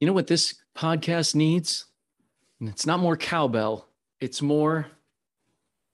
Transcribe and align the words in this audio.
You 0.00 0.06
know 0.06 0.12
what 0.12 0.26
this 0.26 0.54
podcast 0.76 1.34
needs? 1.34 1.86
And 2.60 2.68
it's 2.68 2.86
not 2.86 3.00
more 3.00 3.16
cowbell, 3.16 3.88
it's 4.20 4.42
more 4.42 4.86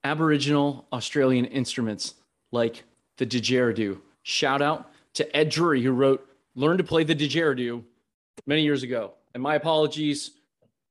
Aboriginal 0.03 0.87
Australian 0.91 1.45
instruments 1.45 2.15
like 2.51 2.83
the 3.17 3.25
didgeridoo. 3.25 3.99
Shout 4.23 4.61
out 4.61 4.91
to 5.13 5.35
Ed 5.35 5.49
Drury, 5.49 5.81
who 5.81 5.91
wrote 5.91 6.27
Learn 6.55 6.77
to 6.77 6.83
Play 6.83 7.03
the 7.03 7.15
Didgeridoo 7.15 7.83
many 8.45 8.63
years 8.63 8.83
ago. 8.83 9.13
And 9.33 9.41
my 9.41 9.55
apologies 9.55 10.31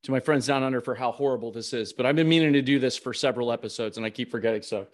to 0.03 0.11
my 0.11 0.19
friends 0.19 0.47
down 0.47 0.63
under 0.63 0.81
for 0.81 0.95
how 0.95 1.11
horrible 1.11 1.51
this 1.51 1.73
is, 1.73 1.93
but 1.93 2.05
I've 2.05 2.15
been 2.15 2.27
meaning 2.27 2.53
to 2.53 2.61
do 2.61 2.79
this 2.79 2.97
for 2.97 3.13
several 3.13 3.51
episodes 3.51 3.97
and 3.97 4.05
I 4.05 4.09
keep 4.09 4.29
forgetting. 4.29 4.61
So, 4.61 4.87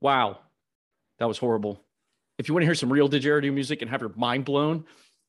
wow, 0.00 0.38
that 1.18 1.28
was 1.28 1.38
horrible. 1.38 1.84
If 2.38 2.48
you 2.48 2.54
want 2.54 2.62
to 2.62 2.66
hear 2.66 2.74
some 2.74 2.92
real 2.92 3.08
didgeridoo 3.08 3.52
music 3.52 3.82
and 3.82 3.90
have 3.90 4.00
your 4.00 4.12
mind 4.16 4.44
blown, 4.44 4.84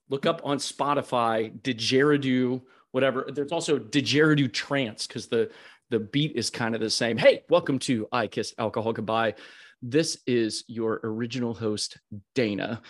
look 0.10 0.26
up 0.26 0.42
on 0.44 0.58
Spotify 0.58 1.60
didgeridoo, 1.62 2.62
whatever. 2.92 3.28
There's 3.32 3.52
also 3.52 3.78
didgeridoo 3.78 4.52
trance 4.52 5.08
because 5.08 5.28
the 5.28 5.52
the 5.92 6.00
beat 6.00 6.36
is 6.36 6.50
kind 6.50 6.74
of 6.74 6.82
the 6.82 6.90
same. 6.90 7.16
Hey, 7.16 7.44
welcome 7.48 7.78
to 7.80 8.08
I 8.12 8.26
Kissed 8.26 8.56
Alcohol 8.58 8.92
Goodbye. 8.92 9.36
This 9.84 10.18
is 10.26 10.64
your 10.68 11.00
original 11.04 11.54
host, 11.54 12.00
Dana. 12.34 12.82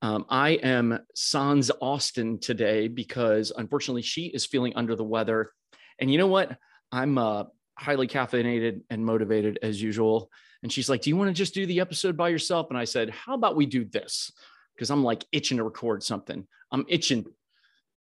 Um, 0.00 0.24
I 0.30 0.50
am 0.50 0.98
Sans 1.14 1.70
Austen 1.82 2.38
today 2.38 2.88
because 2.88 3.52
unfortunately 3.54 4.00
she 4.02 4.26
is 4.26 4.46
feeling 4.46 4.72
under 4.76 4.96
the 4.96 5.04
weather. 5.04 5.50
And 5.98 6.10
you 6.10 6.16
know 6.16 6.26
what? 6.26 6.56
I'm 6.90 7.18
uh, 7.18 7.44
highly 7.76 8.06
caffeinated 8.06 8.82
and 8.88 9.04
motivated 9.04 9.58
as 9.62 9.82
usual. 9.82 10.30
And 10.62 10.72
she's 10.72 10.88
like, 10.88 11.02
Do 11.02 11.10
you 11.10 11.16
want 11.16 11.28
to 11.28 11.34
just 11.34 11.54
do 11.54 11.66
the 11.66 11.80
episode 11.80 12.16
by 12.16 12.28
yourself? 12.28 12.68
And 12.70 12.78
I 12.78 12.84
said, 12.84 13.10
How 13.10 13.34
about 13.34 13.56
we 13.56 13.66
do 13.66 13.84
this? 13.84 14.32
Because 14.74 14.90
I'm 14.90 15.04
like 15.04 15.24
itching 15.32 15.58
to 15.58 15.64
record 15.64 16.02
something. 16.02 16.46
I'm 16.70 16.84
itching. 16.88 17.24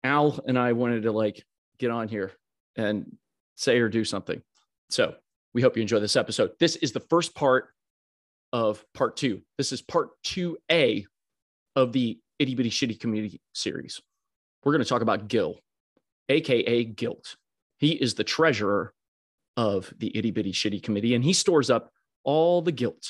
Al 0.03 0.39
and 0.47 0.57
I 0.57 0.73
wanted 0.73 1.03
to 1.03 1.11
like 1.11 1.43
get 1.79 1.89
on 1.89 2.07
here 2.07 2.31
and 2.75 3.17
say 3.55 3.79
or 3.79 3.89
do 3.89 4.05
something. 4.05 4.41
So 4.89 5.15
we 5.53 5.61
hope 5.61 5.75
you 5.75 5.81
enjoy 5.81 5.99
this 5.99 6.15
episode. 6.15 6.51
This 6.59 6.75
is 6.75 6.91
the 6.91 6.99
first 6.99 7.33
part 7.33 7.69
of 8.53 8.85
part 8.93 9.17
two. 9.17 9.41
This 9.57 9.71
is 9.71 9.81
part 9.81 10.09
2A 10.25 11.05
of 11.75 11.91
the 11.91 12.19
Itty 12.39 12.55
Bitty 12.55 12.69
Shitty 12.69 12.99
Committee 12.99 13.41
series. 13.53 14.01
We're 14.63 14.73
going 14.73 14.83
to 14.83 14.89
talk 14.89 15.01
about 15.01 15.27
Gil, 15.27 15.59
AKA 16.29 16.85
Guilt. 16.85 17.35
He 17.77 17.91
is 17.91 18.13
the 18.13 18.23
treasurer 18.23 18.93
of 19.57 19.93
the 19.97 20.15
Itty 20.15 20.31
Bitty 20.31 20.51
Shitty 20.51 20.83
Committee, 20.83 21.15
and 21.15 21.23
he 21.23 21.33
stores 21.33 21.69
up 21.69 21.91
all 22.25 22.61
the 22.61 22.71
guilt. 22.71 23.07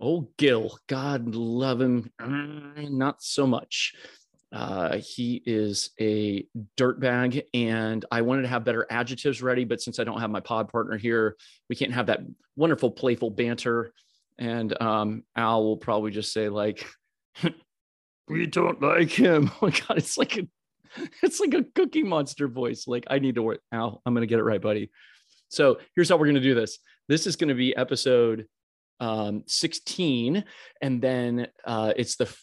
Oh, 0.00 0.28
Gil, 0.36 0.78
God 0.86 1.34
love 1.34 1.80
him. 1.80 2.12
Mm, 2.20 2.92
not 2.92 3.22
so 3.22 3.46
much. 3.46 3.94
Uh, 4.50 4.98
he 4.98 5.42
is 5.44 5.90
a 6.00 6.46
dirtbag, 6.76 7.42
and 7.52 8.04
I 8.10 8.22
wanted 8.22 8.42
to 8.42 8.48
have 8.48 8.64
better 8.64 8.86
adjectives 8.90 9.42
ready, 9.42 9.64
but 9.64 9.80
since 9.80 9.98
I 9.98 10.04
don't 10.04 10.20
have 10.20 10.30
my 10.30 10.40
pod 10.40 10.68
partner 10.68 10.96
here, 10.96 11.36
we 11.68 11.76
can't 11.76 11.92
have 11.92 12.06
that 12.06 12.20
wonderful, 12.56 12.90
playful 12.90 13.30
banter. 13.30 13.92
And 14.38 14.80
um, 14.80 15.24
Al 15.36 15.64
will 15.64 15.76
probably 15.76 16.12
just 16.12 16.32
say 16.32 16.48
like, 16.48 16.86
"We 18.28 18.46
don't 18.46 18.80
like 18.80 19.10
him." 19.10 19.50
Oh 19.60 19.66
my 19.66 19.70
God, 19.70 19.98
it's 19.98 20.16
like 20.16 20.38
a, 20.38 20.48
it's 21.22 21.40
like 21.40 21.54
a 21.54 21.64
Cookie 21.74 22.04
Monster 22.04 22.48
voice. 22.48 22.86
Like 22.86 23.04
I 23.10 23.18
need 23.18 23.34
to 23.34 23.42
work. 23.42 23.60
Al, 23.72 24.00
I'm 24.06 24.14
gonna 24.14 24.26
get 24.26 24.38
it 24.38 24.44
right, 24.44 24.62
buddy. 24.62 24.90
So 25.48 25.78
here's 25.94 26.08
how 26.08 26.16
we're 26.16 26.26
gonna 26.26 26.40
do 26.40 26.54
this. 26.54 26.78
This 27.08 27.26
is 27.26 27.36
going 27.36 27.48
to 27.48 27.54
be 27.54 27.74
episode 27.74 28.46
um, 29.00 29.42
16, 29.46 30.44
and 30.82 31.00
then 31.00 31.48
uh, 31.64 31.94
it's 31.96 32.16
the 32.16 32.26
f- 32.26 32.42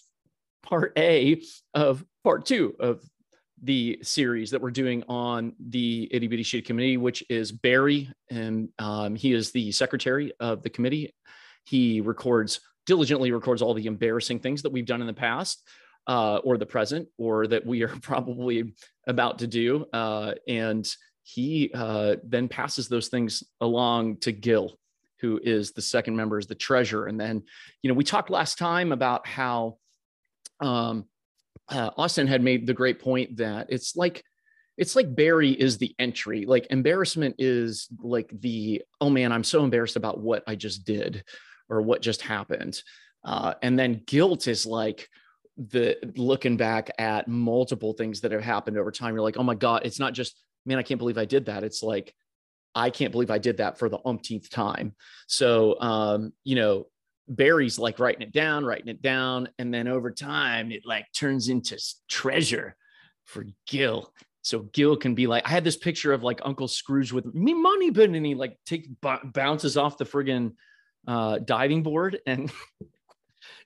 part 0.63 0.91
A 0.97 1.44
of 1.75 2.03
part 2.23 2.47
two 2.47 2.75
of 2.80 3.03
the 3.61 3.99
series 4.02 4.49
that 4.49 4.61
we're 4.61 4.71
doing 4.71 5.03
on 5.08 5.53
the 5.70 6.09
Itty 6.11 6.27
Bitty 6.27 6.43
Shitty 6.43 6.65
Committee, 6.65 6.98
which 6.98 7.23
is 7.30 7.52
Barry, 7.52 8.11
and 8.31 8.70
um, 8.80 9.15
he 9.15 9.33
is 9.33 9.52
the 9.52 9.71
secretary 9.71 10.33
of 10.39 10.64
the 10.64 10.70
committee. 10.71 11.14
He 11.65 12.02
records 12.02 12.59
diligently 12.87 13.32
records 13.32 13.61
all 13.61 13.76
the 13.76 13.86
embarrassing 13.86 14.39
things 14.39 14.64
that 14.64 14.71
we've 14.71 14.86
done 14.87 15.02
in 15.02 15.08
the 15.08 15.14
past. 15.14 15.61
Uh, 16.08 16.37
or 16.43 16.55
the 16.55 16.65
present, 16.67 17.08
or 17.17 17.47
that 17.47 17.65
we 17.65 17.82
are 17.82 17.87
probably 18.02 18.76
about 19.08 19.39
to 19.39 19.47
do. 19.47 19.87
Uh, 19.92 20.36
and 20.47 20.87
he 21.27 21.71
uh, 21.73 22.17
then 22.23 22.47
passes 22.47 22.87
those 22.87 23.08
things 23.08 23.43
along 23.59 24.17
to 24.17 24.31
Gil, 24.31 24.77
who 25.21 25.39
is 25.43 25.71
the 25.71 25.81
second 25.81 26.15
member, 26.15 26.37
is 26.37 26.45
the 26.45 26.53
treasurer. 26.53 27.08
And 27.08 27.19
then, 27.19 27.41
you 27.81 27.87
know, 27.87 27.95
we 27.95 28.03
talked 28.03 28.30
last 28.30 28.59
time 28.59 28.91
about 28.91 29.25
how 29.25 29.80
um, 30.59 31.05
uh, 31.67 31.89
Austen 31.97 32.27
had 32.27 32.43
made 32.43 32.67
the 32.67 32.75
great 32.75 33.02
point 33.02 33.37
that 33.37 33.65
it's 33.69 33.95
like 33.95 34.23
it's 34.77 34.95
like 34.95 35.15
Barry 35.15 35.49
is 35.49 35.80
the 35.80 35.95
entry. 35.97 36.45
Like 36.45 36.67
embarrassment 36.69 37.35
is 37.39 37.87
like 37.99 38.30
the 38.41 38.83
oh 39.02 39.09
man, 39.09 39.31
I'm 39.31 39.43
so 39.43 39.64
embarrassed 39.64 39.95
about 39.95 40.19
what 40.19 40.43
I 40.45 40.53
just 40.53 40.85
did 40.85 41.23
or 41.69 41.81
what 41.81 42.03
just 42.03 42.21
happened. 42.21 42.80
Uh, 43.23 43.55
and 43.64 43.80
then 43.80 44.03
guilt 44.05 44.47
is 44.47 44.67
like 44.67 45.09
the 45.58 45.97
looking 46.17 46.55
back 46.55 46.91
at 46.99 47.27
multiple 47.27 47.93
things 47.93 48.21
that 48.21 48.31
have 48.31 48.43
happened 48.43 48.77
over 48.77 48.91
time. 48.91 49.15
You're 49.15 49.23
like, 49.23 49.37
oh 49.37 49.43
my 49.43 49.55
God, 49.55 49.81
it's 49.85 49.99
not 49.99 50.14
just 50.14 50.39
man, 50.65 50.77
I 50.77 50.83
can't 50.83 50.99
believe 50.99 51.17
I 51.17 51.26
did 51.26 51.45
that. 51.45 51.64
It's 51.64 51.83
like, 51.83 52.14
I 52.73 52.89
can't 52.89 53.11
believe 53.11 53.31
I 53.31 53.37
did 53.37 53.58
that 53.58 53.80
for 53.80 53.87
the 53.87 53.99
umpteenth 54.05 54.49
time. 54.49 54.95
So, 55.27 55.80
um, 55.80 56.33
you 56.43 56.55
know, 56.55 56.87
Barry's 57.27 57.80
like 57.80 57.99
writing 57.99 58.21
it 58.21 58.33
down, 58.33 58.65
writing 58.65 58.89
it 58.89 59.02
down. 59.02 59.49
And 59.58 59.73
then 59.73 59.87
over 59.87 60.11
time, 60.11 60.71
it 60.71 60.86
like 60.86 61.05
turns 61.14 61.49
into 61.49 61.77
treasure 62.09 62.76
for 63.23 63.45
Gil. 63.67 64.11
So 64.42 64.59
Gil 64.73 64.95
can 64.98 65.15
be 65.15 65.26
like, 65.26 65.45
I 65.45 65.49
had 65.49 65.64
this 65.64 65.77
picture 65.77 66.14
of 66.14 66.21
like 66.21 66.39
Uncle 66.43 66.67
Scrooge 66.67 67.11
with 67.11 67.26
me 67.33 67.53
money 67.53 67.89
bin, 67.89 68.14
and 68.14 68.26
he 68.26 68.36
like 68.36 68.59
take 68.65 68.87
b- 69.02 69.30
bounces 69.33 69.76
off 69.76 69.97
the 69.97 70.05
friggin' 70.05 70.53
uh, 71.08 71.39
diving 71.39 71.83
board. 71.83 72.20
And 72.27 72.52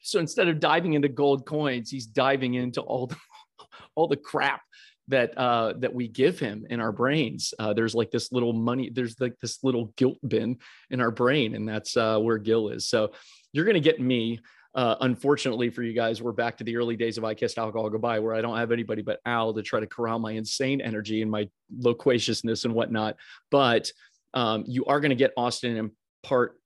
so 0.02 0.20
instead 0.20 0.48
of 0.48 0.60
diving 0.60 0.94
into 0.94 1.10
gold 1.10 1.46
coins, 1.46 1.90
he's 1.90 2.06
diving 2.06 2.54
into 2.54 2.81
all 2.81 3.08
the 3.08 3.18
all 3.96 4.08
the 4.08 4.16
crap 4.16 4.62
that 5.09 5.38
uh, 5.38 5.74
that 5.78 5.94
we 5.94 6.08
give 6.08 6.40
him 6.40 6.66
in 6.70 6.80
our 6.80 6.92
brains. 6.92 7.53
Uh, 7.59 7.74
there's 7.74 7.96
like 7.96 8.12
this 8.12 8.31
little 8.31 8.53
money. 8.53 8.90
There's 8.90 9.20
like 9.20 9.38
this 9.40 9.64
little 9.64 9.86
guilt 9.97 10.18
bin 10.25 10.58
in 10.90 11.02
our 11.02 11.12
brain, 11.12 11.56
and 11.56 11.68
that's 11.68 11.97
uh, 11.97 12.20
where 12.20 12.38
Gil 12.38 12.70
is. 12.70 12.88
So 12.88 13.12
you're 13.52 13.66
gonna 13.66 13.80
get 13.80 14.00
me. 14.00 14.40
Uh, 14.75 14.96
unfortunately 15.02 15.72
for 15.72 15.81
you 15.81 15.94
guys, 15.94 16.22
we're 16.22 16.31
back 16.31 16.56
to 16.56 16.64
the 16.64 16.78
early 16.78 16.96
days 16.96 17.18
of 17.18 17.25
I 17.25 17.34
Kissed 17.34 17.58
Alcohol 17.58 17.90
Goodbye, 17.90 18.19
where 18.19 18.36
I 18.36 18.42
don't 18.42 18.56
have 18.56 18.72
anybody 18.72 19.02
but 19.02 19.19
Al 19.25 19.52
to 19.56 19.64
try 19.64 19.80
to 19.80 19.88
corral 19.88 20.19
my 20.19 20.34
insane 20.34 20.80
energy 20.80 21.24
and 21.24 21.31
my 21.31 21.50
loquaciousness 21.75 22.66
and 22.66 22.75
whatnot. 22.75 23.16
But 23.50 23.92
um, 24.36 24.64
you 24.68 24.86
are 24.86 25.00
going 25.00 25.09
to 25.09 25.16
get 25.16 25.34
Austen 25.36 25.75
in 25.75 25.92
part 26.22 26.59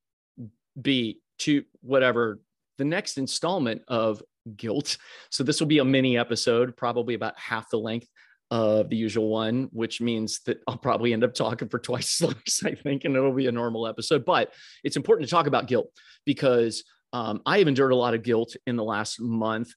B 0.79 1.21
to 1.39 1.63
whatever 1.81 2.41
the 2.77 2.83
next 2.83 3.17
installment 3.17 3.83
of 3.87 4.21
Guilt. 4.57 4.97
So 5.29 5.45
this 5.45 5.61
will 5.61 5.67
be 5.67 5.79
a 5.79 5.85
mini 5.85 6.17
episode, 6.17 6.75
probably 6.75 7.13
about 7.13 7.39
half 7.39 7.69
the 7.69 7.79
length 7.79 8.09
of 8.53 8.87
the 8.91 8.95
usual 8.95 9.29
one, 9.29 9.67
which 9.71 9.99
means 9.99 10.41
that 10.41 10.61
I'll 10.67 10.77
probably 10.77 11.11
end 11.11 11.23
up 11.23 11.33
talking 11.33 11.69
for 11.69 11.79
twice 11.79 12.15
as 12.21 12.27
long 12.27 12.35
as 12.45 12.61
I 12.63 12.75
think, 12.75 13.03
and 13.03 13.15
it'll 13.15 13.33
be 13.33 13.47
a 13.47 13.51
normal 13.51 13.87
episode. 13.87 14.23
But 14.25 14.53
it's 14.83 14.95
important 14.95 15.27
to 15.27 15.31
talk 15.33 15.47
about 15.47 15.65
guilt 15.67 15.89
because 16.23 16.83
um, 17.13 17.41
I 17.47 17.57
have 17.57 17.67
endured 17.67 17.93
a 17.93 17.95
lot 17.95 18.13
of 18.13 18.21
guilt 18.21 18.55
in 18.67 18.75
the 18.75 18.83
last 18.83 19.19
month. 19.19 19.73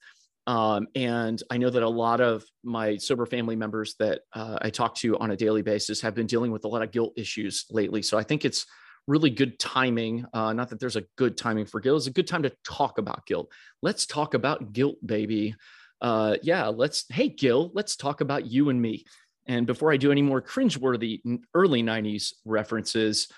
Um, 0.46 0.88
and 0.94 1.42
I 1.50 1.56
know 1.56 1.70
that 1.70 1.82
a 1.82 1.88
lot 1.88 2.20
of 2.20 2.44
my 2.64 2.98
sober 2.98 3.24
family 3.24 3.56
members 3.56 3.94
that 3.98 4.20
uh, 4.34 4.58
I 4.60 4.68
talk 4.68 4.94
to 4.96 5.16
on 5.18 5.30
a 5.30 5.36
daily 5.36 5.62
basis 5.62 6.02
have 6.02 6.14
been 6.14 6.26
dealing 6.26 6.52
with 6.52 6.66
a 6.66 6.68
lot 6.68 6.82
of 6.82 6.90
guilt 6.90 7.14
issues 7.16 7.64
lately. 7.70 8.02
So 8.02 8.18
I 8.18 8.24
think 8.24 8.44
it's 8.44 8.66
really 9.06 9.30
good 9.30 9.58
timing. 9.58 10.26
Uh, 10.34 10.52
not 10.52 10.68
that 10.68 10.80
there's 10.80 10.96
a 10.96 11.04
good 11.16 11.38
timing 11.38 11.64
for 11.64 11.80
guilt, 11.80 11.96
it's 11.96 12.08
a 12.08 12.12
good 12.12 12.26
time 12.26 12.42
to 12.42 12.52
talk 12.62 12.98
about 12.98 13.24
guilt. 13.24 13.50
Let's 13.80 14.04
talk 14.04 14.34
about 14.34 14.74
guilt, 14.74 14.96
baby 15.04 15.54
uh, 16.00 16.36
yeah, 16.42 16.66
let's, 16.68 17.04
hey, 17.10 17.28
Gil, 17.28 17.70
let's 17.74 17.96
talk 17.96 18.20
about 18.20 18.46
you 18.46 18.68
and 18.68 18.80
me. 18.80 19.04
And 19.46 19.66
before 19.66 19.92
I 19.92 19.96
do 19.96 20.10
any 20.10 20.22
more 20.22 20.42
cringeworthy 20.42 21.20
early 21.54 21.82
90s 21.82 22.32
references, 22.44 23.28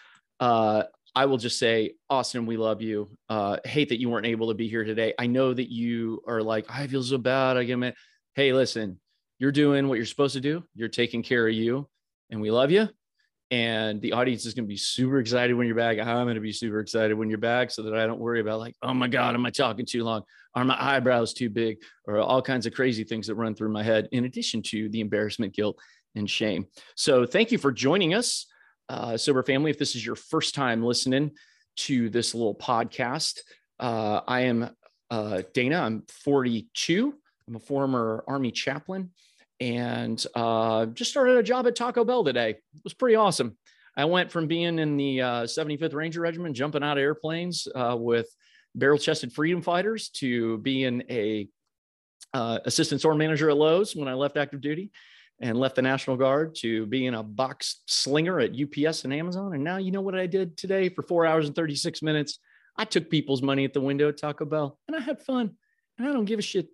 uh, 0.41 0.85
I 1.15 1.27
will 1.27 1.37
just 1.37 1.59
say, 1.59 1.95
Austen, 2.09 2.47
we 2.47 2.57
love 2.57 2.81
you. 2.81 3.11
Uh, 3.29 3.59
hate 3.65 3.89
that 3.91 4.01
you 4.01 4.09
weren't 4.09 4.27
able 4.27 4.49
to 4.49 4.55
be 4.55 4.69
here 4.69 4.85
today. 4.85 5.15
I 5.19 5.27
know 5.27 5.53
that 5.53 5.71
you 5.71 6.23
are 6.27 6.43
like, 6.43 6.67
I 6.69 6.87
feel 6.87 7.03
so 7.03 7.19
bad. 7.19 7.57
I 7.57 7.65
get 7.65 7.79
it. 7.83 7.95
Hey, 8.35 8.53
listen, 8.53 9.01
you're 9.39 9.53
doing 9.53 9.89
what 9.89 9.97
you're 9.97 10.07
supposed 10.07 10.35
to 10.35 10.41
do. 10.41 10.65
You're 10.75 10.89
taking 10.89 11.23
care 11.23 11.47
of 11.47 11.55
you, 11.55 11.89
and 12.31 12.41
we 12.41 12.51
love 12.51 12.71
you 12.71 12.89
and 13.51 14.01
the 14.03 14.13
audience 14.13 14.45
is 14.45 14.53
going 14.53 14.65
to 14.65 14.69
be 14.69 14.77
super 14.77 15.21
excited 15.21 15.55
when 15.55 15.67
you're 15.67 15.77
back. 15.77 15.99
I'm 15.99 16.25
going 16.27 16.35
to 16.35 16.41
be 16.41 16.53
super 16.53 16.81
excited 16.81 17.17
when 17.17 17.31
you're 17.31 17.39
back 17.39 17.71
so 17.71 17.83
that 17.83 17.95
I 17.95 18.07
don't 18.07 18.21
worry 18.21 18.41
about 18.41 18.59
like, 18.59 18.75
oh 18.83 18.93
my 18.93 19.09
God, 19.09 19.35
am 19.35 19.47
I 19.47 19.51
talking 19.51 19.87
too 19.87 20.05
long? 20.05 20.23
Are 20.55 20.65
my 20.65 20.77
eyebrows 20.79 21.33
too 21.33 21.49
big? 21.49 21.79
Or 22.07 22.19
all 22.19 22.43
kinds 22.43 22.67
of 22.67 22.75
crazy 22.75 23.05
things 23.05 23.27
that 23.27 23.37
run 23.37 23.55
through 23.55 23.71
my 23.71 23.83
head, 23.83 24.09
in 24.13 24.27
addition 24.27 24.63
to 24.63 24.89
the 24.91 25.01
embarrassment, 25.01 25.55
guilt, 25.55 25.79
and 26.15 26.29
shame. 26.29 26.67
So 26.95 27.25
thank 27.25 27.51
you 27.51 27.59
for 27.59 27.73
joining 27.73 28.13
us, 28.13 28.47
uh, 28.89 29.17
Sober 29.17 29.43
Family. 29.43 29.71
If 29.71 29.79
this 29.79 29.97
is 29.97 30.05
your 30.05 30.17
first 30.17 30.55
time 30.55 30.83
listening 30.83 31.31
to 31.77 32.11
this 32.11 32.35
little 32.35 32.55
podcast, 32.55 33.39
uh, 33.81 34.21
I 34.27 34.43
am 34.43 34.71
uh, 35.11 35.43
Dana. 35.55 35.81
I'm 35.81 36.03
42. 36.25 37.15
I'm 37.47 37.57
a 37.57 37.61
former 37.61 38.25
Army 38.29 38.51
chaplain 38.51 39.11
and 39.61 40.25
uh, 40.35 40.87
just 40.87 41.11
started 41.11 41.37
a 41.37 41.43
job 41.43 41.67
at 41.67 41.77
Taco 41.77 42.05
Bell 42.05 42.25
today. 42.25 42.51
It 42.51 42.85
was 42.85 42.95
pretty 42.95 43.17
awesome. 43.17 43.57
I 43.97 44.05
went 44.05 44.31
from 44.31 44.47
being 44.47 44.79
in 44.79 44.97
the 44.97 45.23
uh, 45.23 45.43
75th 45.43 45.95
Ranger 45.95 46.21
Regiment, 46.21 46.55
jumping 46.55 46.85
out 46.85 46.99
of 46.99 47.03
airplanes 47.03 47.67
uh, 47.75 47.97
with 47.99 48.29
barrel-chested 48.75 49.33
freedom 49.33 49.61
fighters, 49.61 50.11
to 50.11 50.59
being 50.59 51.03
a 51.11 51.49
uh, 52.33 52.61
assistant 52.65 53.01
store 53.01 53.17
manager 53.17 53.51
at 53.51 53.57
Lowe's 53.57 53.97
when 53.97 54.07
I 54.07 54.15
left 54.15 54.37
active 54.37 54.61
duty, 54.61 54.93
and 55.41 55.59
left 55.59 55.75
the 55.75 55.83
National 55.83 56.17
Guard 56.17 56.55
to 56.57 56.87
being 56.87 57.15
a 57.15 57.23
box 57.23 57.83
slinger 57.87 58.39
at 58.39 58.53
UPS 58.53 59.05
and 59.05 59.13
Amazon. 59.13 59.55
And 59.55 59.65
now 59.65 59.79
you 59.79 59.91
know 59.91 60.01
what 60.01 60.15
I 60.15 60.27
did 60.27 60.57
today 60.57 60.89
for 60.89 61.03
four 61.03 61.27
hours 61.27 61.47
and 61.47 61.57
36 61.57 62.03
minutes. 62.03 62.39
I 62.77 62.85
took 62.85 63.11
people's 63.11 63.43
money 63.43 63.65
at 63.65 63.73
the 63.73 63.81
window 63.81 64.09
at 64.09 64.19
Taco 64.19 64.45
Bell, 64.45 64.79
and 64.87 64.97
I 64.97 65.01
had 65.01 65.21
fun, 65.21 65.57
and 65.99 66.09
I 66.09 66.13
don't 66.13 66.25
give 66.25 66.39
a 66.39 66.43
shit 66.43 66.69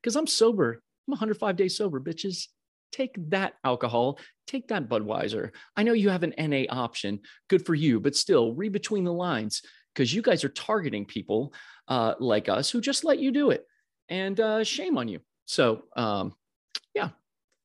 because 0.00 0.16
I'm 0.16 0.26
sober. 0.26 0.82
I'm 1.10 1.14
105 1.14 1.56
days 1.56 1.76
sober, 1.76 1.98
bitches. 1.98 2.46
Take 2.92 3.16
that 3.30 3.54
alcohol, 3.64 4.20
take 4.46 4.68
that 4.68 4.88
Budweiser. 4.88 5.50
I 5.76 5.82
know 5.82 5.92
you 5.92 6.08
have 6.08 6.22
an 6.22 6.34
NA 6.38 6.66
option, 6.68 7.20
good 7.48 7.66
for 7.66 7.74
you, 7.74 7.98
but 7.98 8.14
still 8.14 8.54
read 8.54 8.70
between 8.70 9.02
the 9.02 9.12
lines 9.12 9.62
because 9.92 10.14
you 10.14 10.22
guys 10.22 10.44
are 10.44 10.50
targeting 10.50 11.04
people 11.04 11.52
uh, 11.88 12.14
like 12.20 12.48
us 12.48 12.70
who 12.70 12.80
just 12.80 13.04
let 13.04 13.18
you 13.18 13.32
do 13.32 13.50
it. 13.50 13.66
And 14.08 14.38
uh, 14.38 14.62
shame 14.62 14.98
on 14.98 15.08
you. 15.08 15.18
So, 15.46 15.82
um, 15.96 16.34
yeah, 16.94 17.10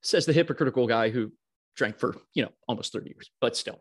says 0.02 0.26
the 0.26 0.32
hypocritical 0.32 0.88
guy 0.88 1.10
who 1.10 1.32
drank 1.76 2.00
for, 2.00 2.16
you 2.34 2.42
know, 2.42 2.50
almost 2.66 2.92
30 2.92 3.10
years, 3.10 3.30
but 3.40 3.56
still. 3.56 3.80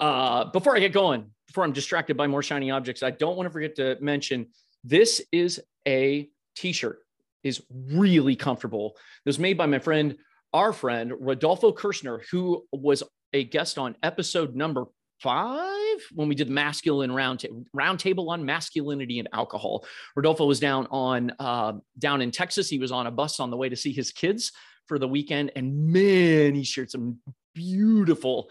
Uh, 0.00 0.46
before 0.46 0.74
I 0.74 0.80
get 0.80 0.92
going, 0.94 1.32
before 1.48 1.64
I'm 1.64 1.72
distracted 1.72 2.16
by 2.16 2.28
more 2.28 2.42
shiny 2.42 2.70
objects, 2.70 3.02
I 3.02 3.10
don't 3.10 3.36
want 3.36 3.46
to 3.46 3.50
forget 3.50 3.76
to 3.76 3.98
mention 4.00 4.46
this 4.84 5.20
is 5.32 5.60
a 5.86 6.30
t 6.54 6.72
shirt 6.72 7.00
is 7.46 7.62
really 7.70 8.36
comfortable. 8.36 8.96
It 9.24 9.28
was 9.28 9.38
made 9.38 9.56
by 9.56 9.66
my 9.66 9.78
friend, 9.78 10.16
our 10.52 10.72
friend, 10.72 11.12
Rodolfo 11.18 11.72
Kirschner, 11.72 12.22
who 12.30 12.66
was 12.72 13.02
a 13.32 13.44
guest 13.44 13.78
on 13.78 13.96
episode 14.02 14.54
number 14.54 14.86
five 15.20 15.98
when 16.14 16.28
we 16.28 16.34
did 16.34 16.48
the 16.48 16.52
masculine 16.52 17.12
round, 17.12 17.40
ta- 17.40 17.48
round 17.72 17.98
table 17.98 18.30
on 18.30 18.44
masculinity 18.44 19.18
and 19.18 19.28
alcohol. 19.32 19.84
Rodolfo 20.14 20.46
was 20.46 20.60
down 20.60 20.86
on 20.90 21.32
uh, 21.38 21.72
down 21.98 22.20
in 22.20 22.30
Texas. 22.30 22.68
He 22.68 22.78
was 22.78 22.92
on 22.92 23.06
a 23.06 23.10
bus 23.10 23.40
on 23.40 23.50
the 23.50 23.56
way 23.56 23.68
to 23.68 23.76
see 23.76 23.92
his 23.92 24.12
kids 24.12 24.52
for 24.86 24.98
the 24.98 25.08
weekend, 25.08 25.52
and 25.56 25.88
man, 25.88 26.54
he 26.54 26.64
shared 26.64 26.90
some 26.90 27.18
beautiful 27.54 28.50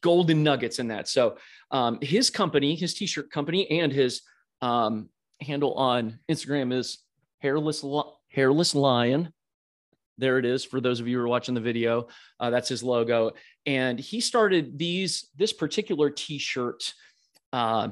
golden 0.00 0.42
nuggets 0.42 0.78
in 0.78 0.88
that. 0.88 1.08
So 1.08 1.36
um, 1.70 1.98
his 2.00 2.30
company, 2.30 2.74
his 2.74 2.94
t-shirt 2.94 3.30
company, 3.30 3.70
and 3.70 3.92
his 3.92 4.22
um, 4.62 5.10
handle 5.40 5.74
on 5.74 6.18
Instagram 6.30 6.72
is 6.72 6.98
hairless 7.40 7.82
hairless 8.36 8.74
lion. 8.74 9.32
There 10.18 10.38
it 10.38 10.44
is 10.44 10.64
for 10.64 10.80
those 10.80 11.00
of 11.00 11.08
you 11.08 11.16
who 11.16 11.24
are 11.24 11.28
watching 11.28 11.54
the 11.54 11.60
video. 11.60 12.08
Uh, 12.38 12.50
that's 12.50 12.68
his 12.68 12.82
logo. 12.82 13.32
And 13.64 13.98
he 13.98 14.20
started 14.20 14.78
these, 14.78 15.28
this 15.36 15.52
particular 15.52 16.10
t-shirt. 16.10 16.92
Uh, 17.52 17.88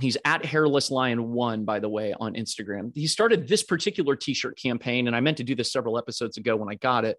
he's 0.00 0.16
at 0.24 0.44
hairless 0.44 0.90
lion 0.90 1.32
one, 1.32 1.64
by 1.64 1.78
the 1.78 1.88
way, 1.88 2.14
on 2.18 2.34
Instagram. 2.34 2.90
He 2.94 3.06
started 3.06 3.46
this 3.46 3.62
particular 3.62 4.16
t-shirt 4.16 4.58
campaign. 4.58 5.06
And 5.06 5.14
I 5.14 5.20
meant 5.20 5.36
to 5.36 5.44
do 5.44 5.54
this 5.54 5.70
several 5.70 5.98
episodes 5.98 6.38
ago 6.38 6.56
when 6.56 6.70
I 6.70 6.74
got 6.76 7.04
it. 7.04 7.18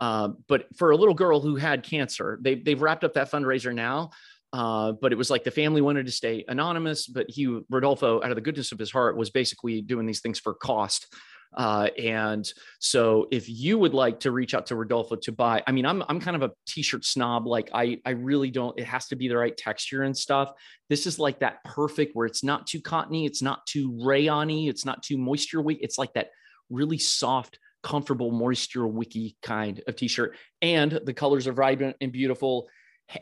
Uh, 0.00 0.30
but 0.48 0.66
for 0.76 0.92
a 0.92 0.96
little 0.96 1.14
girl 1.14 1.40
who 1.40 1.56
had 1.56 1.82
cancer, 1.82 2.38
they, 2.42 2.54
they've 2.54 2.80
wrapped 2.80 3.04
up 3.04 3.14
that 3.14 3.30
fundraiser 3.30 3.74
now. 3.74 4.10
Uh, 4.52 4.92
but 4.92 5.10
it 5.12 5.16
was 5.16 5.30
like 5.30 5.42
the 5.42 5.50
family 5.50 5.80
wanted 5.80 6.06
to 6.06 6.12
stay 6.12 6.44
anonymous, 6.46 7.08
but 7.08 7.26
he, 7.28 7.60
Rodolfo, 7.68 8.22
out 8.22 8.30
of 8.30 8.36
the 8.36 8.40
goodness 8.40 8.70
of 8.70 8.78
his 8.78 8.92
heart, 8.92 9.16
was 9.16 9.30
basically 9.30 9.82
doing 9.82 10.06
these 10.06 10.20
things 10.20 10.38
for 10.38 10.54
cost. 10.54 11.12
Uh, 11.56 11.88
and 12.02 12.52
so 12.80 13.28
if 13.30 13.48
you 13.48 13.78
would 13.78 13.94
like 13.94 14.20
to 14.20 14.32
reach 14.32 14.54
out 14.54 14.66
to 14.66 14.76
Rodolfo 14.76 15.16
to 15.16 15.32
buy, 15.32 15.62
I 15.66 15.72
mean, 15.72 15.86
I'm, 15.86 16.02
I'm 16.08 16.20
kind 16.20 16.36
of 16.36 16.42
a 16.42 16.52
t-shirt 16.66 17.04
snob. 17.04 17.46
Like 17.46 17.70
I, 17.72 18.00
I 18.04 18.10
really 18.10 18.50
don't, 18.50 18.78
it 18.78 18.86
has 18.86 19.06
to 19.08 19.16
be 19.16 19.28
the 19.28 19.36
right 19.36 19.56
texture 19.56 20.02
and 20.02 20.16
stuff. 20.16 20.52
This 20.88 21.06
is 21.06 21.18
like 21.18 21.40
that 21.40 21.62
perfect 21.64 22.16
where 22.16 22.26
it's 22.26 22.42
not 22.42 22.66
too 22.66 22.80
cottony. 22.80 23.24
It's 23.24 23.42
not 23.42 23.66
too 23.66 23.92
rayony. 23.92 24.68
It's 24.68 24.84
not 24.84 25.02
too 25.02 25.16
moisture 25.16 25.60
wick. 25.60 25.78
It's 25.80 25.98
like 25.98 26.12
that 26.14 26.30
really 26.70 26.98
soft, 26.98 27.58
comfortable 27.82 28.32
moisture 28.32 28.86
wiki 28.86 29.36
kind 29.42 29.80
of 29.86 29.94
t-shirt. 29.94 30.36
And 30.60 31.00
the 31.04 31.14
colors 31.14 31.46
are 31.46 31.52
vibrant 31.52 31.96
and 32.00 32.10
beautiful 32.10 32.68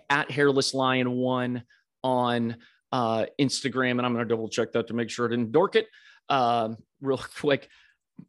at 0.08 0.30
hairless 0.30 0.72
lion 0.72 1.10
one 1.10 1.64
on 2.02 2.56
uh, 2.92 3.26
Instagram. 3.38 3.92
And 3.92 4.06
I'm 4.06 4.14
going 4.14 4.26
to 4.26 4.34
double 4.34 4.48
check 4.48 4.72
that 4.72 4.86
to 4.86 4.94
make 4.94 5.10
sure 5.10 5.26
I 5.26 5.30
didn't 5.30 5.52
dork 5.52 5.76
it. 5.76 5.86
Um, 6.28 6.78
real 7.02 7.18
quick 7.40 7.68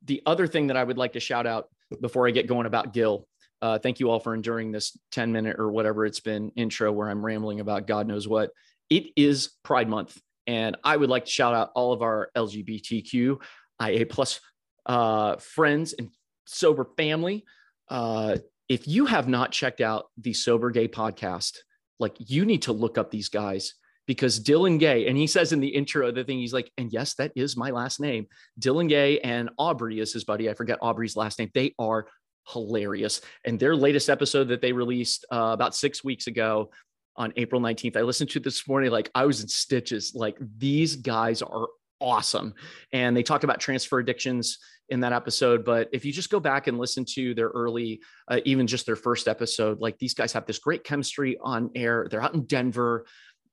the 0.06 0.22
other 0.26 0.48
thing 0.48 0.68
that 0.68 0.78
I 0.78 0.84
would 0.84 0.98
like 0.98 1.14
to 1.14 1.20
shout 1.20 1.48
out 1.48 1.68
before 2.02 2.28
I 2.28 2.32
get 2.32 2.48
going 2.48 2.66
about 2.66 2.94
Gil, 2.94 3.28
uh, 3.62 3.80
thank 3.80 4.00
you 4.00 4.10
all 4.10 4.20
for 4.20 4.34
enduring 4.34 4.72
this 4.72 4.98
10 5.12 5.32
minute 5.32 5.60
or 5.60 5.72
whatever 5.72 6.06
it's 6.06 6.20
been 6.20 6.52
intro 6.56 6.92
where 6.92 7.10
I'm 7.10 7.26
rambling 7.26 7.60
about 7.60 7.88
God 7.88 8.08
knows 8.08 8.28
what. 8.28 8.52
It 8.90 9.06
is 9.16 9.52
Pride 9.64 9.88
Month. 9.88 10.20
And 10.46 10.76
I 10.84 10.98
would 10.98 11.10
like 11.10 11.26
to 11.26 11.32
shout 11.32 11.54
out 11.54 11.72
all 11.74 11.94
of 11.94 12.02
our 12.02 12.30
LGBTQIA 12.36 14.10
plus 14.10 14.42
uh, 14.86 15.38
friends 15.38 15.94
and 15.94 16.10
sober 16.46 16.86
family. 16.98 17.46
Uh, 17.88 18.38
if 18.68 18.88
you 18.88 19.06
have 19.06 19.28
not 19.28 19.52
checked 19.52 19.80
out 19.82 20.08
the 20.18 20.34
Sober 20.34 20.70
Gay 20.70 20.88
podcast, 20.88 21.60
like 22.00 22.16
you 22.18 22.46
need 22.46 22.64
to 22.64 22.74
look 22.74 22.98
up 22.98 23.12
these 23.12 23.30
guys 23.30 23.76
because 24.06 24.40
Dylan 24.40 24.80
Gay, 24.80 25.08
and 25.08 25.18
he 25.18 25.28
says 25.28 25.54
in 25.54 25.60
the 25.60 25.68
intro 25.68 26.12
the 26.12 26.24
thing, 26.24 26.40
he's 26.40 26.54
like, 26.54 26.72
and 26.78 26.92
yes, 26.92 27.16
that 27.16 27.32
is 27.36 27.56
my 27.56 27.70
last 27.70 28.00
name. 28.00 28.28
Dylan 28.60 28.90
Gay 28.90 29.20
and 29.20 29.50
Aubrey 29.58 30.00
is 30.00 30.14
his 30.14 30.24
buddy. 30.24 30.50
I 30.50 30.54
forget 30.54 30.80
Aubrey's 30.82 31.16
last 31.16 31.40
name. 31.40 31.52
They 31.54 31.74
are 31.80 32.08
hilarious. 32.48 33.22
And 33.46 33.60
their 33.60 33.76
latest 33.76 34.10
episode 34.10 34.50
that 34.50 34.62
they 34.62 34.74
released 34.74 35.26
uh, 35.32 35.52
about 35.54 35.76
six 35.76 36.04
weeks 36.04 36.28
ago 36.28 36.72
on 37.16 37.32
April 37.38 37.62
19th, 37.62 37.96
I 37.96 38.02
listened 38.02 38.32
to 38.32 38.40
this 38.40 38.68
morning, 38.68 38.92
like 38.92 39.10
I 39.16 39.26
was 39.26 39.42
in 39.42 39.48
stitches. 39.48 40.14
Like 40.16 40.38
these 40.58 40.96
guys 40.96 41.42
are 41.42 41.68
awesome. 42.02 42.54
And 42.92 43.16
they 43.16 43.24
talk 43.24 43.44
about 43.44 43.60
transfer 43.60 44.00
addictions 44.00 44.60
in 44.90 45.00
that 45.00 45.14
episode. 45.14 45.64
But 45.64 45.90
if 45.94 46.04
you 46.04 46.12
just 46.12 46.30
go 46.30 46.40
back 46.40 46.68
and 46.68 46.78
listen 46.78 47.06
to 47.14 47.34
their 47.34 47.48
early, 47.48 48.02
uh, 48.28 48.42
even 48.46 48.68
just 48.68 48.86
their 48.86 48.96
first 48.96 49.28
episode, 49.28 49.80
like 49.80 49.98
these 49.98 50.14
guys 50.14 50.34
have 50.34 50.46
this 50.46 50.60
great 50.60 50.84
chemistry 50.84 51.38
on 51.42 51.72
air. 51.76 52.08
They're 52.10 52.22
out 52.22 52.34
in 52.34 52.46
Denver. 52.46 53.06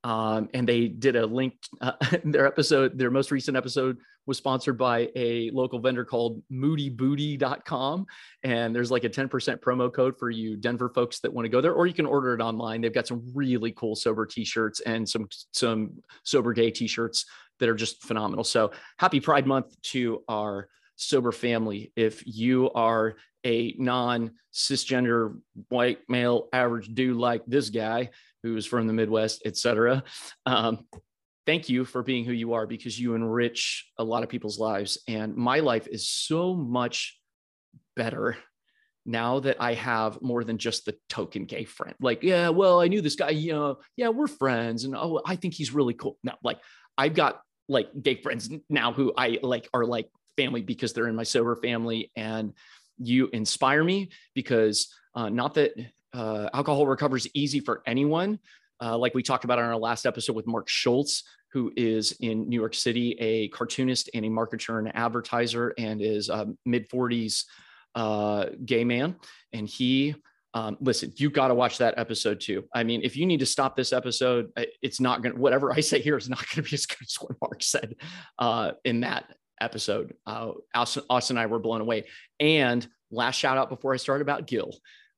Um, 0.02 0.48
and 0.54 0.66
they 0.66 0.88
did 0.88 1.16
a 1.16 1.26
link. 1.26 1.54
Uh, 1.80 1.92
their 2.24 2.46
episode, 2.46 2.96
their 2.98 3.10
most 3.10 3.30
recent 3.30 3.56
episode, 3.56 3.98
was 4.26 4.38
sponsored 4.38 4.78
by 4.78 5.08
a 5.16 5.50
local 5.50 5.78
vendor 5.78 6.04
called 6.04 6.42
MoodyBooty.com, 6.52 8.06
and 8.42 8.74
there's 8.74 8.90
like 8.90 9.04
a 9.04 9.10
10% 9.10 9.28
promo 9.60 9.92
code 9.92 10.18
for 10.18 10.30
you 10.30 10.56
Denver 10.56 10.88
folks 10.88 11.20
that 11.20 11.32
want 11.32 11.46
to 11.46 11.48
go 11.48 11.60
there, 11.60 11.72
or 11.72 11.86
you 11.86 11.94
can 11.94 12.06
order 12.06 12.34
it 12.34 12.40
online. 12.40 12.80
They've 12.80 12.92
got 12.92 13.06
some 13.06 13.30
really 13.34 13.72
cool 13.72 13.96
sober 13.96 14.26
T-shirts 14.26 14.80
and 14.80 15.08
some 15.08 15.28
some 15.52 16.02
sober 16.22 16.52
gay 16.52 16.70
T-shirts 16.70 17.26
that 17.58 17.68
are 17.68 17.74
just 17.74 18.02
phenomenal. 18.02 18.44
So 18.44 18.72
happy 18.98 19.20
Pride 19.20 19.46
Month 19.46 19.80
to 19.82 20.22
our 20.28 20.68
sober 20.96 21.32
family. 21.32 21.92
If 21.96 22.22
you 22.26 22.70
are 22.72 23.16
a 23.44 23.74
non 23.78 24.32
cisgender 24.52 25.38
white 25.68 26.00
male 26.08 26.48
average 26.52 26.94
dude 26.94 27.16
like 27.16 27.42
this 27.46 27.70
guy 27.70 28.10
who's 28.42 28.66
from 28.66 28.86
the 28.86 28.92
Midwest, 28.92 29.42
etc. 29.44 30.02
Um, 30.46 30.86
thank 31.46 31.68
you 31.68 31.84
for 31.84 32.02
being 32.02 32.24
who 32.24 32.32
you 32.32 32.54
are 32.54 32.66
because 32.66 32.98
you 32.98 33.14
enrich 33.14 33.90
a 33.98 34.04
lot 34.04 34.22
of 34.22 34.28
people's 34.28 34.58
lives. 34.58 34.98
And 35.08 35.36
my 35.36 35.60
life 35.60 35.86
is 35.86 36.08
so 36.08 36.54
much 36.54 37.18
better 37.96 38.36
now 39.06 39.40
that 39.40 39.56
I 39.60 39.74
have 39.74 40.20
more 40.22 40.44
than 40.44 40.58
just 40.58 40.84
the 40.84 40.96
token 41.08 41.44
gay 41.44 41.64
friend. 41.64 41.94
Like, 42.00 42.22
yeah, 42.22 42.50
well, 42.50 42.80
I 42.80 42.88
knew 42.88 43.00
this 43.00 43.16
guy, 43.16 43.30
you 43.30 43.52
know, 43.52 43.78
yeah, 43.96 44.08
we're 44.08 44.26
friends. 44.26 44.84
And 44.84 44.94
oh, 44.94 45.22
I 45.26 45.36
think 45.36 45.54
he's 45.54 45.72
really 45.72 45.94
cool. 45.94 46.18
No, 46.22 46.34
like 46.44 46.60
I've 46.96 47.14
got 47.14 47.40
like 47.68 47.88
gay 48.00 48.20
friends 48.20 48.50
now 48.68 48.92
who 48.92 49.12
I 49.16 49.38
like 49.42 49.68
are 49.72 49.84
like 49.84 50.08
family 50.36 50.62
because 50.62 50.92
they're 50.92 51.08
in 51.08 51.16
my 51.16 51.22
sober 51.22 51.56
family. 51.56 52.10
And 52.14 52.52
you 52.98 53.28
inspire 53.32 53.82
me 53.82 54.10
because 54.34 54.94
uh, 55.14 55.28
not 55.28 55.54
that 55.54 55.72
uh, 56.12 56.48
alcohol 56.52 56.86
recovery 56.86 57.18
is 57.18 57.28
easy 57.34 57.60
for 57.60 57.82
anyone. 57.86 58.38
Uh, 58.82 58.96
like 58.96 59.14
we 59.14 59.22
talked 59.22 59.44
about 59.44 59.58
on 59.58 59.64
our 59.64 59.76
last 59.76 60.06
episode 60.06 60.34
with 60.34 60.46
Mark 60.46 60.68
Schulz, 60.68 61.24
who 61.52 61.72
is 61.76 62.12
in 62.20 62.48
New 62.48 62.58
York 62.58 62.74
City, 62.74 63.12
a 63.18 63.48
cartoonist 63.48 64.08
and 64.14 64.24
a 64.24 64.28
marketer 64.28 64.78
and 64.78 64.94
advertiser, 64.96 65.74
and 65.76 66.00
is 66.00 66.28
a 66.28 66.48
mid 66.64 66.88
40s 66.88 67.44
uh, 67.94 68.46
gay 68.64 68.84
man. 68.84 69.16
And 69.52 69.68
he, 69.68 70.14
um, 70.54 70.78
listen, 70.80 71.12
you 71.16 71.28
got 71.30 71.48
to 71.48 71.54
watch 71.54 71.78
that 71.78 71.94
episode 71.98 72.40
too. 72.40 72.64
I 72.74 72.84
mean, 72.84 73.02
if 73.02 73.16
you 73.16 73.26
need 73.26 73.40
to 73.40 73.46
stop 73.46 73.76
this 73.76 73.92
episode, 73.92 74.50
it's 74.80 75.00
not 75.00 75.22
going 75.22 75.34
to, 75.34 75.40
whatever 75.40 75.72
I 75.72 75.80
say 75.80 76.00
here 76.00 76.16
is 76.16 76.28
not 76.28 76.38
going 76.38 76.64
to 76.64 76.70
be 76.70 76.74
as 76.74 76.86
good 76.86 77.02
as 77.02 77.16
what 77.20 77.36
Mark 77.40 77.62
said 77.62 77.96
uh, 78.38 78.72
in 78.84 79.00
that 79.00 79.32
episode. 79.60 80.14
Uh, 80.26 80.52
Austen, 80.74 81.02
Austen 81.10 81.36
and 81.36 81.42
I 81.42 81.46
were 81.46 81.58
blown 81.58 81.80
away. 81.80 82.06
And 82.38 82.86
last 83.10 83.36
shout 83.36 83.58
out 83.58 83.68
before 83.68 83.92
I 83.92 83.98
start 83.98 84.22
about 84.22 84.46
Gil 84.46 84.72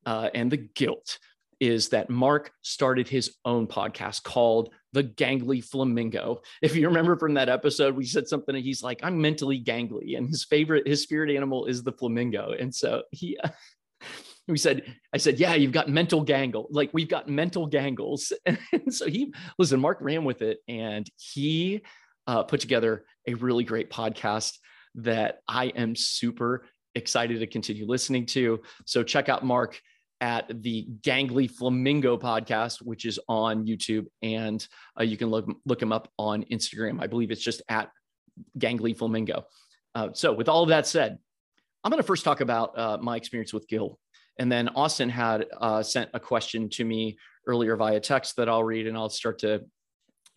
uh, 0.06 0.30
and 0.34 0.50
the 0.50 0.56
guilt 0.56 1.18
is 1.60 1.90
that 1.90 2.10
Mark 2.10 2.50
started 2.62 3.06
his 3.06 3.36
own 3.44 3.68
podcast 3.68 4.24
called 4.24 4.74
The 4.92 5.04
Gangly 5.04 5.64
Flamingo. 5.64 6.42
If 6.62 6.74
you 6.74 6.88
remember 6.88 7.16
from 7.16 7.34
that 7.34 7.48
episode, 7.48 7.94
we 7.94 8.04
said 8.04 8.26
something, 8.26 8.56
and 8.56 8.64
he's 8.64 8.82
like, 8.82 8.98
I'm 9.04 9.20
mentally 9.20 9.62
gangly, 9.62 10.16
and 10.16 10.28
his 10.28 10.44
favorite, 10.44 10.88
his 10.88 11.02
spirit 11.02 11.34
animal 11.34 11.66
is 11.66 11.84
the 11.84 11.92
flamingo. 11.92 12.50
And 12.50 12.74
so 12.74 13.04
he, 13.12 13.38
we 14.48 14.58
said, 14.58 14.82
I 15.12 15.18
said, 15.18 15.38
yeah, 15.38 15.54
you've 15.54 15.72
got 15.72 15.88
mental 15.88 16.26
gangle. 16.26 16.66
Like 16.70 16.90
we've 16.92 17.08
got 17.08 17.28
mental 17.28 17.66
gangles. 17.66 18.32
And 18.72 18.92
so 18.92 19.06
he, 19.06 19.32
listen, 19.58 19.78
Mark 19.80 19.98
ran 20.00 20.24
with 20.24 20.42
it 20.42 20.58
and 20.66 21.08
he 21.16 21.82
uh, 22.26 22.42
put 22.42 22.60
together 22.60 23.04
a 23.28 23.34
really 23.34 23.64
great 23.64 23.90
podcast 23.90 24.58
that 24.96 25.42
I 25.46 25.66
am 25.66 25.94
super 25.94 26.64
excited 26.94 27.38
to 27.40 27.46
continue 27.46 27.86
listening 27.86 28.26
to. 28.26 28.60
So 28.84 29.02
check 29.02 29.28
out 29.28 29.44
Mark 29.44 29.80
at 30.22 30.62
the 30.62 30.86
Gangly 31.02 31.50
Flamingo 31.50 32.16
podcast, 32.16 32.80
which 32.80 33.04
is 33.04 33.18
on 33.28 33.66
YouTube, 33.66 34.06
and 34.22 34.66
uh, 34.98 35.02
you 35.02 35.16
can 35.16 35.28
look 35.28 35.52
look 35.66 35.82
him 35.82 35.92
up 35.92 36.10
on 36.16 36.44
Instagram. 36.44 37.02
I 37.02 37.08
believe 37.08 37.32
it's 37.32 37.42
just 37.42 37.60
at 37.68 37.90
Gangly 38.58 38.96
Flamingo. 38.96 39.44
Uh, 39.94 40.10
so, 40.14 40.32
with 40.32 40.48
all 40.48 40.62
of 40.62 40.68
that 40.68 40.86
said, 40.86 41.18
I'm 41.82 41.90
going 41.90 42.00
to 42.00 42.06
first 42.06 42.24
talk 42.24 42.40
about 42.40 42.78
uh, 42.78 42.98
my 43.02 43.16
experience 43.16 43.52
with 43.52 43.66
Gil, 43.66 43.98
and 44.38 44.50
then 44.50 44.68
Austen 44.70 45.08
had 45.08 45.46
uh, 45.60 45.82
sent 45.82 46.08
a 46.14 46.20
question 46.20 46.68
to 46.70 46.84
me 46.84 47.18
earlier 47.48 47.74
via 47.74 47.98
text 47.98 48.36
that 48.36 48.48
I'll 48.48 48.64
read, 48.64 48.86
and 48.86 48.96
I'll 48.96 49.10
start 49.10 49.40
to 49.40 49.64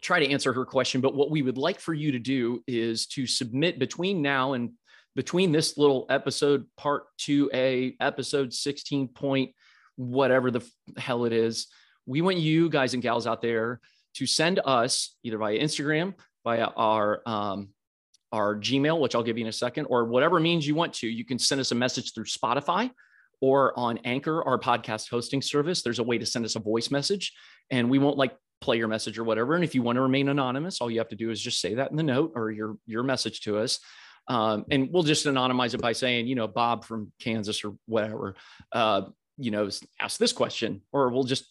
try 0.02 0.20
to 0.20 0.30
answer 0.30 0.52
her 0.52 0.66
question. 0.66 1.00
But 1.00 1.14
what 1.14 1.30
we 1.30 1.44
would 1.44 1.60
like 1.60 1.80
for 1.80 1.94
you 1.94 2.12
to 2.12 2.20
do 2.20 2.64
is 2.68 3.06
to 3.08 3.28
submit 3.28 3.78
between 3.78 4.24
now 4.24 4.54
and 4.54 4.72
between 5.16 5.52
this 5.52 5.78
little 5.78 6.08
episode 6.10 6.66
part 6.76 7.04
2a 7.22 7.96
episode 8.00 8.52
16 8.52 9.10
point 9.10 9.52
whatever 9.96 10.52
the 10.52 10.68
hell 10.98 11.26
it 11.26 11.34
is. 11.34 11.68
We 12.06 12.22
want 12.22 12.38
you 12.38 12.70
guys 12.70 12.94
and 12.94 13.02
gals 13.02 13.28
out 13.28 13.42
there 13.42 13.80
to 14.16 14.26
send 14.26 14.60
us 14.64 15.16
either 15.24 15.38
via 15.38 15.60
Instagram, 15.60 16.14
via 16.44 16.66
our 16.66 17.22
um, 17.26 17.70
our 18.32 18.56
Gmail, 18.56 19.00
which 19.00 19.16
I'll 19.16 19.24
give 19.24 19.38
you 19.38 19.46
in 19.46 19.50
a 19.50 19.54
second, 19.54 19.86
or 19.86 20.06
whatever 20.06 20.40
means 20.40 20.68
you 20.68 20.76
want 20.76 20.94
to. 20.96 21.08
You 21.08 21.26
can 21.26 21.40
send 21.40 21.62
us 21.62 21.72
a 21.72 21.76
message 21.76 22.14
through 22.14 22.26
Spotify 22.26 22.92
or 23.42 23.78
on 23.78 23.98
Anchor, 24.00 24.44
our 24.44 24.60
podcast 24.60 25.10
hosting 25.10 25.42
service. 25.42 25.82
There's 25.82 26.00
a 26.00 26.04
way 26.04 26.18
to 26.18 26.26
send 26.26 26.46
us 26.46 26.56
a 26.56 26.60
voice 26.60 26.92
message, 26.92 27.34
and 27.70 27.90
we 27.90 28.00
won't 28.00 28.18
like 28.18 28.36
play 28.62 28.78
your 28.78 28.88
message 28.88 29.20
or 29.20 29.24
whatever. 29.24 29.56
And 29.56 29.64
if 29.64 29.76
you 29.76 29.82
want 29.82 29.98
to 29.98 30.02
remain 30.02 30.30
anonymous, 30.30 30.82
all 30.82 30.90
you 30.90 31.00
have 31.00 31.10
to 31.10 31.16
do 31.16 31.30
is 31.32 31.42
just 31.42 31.60
say 31.60 31.76
that 31.76 31.92
in 31.92 31.98
the 31.98 32.04
note 32.04 32.34
or 32.36 32.52
your 32.52 32.78
your 32.86 33.04
message 33.04 33.42
to 33.42 33.58
us. 33.58 33.80
Um, 34.28 34.66
and 34.72 34.90
we'll 34.92 35.04
just 35.04 35.26
anonymize 35.26 35.74
it 35.74 35.82
by 35.82 35.92
saying, 35.92 36.28
you 36.28 36.36
know, 36.36 36.48
Bob 36.48 36.84
from 36.84 37.12
Kansas 37.20 37.64
or 37.64 37.76
whatever. 37.86 38.36
Uh, 38.72 39.04
you 39.38 39.52
know, 39.52 39.70
ask 40.00 40.18
this 40.18 40.34
question, 40.34 40.82
or 40.92 41.10
we'll 41.10 41.24
just 41.24 41.46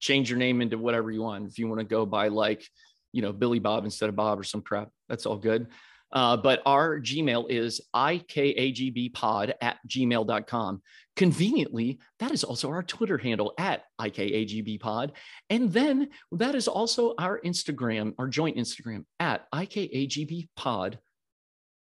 change 0.00 0.28
your 0.28 0.38
name 0.38 0.60
into 0.60 0.78
whatever 0.78 1.10
you 1.10 1.22
want. 1.22 1.48
If 1.48 1.58
you 1.58 1.68
want 1.68 1.80
to 1.80 1.86
go 1.86 2.04
by 2.04 2.28
like, 2.28 2.66
you 3.12 3.22
know, 3.22 3.32
Billy 3.32 3.58
Bob 3.58 3.84
instead 3.84 4.08
of 4.08 4.16
Bob 4.16 4.38
or 4.38 4.44
some 4.44 4.62
crap, 4.62 4.88
that's 5.08 5.26
all 5.26 5.36
good. 5.36 5.68
Uh, 6.12 6.36
but 6.36 6.60
our 6.66 7.00
Gmail 7.00 7.46
is 7.48 7.80
ikagbpod 7.94 9.54
at 9.62 9.78
gmail.com. 9.88 10.82
Conveniently, 11.16 12.00
that 12.18 12.30
is 12.30 12.44
also 12.44 12.68
our 12.68 12.82
Twitter 12.82 13.16
handle 13.16 13.54
at 13.58 13.84
ikagbpod. 14.00 15.12
And 15.48 15.72
then 15.72 16.08
that 16.32 16.54
is 16.54 16.68
also 16.68 17.14
our 17.18 17.40
Instagram, 17.40 18.14
our 18.18 18.28
joint 18.28 18.56
Instagram 18.56 19.04
at 19.20 19.50
ikagbpod. 19.52 20.98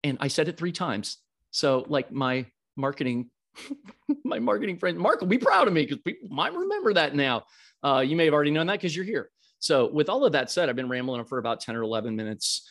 And 0.03 0.17
I 0.19 0.27
said 0.27 0.47
it 0.47 0.57
three 0.57 0.71
times. 0.71 1.17
So, 1.51 1.85
like 1.87 2.11
my 2.11 2.45
marketing 2.75 3.29
my 4.23 4.39
marketing 4.39 4.77
friend 4.77 4.97
Mark 4.97 5.21
will 5.21 5.27
be 5.27 5.37
proud 5.37 5.67
of 5.67 5.73
me 5.73 5.83
because 5.83 5.99
people 5.99 6.29
might 6.29 6.53
remember 6.53 6.93
that 6.93 7.15
now. 7.15 7.43
Uh, 7.83 8.03
you 8.05 8.15
may 8.15 8.25
have 8.25 8.33
already 8.33 8.51
known 8.51 8.67
that 8.67 8.73
because 8.73 8.95
you're 8.95 9.05
here. 9.05 9.29
So, 9.59 9.91
with 9.91 10.09
all 10.09 10.25
of 10.25 10.33
that 10.33 10.51
said, 10.51 10.69
I've 10.69 10.75
been 10.75 10.89
rambling 10.89 11.25
for 11.25 11.37
about 11.37 11.61
10 11.61 11.75
or 11.75 11.81
11 11.81 12.15
minutes. 12.15 12.69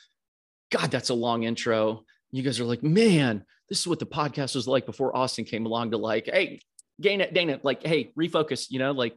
God, 0.70 0.90
that's 0.90 1.10
a 1.10 1.14
long 1.14 1.44
intro. 1.44 2.04
You 2.30 2.42
guys 2.42 2.60
are 2.60 2.64
like, 2.64 2.82
man, 2.82 3.44
this 3.68 3.80
is 3.80 3.86
what 3.86 3.98
the 3.98 4.06
podcast 4.06 4.54
was 4.54 4.68
like 4.68 4.86
before 4.86 5.16
Austen 5.16 5.44
came 5.44 5.66
along 5.66 5.92
to 5.92 5.96
like, 5.96 6.26
hey, 6.26 6.60
Dana, 7.00 7.30
Dana, 7.30 7.60
like, 7.62 7.84
hey, 7.84 8.12
refocus, 8.18 8.70
you 8.70 8.78
know, 8.78 8.92
like 8.92 9.16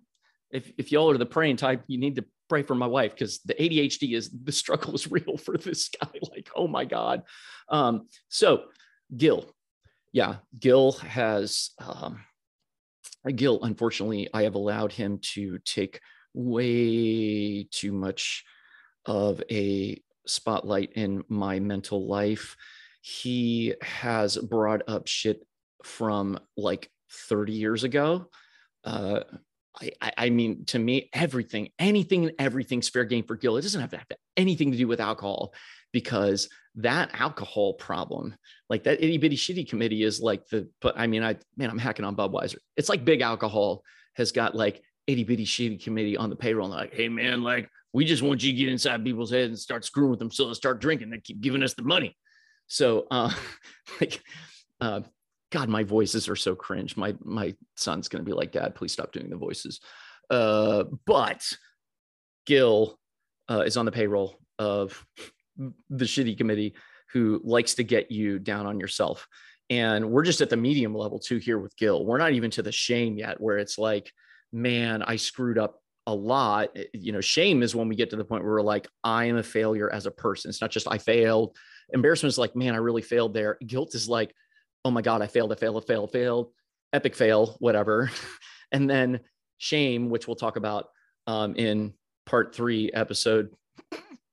if, 0.52 0.72
if 0.78 0.92
y'all 0.92 1.12
are 1.12 1.18
the 1.18 1.26
praying 1.26 1.58
type, 1.58 1.84
you 1.88 1.98
need 1.98 2.16
to 2.16 2.26
pray 2.50 2.64
for 2.64 2.76
my 2.76 2.88
wife 2.88 3.14
because 3.14 3.40
the 3.46 3.54
ADHD 3.54 4.16
is 4.16 4.30
the 4.30 4.52
struggle 4.52 4.96
is 4.96 5.10
real 5.12 5.38
for 5.38 5.58
this 5.58 5.90
guy. 5.90 6.10
Like, 6.32 6.50
oh 6.56 6.68
my 6.68 6.86
God. 6.86 7.24
Um, 7.70 8.08
so 8.28 8.64
Gil, 9.16 9.46
yeah, 10.12 10.38
Gil 10.58 10.94
has 10.94 11.72
um, 11.80 12.24
Gil. 13.36 13.60
Unfortunately, 13.64 14.30
I 14.34 14.44
have 14.44 14.56
allowed 14.56 14.92
him 14.92 15.20
to 15.34 15.60
take 15.60 16.00
way 16.34 17.64
too 17.64 17.92
much 17.92 18.44
of 19.06 19.42
a 19.52 20.02
spotlight 20.26 20.94
in 20.94 21.24
my 21.28 21.60
mental 21.60 22.08
life. 22.08 22.56
He 23.02 23.74
has 23.82 24.38
brought 24.38 24.82
up 24.88 25.08
shit 25.08 25.46
from 25.84 26.40
like 26.58 26.90
30 27.12 27.54
years 27.54 27.84
ago. 27.84 28.30
Uh, 28.84 29.22
I, 30.02 30.12
I, 30.18 30.30
mean, 30.30 30.66
to 30.66 30.80
me, 30.80 31.10
everything, 31.14 31.70
anything 31.80 32.26
and 32.26 32.34
everything's 32.38 32.90
fair 32.90 33.06
game 33.06 33.24
for 33.24 33.38
Gil. 33.38 33.58
It 33.58 33.62
doesn't 33.62 33.80
have 33.80 33.92
to 33.92 33.98
have 33.98 34.08
anything 34.36 34.72
to 34.72 34.78
do 34.78 34.88
with 34.88 35.00
alcohol 35.00 35.54
because 35.92 36.50
that 36.76 37.10
alcohol 37.14 37.74
problem, 37.74 38.36
like 38.70 38.84
that 38.84 39.04
itty 39.04 39.18
bitty 39.18 39.36
shitty 39.36 39.68
committee 39.68 40.04
is 40.04 40.22
like 40.22 40.48
the, 40.48 40.70
but 40.82 40.98
I 40.98 41.08
mean, 41.08 41.24
I, 41.24 41.36
man, 41.58 41.70
I'm 41.70 41.80
hacking 41.80 42.06
on 42.06 42.16
Budweiser. 42.16 42.58
It's 42.78 42.90
like 42.90 43.06
big 43.06 43.22
alcohol 43.22 43.84
has 44.16 44.32
got 44.32 44.56
like 44.56 44.82
itty 45.08 45.24
bitty 45.24 45.46
shitty 45.46 45.84
committee 45.84 46.18
on 46.18 46.30
the 46.30 46.36
payroll. 46.36 46.68
And 46.68 46.76
like, 46.76 46.94
hey, 46.94 47.10
man, 47.10 47.42
like 47.44 47.70
we 47.94 48.06
just 48.06 48.22
want 48.22 48.44
you 48.44 48.52
to 48.52 48.58
get 48.58 48.70
inside 48.70 49.04
people's 49.04 49.32
heads 49.32 49.50
and 49.50 49.60
start 49.60 49.84
screwing 49.84 50.12
with 50.12 50.20
them. 50.20 50.32
So 50.32 50.48
they 50.48 50.54
start 50.54 50.80
drinking. 50.80 51.10
They 51.10 51.20
keep 51.20 51.42
giving 51.42 51.64
us 51.64 51.74
the 51.74 51.84
money. 51.84 52.16
So, 52.68 53.08
uh, 53.10 53.34
like, 54.02 54.22
uh, 54.80 55.02
God, 55.52 55.70
my 55.70 55.84
voices 55.84 56.30
are 56.30 56.36
so 56.36 56.56
cringe. 56.56 56.96
My 56.96 57.16
my 57.24 57.56
son's 57.76 58.08
gonna 58.08 58.24
be 58.24 58.34
like, 58.34 58.52
Dad, 58.52 58.76
please 58.76 58.94
stop 58.94 59.12
doing 59.12 59.30
the 59.30 59.36
voices. 59.36 59.80
Uh, 60.30 60.84
but 61.08 61.44
Gil 62.46 63.00
uh, 63.50 63.62
is 63.62 63.78
on 63.78 63.86
the 63.86 63.92
payroll 63.92 64.36
of 64.60 65.04
the 65.90 66.06
shitty 66.06 66.38
committee 66.38 66.74
who 67.12 67.42
likes 67.44 67.76
to 67.76 67.84
get 67.84 68.12
you 68.12 68.40
down 68.40 68.66
on 68.66 68.80
yourself. 68.80 69.28
And 69.70 70.10
we're 70.10 70.24
just 70.24 70.42
at 70.42 70.50
the 70.50 70.58
medium 70.58 70.96
level 70.96 71.20
too 71.20 71.38
here 71.38 71.60
with 71.60 71.76
Gil. 71.78 72.06
We're 72.06 72.18
not 72.18 72.34
even 72.34 72.52
to 72.52 72.64
the 72.64 72.72
shame 72.72 73.18
yet, 73.18 73.40
where 73.40 73.58
it's 73.58 73.78
like, 73.78 74.12
man, 74.52 75.04
I 75.04 75.16
screwed 75.16 75.58
up 75.58 75.82
a 76.08 76.14
lot. 76.14 76.70
Eh, 76.76 76.86
you 76.94 77.12
know, 77.12 77.22
shame 77.22 77.62
is 77.62 77.76
when 77.76 77.88
we 77.88 77.96
get 77.96 78.10
to 78.12 78.16
the 78.16 78.26
point 78.26 78.44
where 78.44 78.54
we're 78.54 78.62
like, 78.62 78.88
I 79.04 79.26
am 79.26 79.38
a 79.38 79.44
failure 79.44 79.92
as 79.92 80.06
a 80.06 80.12
person. 80.12 80.50
It's 80.50 80.62
not 80.62 80.72
just 80.72 80.88
I 80.90 80.98
failed. 80.98 81.56
Embarrassment 81.94 82.32
is 82.32 82.38
like, 82.38 82.56
man, 82.56 82.74
I 82.74 82.78
really 82.78 83.02
failed 83.02 83.34
there. 83.34 83.58
Guilt 83.66 83.94
is 83.96 84.10
like, 84.10 84.34
oh 84.86 84.92
my 84.92 85.02
God, 85.02 85.22
I 85.22 85.28
failed, 85.28 85.52
I 85.52 85.56
failed, 85.56 85.84
I 85.84 85.86
failed, 85.86 86.12
failed, 86.12 86.52
epic 86.94 87.16
fail, 87.16 87.58
whatever. 87.60 88.12
and 88.72 88.90
then 88.90 89.20
shame, 89.58 90.10
which 90.10 90.28
we'll 90.28 90.36
talk 90.36 90.56
about 90.56 90.88
um, 91.28 91.56
in 91.56 91.94
part 92.26 92.56
three, 92.56 92.92
episode 92.92 93.50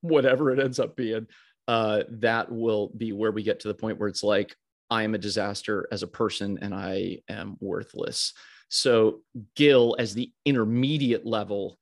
whatever 0.06 0.50
it 0.50 0.58
ends 0.58 0.78
up 0.78 0.96
being, 0.96 1.26
uh, 1.68 2.02
that 2.10 2.50
will 2.50 2.92
be 2.96 3.12
where 3.12 3.32
we 3.32 3.42
get 3.42 3.60
to 3.60 3.68
the 3.68 3.74
point 3.74 3.98
where 3.98 4.08
it's 4.08 4.22
like, 4.22 4.54
I 4.88 5.02
am 5.02 5.14
a 5.14 5.18
disaster 5.18 5.88
as 5.90 6.02
a 6.02 6.08
person 6.08 6.58
and 6.62 6.74
I 6.74 7.18
am 7.28 7.56
worthless. 7.60 8.32
So, 8.68 9.20
Gil, 9.56 9.96
as 9.98 10.14
the 10.14 10.30
intermediate 10.44 11.26
level, 11.26 11.78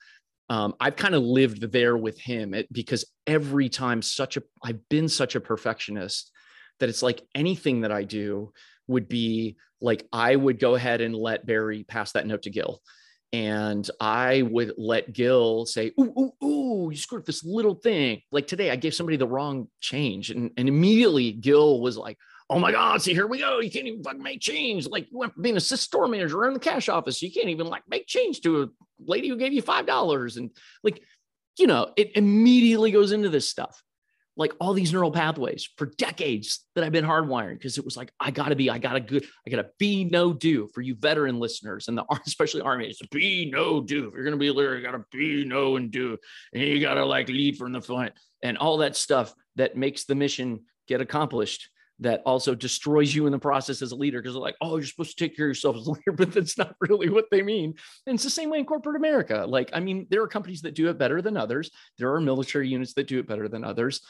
um, 0.50 0.75
I've 0.81 0.97
kind 0.97 1.14
of 1.14 1.23
lived 1.23 1.73
there 1.73 1.97
with 1.97 2.19
him 2.21 2.54
it, 2.54 2.71
because 2.73 3.04
every 3.26 3.69
time 3.69 4.02
such 4.02 4.37
a 4.37 4.43
I've 4.62 4.87
been 4.88 5.09
such 5.09 5.35
a 5.35 5.40
perfectionist 5.40 6.31
that 6.81 6.88
it's 6.88 7.02
like 7.02 7.23
anything 7.35 7.83
that 7.83 7.93
I 7.93 8.04
do 8.04 8.52
would 8.87 9.09
be 9.09 9.57
like 9.81 10.07
I 10.12 10.37
would 10.37 10.59
go 10.59 10.75
ahead 10.75 11.00
and 11.00 11.14
let 11.14 11.47
Barry 11.47 11.85
pass 11.85 12.12
that 12.12 12.26
note 12.26 12.43
to 12.43 12.50
Gil 12.50 12.81
and 13.33 13.88
I 14.00 14.43
would 14.43 14.75
let 14.76 15.12
Gil 15.12 15.66
say, 15.66 15.93
"Ooh, 16.00 16.12
ooh, 16.19 16.47
ooh, 16.47 16.90
you 16.90 16.97
screwed 16.97 17.23
up 17.23 17.26
this 17.26 17.45
little 17.45 17.75
thing." 17.75 18.23
Like 18.31 18.47
today, 18.47 18.71
I 18.71 18.76
gave 18.76 18.95
somebody 18.95 19.16
the 19.16 19.26
wrong 19.26 19.69
change, 19.81 20.31
and, 20.31 20.50
and 20.57 20.69
immediately 20.69 21.33
Gil 21.33 21.81
was 21.81 21.97
like, 21.97 22.19
"Oh 22.50 22.59
my 22.59 22.73
God, 22.73 23.02
see, 23.02 23.12
here 23.12 23.26
we 23.26 23.38
go. 23.38 23.61
You 23.61 23.71
can't 23.71 23.87
even 23.87 24.02
fucking 24.02 24.23
make 24.23 24.40
change. 24.40 24.87
Like 24.87 25.11
you 25.11 25.19
went 25.19 25.35
from 25.35 25.43
being 25.43 25.57
a 25.57 25.61
store 25.61 26.07
manager 26.09 26.47
in 26.47 26.54
the 26.54 26.61
cash 26.61 26.88
office, 26.88 27.23
you 27.23 27.33
can't 27.33 27.49
even 27.49 27.66
like 27.66 27.83
make 27.88 28.07
change 28.07 28.40
to 28.43 28.62
a 28.62 28.69
lady 29.00 29.28
who 29.28 29.37
gave 29.37 29.52
you 29.52 29.62
five 29.62 29.87
dollars." 29.87 30.37
And 30.37 30.50
like, 30.83 31.02
you 31.59 31.66
know, 31.66 31.93
it 31.97 32.16
immediately 32.16 32.90
goes 32.90 33.12
into 33.12 33.28
this 33.28 33.49
stuff 33.49 33.83
like 34.36 34.52
all 34.58 34.72
these 34.72 34.92
neural 34.92 35.12
pathways 35.12 35.68
for 35.76 35.86
decades 35.86 36.64
that 36.74 36.82
I've 36.82 36.92
been 36.92 37.04
hardwired 37.04 37.54
because 37.54 37.78
it 37.78 37.84
was 37.84 37.96
like, 37.96 38.12
I 38.18 38.30
gotta 38.30 38.56
be, 38.56 38.68
I 38.68 38.78
gotta 38.78 39.00
good, 39.00 39.24
I 39.46 39.50
gotta 39.50 39.68
be 39.78 40.04
know 40.04 40.32
do 40.32 40.68
for 40.74 40.80
you 40.80 40.96
veteran 40.96 41.38
listeners 41.38 41.88
and 41.88 41.96
the 41.96 42.04
especially 42.26 42.62
army. 42.62 42.88
It's 42.88 43.00
be 43.08 43.50
know 43.50 43.80
do. 43.80 44.08
If 44.08 44.14
you're 44.14 44.24
gonna 44.24 44.36
be 44.36 44.48
a 44.48 44.52
leader, 44.52 44.76
you 44.76 44.82
gotta 44.82 45.04
be 45.12 45.44
know 45.44 45.76
and 45.76 45.90
do. 45.90 46.18
And 46.52 46.62
you 46.62 46.80
gotta 46.80 47.04
like 47.04 47.28
lead 47.28 47.56
from 47.56 47.72
the 47.72 47.80
front 47.80 48.12
and 48.42 48.58
all 48.58 48.78
that 48.78 48.96
stuff 48.96 49.32
that 49.56 49.76
makes 49.76 50.04
the 50.04 50.14
mission 50.14 50.60
get 50.88 51.00
accomplished. 51.00 51.70
That 52.00 52.22
also 52.26 52.54
destroys 52.54 53.14
you 53.14 53.26
in 53.26 53.32
the 53.32 53.38
process 53.38 53.80
as 53.80 53.92
a 53.92 53.96
leader 53.96 54.20
because 54.20 54.34
they're 54.34 54.42
like, 54.42 54.56
oh, 54.60 54.76
you're 54.76 54.86
supposed 54.86 55.16
to 55.16 55.24
take 55.24 55.36
care 55.36 55.46
of 55.46 55.50
yourself 55.50 55.76
as 55.76 55.86
a 55.86 55.90
leader, 55.92 56.12
but 56.12 56.32
that's 56.32 56.58
not 56.58 56.74
really 56.80 57.08
what 57.08 57.26
they 57.30 57.42
mean. 57.42 57.74
And 58.06 58.14
it's 58.14 58.24
the 58.24 58.30
same 58.30 58.50
way 58.50 58.58
in 58.58 58.64
corporate 58.64 58.96
America. 58.96 59.44
Like, 59.46 59.70
I 59.72 59.80
mean, 59.80 60.06
there 60.10 60.22
are 60.22 60.28
companies 60.28 60.62
that 60.62 60.74
do 60.74 60.88
it 60.88 60.98
better 60.98 61.22
than 61.22 61.36
others. 61.36 61.70
There 61.98 62.12
are 62.12 62.20
military 62.20 62.68
units 62.68 62.94
that 62.94 63.06
do 63.06 63.18
it 63.18 63.28
better 63.28 63.48
than 63.48 63.64
others. 63.64 64.00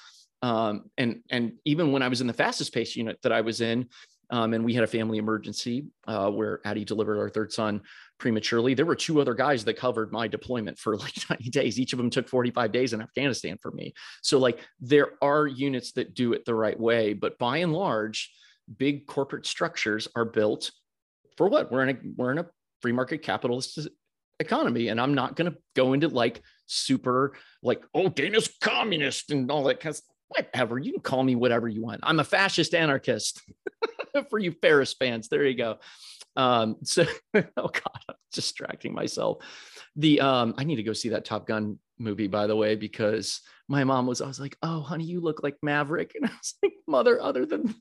Um, 0.42 0.90
and 0.98 1.22
and 1.30 1.52
even 1.64 1.90
when 1.90 2.02
I 2.02 2.08
was 2.08 2.20
in 2.20 2.26
the 2.26 2.34
fastest 2.34 2.74
pace 2.74 2.96
unit 2.96 3.18
that 3.22 3.32
I 3.32 3.40
was 3.40 3.62
in, 3.62 3.88
um, 4.34 4.52
and 4.52 4.64
we 4.64 4.74
had 4.74 4.82
a 4.82 4.88
family 4.88 5.18
emergency 5.18 5.86
uh, 6.08 6.28
where 6.28 6.60
Addie 6.64 6.84
delivered 6.84 7.20
our 7.20 7.30
third 7.30 7.52
son 7.52 7.82
prematurely. 8.18 8.74
There 8.74 8.84
were 8.84 8.96
two 8.96 9.20
other 9.20 9.32
guys 9.32 9.64
that 9.64 9.76
covered 9.76 10.10
my 10.10 10.26
deployment 10.26 10.76
for 10.76 10.96
like 10.96 11.14
90 11.30 11.50
days. 11.50 11.78
Each 11.78 11.92
of 11.92 11.98
them 11.98 12.10
took 12.10 12.28
45 12.28 12.72
days 12.72 12.92
in 12.92 13.00
Afghanistan 13.00 13.58
for 13.62 13.70
me. 13.70 13.94
So, 14.22 14.40
like, 14.40 14.58
there 14.80 15.10
are 15.22 15.46
units 15.46 15.92
that 15.92 16.14
do 16.14 16.32
it 16.32 16.44
the 16.44 16.54
right 16.54 16.78
way, 16.78 17.12
but 17.12 17.38
by 17.38 17.58
and 17.58 17.72
large, 17.72 18.32
big 18.76 19.06
corporate 19.06 19.46
structures 19.46 20.08
are 20.16 20.24
built 20.24 20.72
for 21.36 21.48
what? 21.48 21.70
We're 21.70 21.84
in 21.84 21.96
a 21.96 22.00
we're 22.16 22.32
in 22.32 22.38
a 22.38 22.46
free 22.82 22.92
market 22.92 23.18
capitalist 23.22 23.86
economy, 24.40 24.88
and 24.88 25.00
I'm 25.00 25.14
not 25.14 25.36
going 25.36 25.52
to 25.52 25.58
go 25.76 25.92
into 25.92 26.08
like 26.08 26.42
super 26.66 27.34
like 27.62 27.84
oh 27.94 28.08
Dana's 28.08 28.48
communist 28.60 29.30
and 29.30 29.48
all 29.48 29.62
that 29.64 29.78
kind 29.78 29.94
of 29.94 30.00
whatever. 30.26 30.78
You 30.80 30.92
can 30.92 31.02
call 31.02 31.22
me 31.22 31.36
whatever 31.36 31.68
you 31.68 31.82
want. 31.82 32.00
I'm 32.02 32.18
a 32.18 32.24
fascist 32.24 32.74
anarchist. 32.74 33.40
for 34.30 34.38
you 34.38 34.52
Ferris 34.52 34.94
fans. 34.94 35.28
There 35.28 35.44
you 35.44 35.56
go. 35.56 35.78
Um, 36.36 36.76
so, 36.82 37.04
oh 37.34 37.42
God, 37.56 38.00
I'm 38.08 38.14
distracting 38.32 38.94
myself. 38.94 39.38
The 39.96 40.20
um, 40.20 40.54
I 40.58 40.64
need 40.64 40.76
to 40.76 40.82
go 40.82 40.92
see 40.92 41.10
that 41.10 41.24
Top 41.24 41.46
Gun 41.46 41.78
movie, 41.98 42.26
by 42.26 42.46
the 42.46 42.56
way, 42.56 42.74
because 42.74 43.40
my 43.68 43.84
mom 43.84 44.06
was, 44.06 44.20
I 44.20 44.26
was 44.26 44.40
like, 44.40 44.56
oh, 44.62 44.80
honey, 44.80 45.04
you 45.04 45.20
look 45.20 45.42
like 45.42 45.56
Maverick. 45.62 46.12
And 46.20 46.26
I 46.26 46.32
was 46.32 46.54
like, 46.62 46.74
mother, 46.86 47.20
other 47.20 47.46
than 47.46 47.74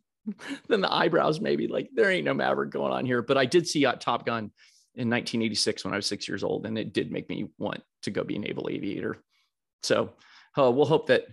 than 0.69 0.79
the 0.79 0.93
eyebrows, 0.93 1.41
maybe 1.41 1.67
like 1.67 1.89
there 1.93 2.09
ain't 2.09 2.25
no 2.25 2.33
Maverick 2.33 2.69
going 2.69 2.93
on 2.93 3.05
here. 3.05 3.21
But 3.21 3.37
I 3.37 3.45
did 3.45 3.67
see 3.67 3.85
uh, 3.85 3.93
Top 3.93 4.25
Gun 4.25 4.51
in 4.95 5.09
1986 5.09 5.83
when 5.83 5.93
I 5.93 5.97
was 5.97 6.05
six 6.05 6.27
years 6.27 6.43
old, 6.43 6.65
and 6.65 6.77
it 6.77 6.93
did 6.93 7.11
make 7.11 7.27
me 7.29 7.47
want 7.57 7.81
to 8.03 8.11
go 8.11 8.23
be 8.23 8.35
a 8.35 8.39
naval 8.39 8.69
aviator. 8.69 9.17
So 9.81 10.13
uh, 10.57 10.71
we'll 10.71 10.85
hope 10.85 11.07
that 11.07 11.25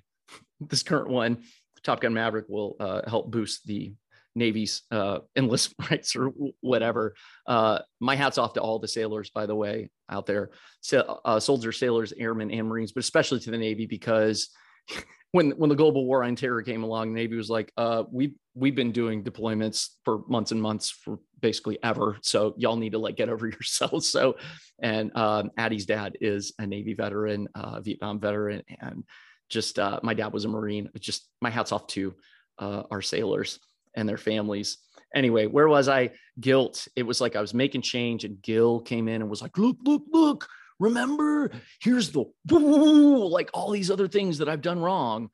this 0.60 0.82
current 0.82 1.08
one, 1.08 1.44
Top 1.84 2.00
Gun 2.00 2.14
Maverick, 2.14 2.46
will 2.48 2.76
uh, 2.80 3.08
help 3.08 3.30
boost 3.30 3.66
the 3.66 3.94
Navy's 4.34 4.82
uh, 4.90 5.18
enlistment 5.36 5.90
rights 5.90 6.16
or 6.16 6.30
whatever. 6.60 7.14
Uh, 7.46 7.80
my 8.00 8.16
hat's 8.16 8.38
off 8.38 8.54
to 8.54 8.60
all 8.60 8.78
the 8.78 8.88
sailors, 8.88 9.30
by 9.30 9.46
the 9.46 9.54
way, 9.54 9.90
out 10.08 10.26
there, 10.26 10.50
so, 10.80 11.20
uh, 11.24 11.40
soldiers, 11.40 11.78
sailors, 11.78 12.12
airmen, 12.16 12.50
and 12.50 12.68
Marines, 12.68 12.92
but 12.92 13.00
especially 13.00 13.40
to 13.40 13.50
the 13.50 13.58
Navy 13.58 13.86
because 13.86 14.50
when 15.32 15.50
when 15.52 15.70
the 15.70 15.76
global 15.76 16.06
war 16.06 16.24
on 16.24 16.36
terror 16.36 16.62
came 16.62 16.82
along, 16.82 17.12
the 17.12 17.20
Navy 17.20 17.36
was 17.36 17.50
like, 17.50 17.72
uh, 17.76 18.04
"We 18.10 18.34
we've 18.54 18.74
been 18.74 18.92
doing 18.92 19.22
deployments 19.22 19.90
for 20.04 20.22
months 20.28 20.52
and 20.52 20.60
months 20.60 20.90
for 20.90 21.18
basically 21.40 21.78
ever, 21.82 22.18
so 22.22 22.54
y'all 22.56 22.76
need 22.76 22.92
to 22.92 22.98
like 22.98 23.16
get 23.16 23.28
over 23.28 23.46
yourselves." 23.48 24.08
So, 24.08 24.36
and 24.80 25.16
um, 25.16 25.50
Addie's 25.56 25.86
dad 25.86 26.16
is 26.20 26.52
a 26.58 26.66
Navy 26.66 26.94
veteran, 26.94 27.48
uh, 27.54 27.80
Vietnam 27.80 28.20
veteran, 28.20 28.62
and 28.80 29.04
just 29.48 29.78
uh, 29.78 30.00
my 30.02 30.14
dad 30.14 30.32
was 30.32 30.44
a 30.44 30.48
Marine. 30.48 30.90
Just 30.98 31.28
my 31.40 31.50
hats 31.50 31.72
off 31.72 31.86
to 31.88 32.14
uh, 32.58 32.82
our 32.90 33.02
sailors 33.02 33.58
and 33.94 34.08
their 34.08 34.18
families. 34.18 34.78
Anyway, 35.14 35.46
where 35.46 35.68
was 35.68 35.88
I? 35.88 36.10
Guilt. 36.40 36.86
It 36.96 37.02
was 37.02 37.20
like 37.20 37.36
I 37.36 37.40
was 37.40 37.54
making 37.54 37.82
change, 37.82 38.24
and 38.24 38.40
Gil 38.42 38.80
came 38.80 39.08
in 39.08 39.22
and 39.22 39.30
was 39.30 39.42
like, 39.42 39.58
"Look, 39.58 39.78
look, 39.84 40.02
look! 40.10 40.46
Remember, 40.78 41.50
here's 41.82 42.10
the 42.10 42.24
like 42.48 43.50
all 43.52 43.70
these 43.70 43.90
other 43.90 44.08
things 44.08 44.38
that 44.38 44.48
I've 44.48 44.62
done 44.62 44.80
wrong." 44.80 45.30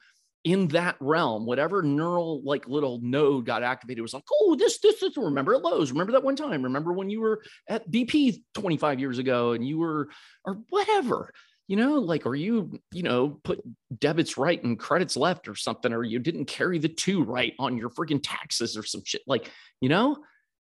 in 0.47 0.69
that 0.69 0.95
realm, 1.01 1.45
whatever 1.45 1.83
neural 1.83 2.41
like 2.45 2.69
little 2.69 3.01
node 3.03 3.45
got 3.45 3.65
activated 3.65 4.01
was 4.01 4.15
like, 4.15 4.23
oh, 4.33 4.55
this, 4.57 4.79
this, 4.79 5.01
this. 5.01 5.17
Remember 5.17 5.55
at 5.55 5.63
Lowe's. 5.63 5.91
Remember 5.91 6.13
that 6.13 6.23
one 6.23 6.37
time. 6.37 6.63
Remember 6.63 6.93
when 6.93 7.11
you 7.11 7.21
were 7.21 7.43
at 7.69 7.91
BP 7.91 8.45
25 8.55 9.01
years 9.01 9.19
ago 9.19 9.55
and 9.55 9.67
you 9.67 9.77
were, 9.79 10.09
or 10.45 10.61
whatever 10.69 11.33
you 11.69 11.77
know, 11.77 11.95
like, 11.95 12.27
or 12.27 12.35
you, 12.35 12.81
you 12.93 13.03
know, 13.03 13.41
put 13.43 13.61
debits 13.99 14.37
right 14.37 14.63
and 14.63 14.79
credits 14.79 15.17
left 15.17 15.49
or 15.49 15.55
something, 15.55 15.93
or 15.93 16.05
you 16.05 16.19
didn't 16.19 16.45
carry 16.45 16.79
the 16.79 16.89
two 16.89 17.25
right 17.25 17.55
on 17.59 17.77
your 17.77 17.91
freaking 17.91 18.21
taxes 18.23 18.77
or 18.77 18.85
some 18.85 19.03
shit. 19.05 19.23
Like, 19.27 19.51
you 19.81 19.89
know, 19.89 20.19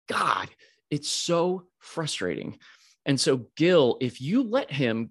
God, 0.09 0.49
it's 0.91 1.09
so 1.09 1.65
frustrating. 1.81 2.59
And 3.07 3.21
so, 3.21 3.47
Gil, 3.57 3.97
if 4.01 4.21
you 4.21 4.43
let 4.43 4.71
him 4.71 5.11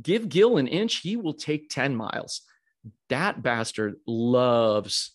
give 0.00 0.28
Gil 0.28 0.58
an 0.58 0.68
inch, 0.68 0.96
he 0.96 1.16
will 1.16 1.34
take 1.34 1.70
10 1.70 1.96
miles. 1.96 2.42
That 3.08 3.42
bastard 3.42 3.96
loves 4.06 5.12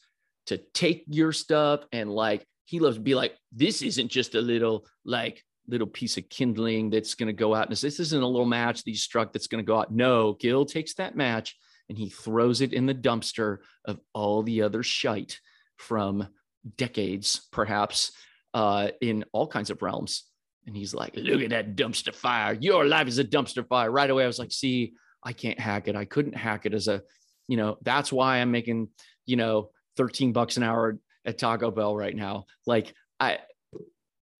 to 0.48 0.58
take 0.74 1.04
your 1.08 1.34
stuff 1.34 1.82
and 1.92 2.12
like, 2.12 2.46
he 2.66 2.80
loves 2.80 2.98
to 2.98 3.02
be 3.02 3.16
like, 3.16 3.34
this 3.54 3.82
isn't 3.82 4.10
just 4.10 4.36
a 4.36 4.42
little 4.42 4.86
like 5.06 5.44
little 5.68 5.88
piece 5.88 6.18
of 6.18 6.30
kindling 6.30 6.90
that's 6.90 7.16
going 7.16 7.28
to 7.28 7.34
go 7.34 7.54
out 7.54 7.68
and 7.68 7.76
this 7.76 8.00
isn't 8.00 8.22
a 8.22 8.28
little 8.28 8.46
match 8.46 8.84
that 8.84 8.92
you 8.92 8.98
struck 8.98 9.34
that's 9.34 9.48
going 9.48 9.64
to 9.64 9.68
go 9.68 9.80
out. 9.80 9.92
No, 9.92 10.34
Gil 10.34 10.66
takes 10.66 10.94
that 10.96 11.16
match 11.16 11.58
and 11.90 11.98
he 11.98 12.10
throws 12.10 12.62
it 12.62 12.74
in 12.74 12.86
the 12.86 12.96
dumpster 12.96 13.58
of 13.86 14.00
all 14.14 14.44
the 14.44 14.62
other 14.62 14.84
shite 14.84 15.40
from 15.78 16.28
decades, 16.76 17.48
perhaps, 17.52 18.12
uh, 18.54 18.90
in 19.02 19.24
all 19.32 19.48
kinds 19.48 19.70
of 19.70 19.82
realms. 19.82 20.24
And 20.66 20.76
he's 20.76 20.94
like, 20.94 21.16
look 21.16 21.42
at 21.42 21.50
that 21.52 21.76
dumpster 21.76 22.14
fire. 22.14 22.58
Your 22.60 22.86
life 22.86 23.08
is 23.08 23.20
a 23.20 23.24
dumpster 23.24 23.66
fire. 23.66 23.90
Right 23.90 24.10
away, 24.10 24.26
I 24.26 24.28
was 24.28 24.40
like, 24.40 24.52
see, 24.52 24.94
I 25.24 25.32
can't 25.32 25.60
hack 25.60 25.88
it. 25.88 25.96
I 25.96 26.04
couldn't 26.04 26.36
hack 26.36 26.66
it 26.66 26.74
as 26.74 26.90
a, 26.90 27.04
you 27.48 27.56
know, 27.56 27.78
that's 27.84 28.12
why 28.12 28.38
I'm 28.38 28.52
making, 28.52 28.90
you 29.26 29.38
know, 29.38 29.70
13 29.96 30.34
bucks 30.34 30.58
an 30.58 30.64
hour 30.64 31.00
at 31.26 31.38
Taco 31.38 31.72
Bell 31.72 31.96
right 31.96 32.16
now. 32.16 32.48
Like, 32.66 32.94
I, 33.20 33.40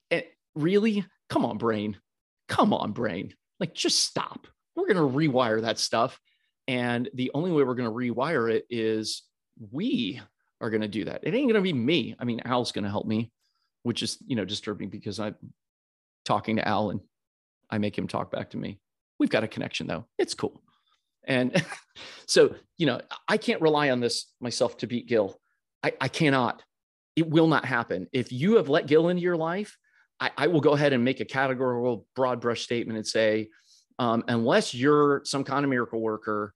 it, 0.10 0.34
really 0.56 1.06
come 1.30 1.46
on, 1.46 1.58
brain. 1.58 1.98
Come 2.48 2.74
on, 2.74 2.92
brain. 2.92 3.34
Like, 3.60 3.74
just 3.74 4.00
stop. 4.00 4.48
We're 4.76 4.92
going 4.94 4.98
to 4.98 5.18
rewire 5.18 5.62
that 5.62 5.80
stuff. 5.80 6.20
And 6.68 7.10
the 7.14 7.32
only 7.34 7.52
way 7.52 7.64
we're 7.64 7.76
going 7.76 7.90
to 7.90 8.14
rewire 8.14 8.52
it 8.52 8.66
is 8.70 9.24
we 9.72 10.22
are 10.62 10.70
going 10.70 10.82
to 10.82 10.88
do 10.88 11.06
that. 11.06 11.22
It 11.24 11.34
ain't 11.34 11.52
going 11.52 11.56
to 11.56 11.62
be 11.62 11.74
me. 11.74 12.16
I 12.20 12.26
mean, 12.26 12.42
Al's 12.46 12.72
going 12.72 12.84
to 12.84 12.90
help 12.90 13.08
me, 13.08 13.32
which 13.84 14.04
is, 14.04 14.18
you 14.26 14.36
know, 14.36 14.46
disturbing 14.46 14.90
because 14.90 15.20
I'm 15.20 15.36
talking 16.26 16.58
to 16.58 16.68
Al 16.68 16.90
and 16.90 17.00
I 17.70 17.78
make 17.78 17.98
him 17.98 18.08
talk 18.08 18.32
back 18.32 18.52
to 18.52 18.58
me. 18.58 18.80
We've 19.20 19.30
got 19.30 19.44
a 19.44 19.48
connection 19.48 19.88
though. 19.88 20.06
It's 20.18 20.34
cool. 20.34 20.62
And 21.26 21.66
so, 22.28 22.56
you 22.78 22.86
know, 22.86 23.02
I 23.28 23.38
can't 23.38 23.62
rely 23.62 23.90
on 23.90 24.00
this 24.00 24.32
myself 24.40 24.78
to 24.78 24.88
beat 24.88 25.08
Gil. 25.08 25.40
I, 25.84 25.94
I 26.00 26.08
cannot. 26.08 26.64
It 27.16 27.30
will 27.30 27.48
not 27.48 27.66
happen. 27.66 28.08
If 28.12 28.32
you 28.32 28.58
have 28.58 28.70
let 28.70 28.88
Gil 28.88 29.10
into 29.10 29.22
your 29.22 29.38
life, 29.38 29.78
I, 30.20 30.32
I 30.38 30.48
will 30.48 30.62
go 30.62 30.74
ahead 30.74 30.94
and 30.94 31.04
make 31.04 31.20
a 31.20 31.26
categorical 31.26 32.06
broad 32.16 32.42
brush 32.42 32.62
statement 32.62 32.98
and 32.98 33.06
say, 33.08 33.50
um, 34.00 34.24
unless 34.28 34.74
you're 34.74 35.22
some 35.26 35.44
kind 35.44 35.64
of 35.64 35.70
miracle 35.70 36.00
worker 36.00 36.54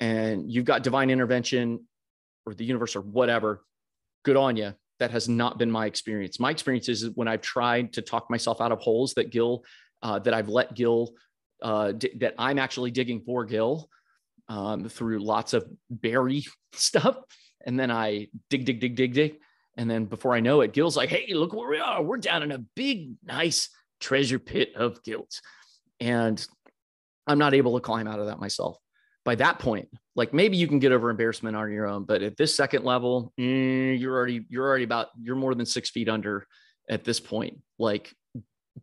and 0.00 0.50
you've 0.50 0.64
got 0.64 0.82
divine 0.82 1.10
intervention 1.10 1.86
or 2.46 2.54
the 2.54 2.64
universe 2.64 2.96
or 2.96 3.00
whatever, 3.00 3.64
good 4.24 4.36
on 4.36 4.56
you. 4.56 4.74
That 5.00 5.10
has 5.10 5.28
not 5.28 5.58
been 5.58 5.70
my 5.70 5.86
experience. 5.86 6.38
My 6.38 6.50
experience 6.50 6.88
is 6.88 7.10
when 7.14 7.26
I've 7.26 7.40
tried 7.40 7.94
to 7.94 8.02
talk 8.02 8.30
myself 8.30 8.60
out 8.60 8.70
of 8.70 8.78
holes 8.78 9.14
that 9.14 9.30
Gil, 9.30 9.64
uh, 10.02 10.20
that 10.20 10.32
I've 10.32 10.48
let 10.48 10.74
Gil, 10.74 11.10
uh, 11.62 11.92
d- 11.92 12.12
that 12.20 12.34
I'm 12.38 12.58
actually 12.58 12.92
digging 12.92 13.20
for 13.22 13.44
Gil 13.44 13.88
um, 14.48 14.88
through 14.88 15.18
lots 15.18 15.52
of 15.52 15.66
Barry 15.90 16.44
stuff. 16.74 17.16
And 17.66 17.78
then 17.78 17.90
I 17.90 18.28
dig, 18.50 18.66
dig, 18.66 18.78
dig, 18.80 18.94
dig, 18.94 19.14
dig. 19.14 19.38
And 19.76 19.90
then 19.90 20.04
before 20.04 20.34
I 20.34 20.40
know 20.40 20.60
it, 20.60 20.72
Gil's 20.72 20.96
like, 20.96 21.08
hey, 21.08 21.32
look 21.34 21.52
where 21.52 21.68
we 21.68 21.78
are. 21.78 22.02
We're 22.02 22.18
down 22.18 22.42
in 22.42 22.52
a 22.52 22.58
big, 22.58 23.14
nice 23.24 23.68
treasure 24.00 24.38
pit 24.38 24.72
of 24.76 25.02
guilt. 25.02 25.40
And 26.00 26.44
I'm 27.26 27.38
not 27.38 27.54
able 27.54 27.74
to 27.74 27.80
climb 27.80 28.06
out 28.06 28.20
of 28.20 28.26
that 28.26 28.38
myself. 28.38 28.76
By 29.24 29.36
that 29.36 29.58
point, 29.58 29.88
like 30.14 30.34
maybe 30.34 30.56
you 30.56 30.68
can 30.68 30.78
get 30.78 30.92
over 30.92 31.08
embarrassment 31.08 31.56
on 31.56 31.72
your 31.72 31.86
own, 31.86 32.04
but 32.04 32.22
at 32.22 32.36
this 32.36 32.54
second 32.54 32.84
level, 32.84 33.32
mm, 33.40 33.98
you're 33.98 34.14
already 34.14 34.44
you're 34.50 34.66
already 34.66 34.84
about 34.84 35.08
you're 35.20 35.34
more 35.34 35.54
than 35.54 35.64
six 35.64 35.88
feet 35.88 36.10
under 36.10 36.46
at 36.90 37.04
this 37.04 37.20
point. 37.20 37.58
Like 37.78 38.14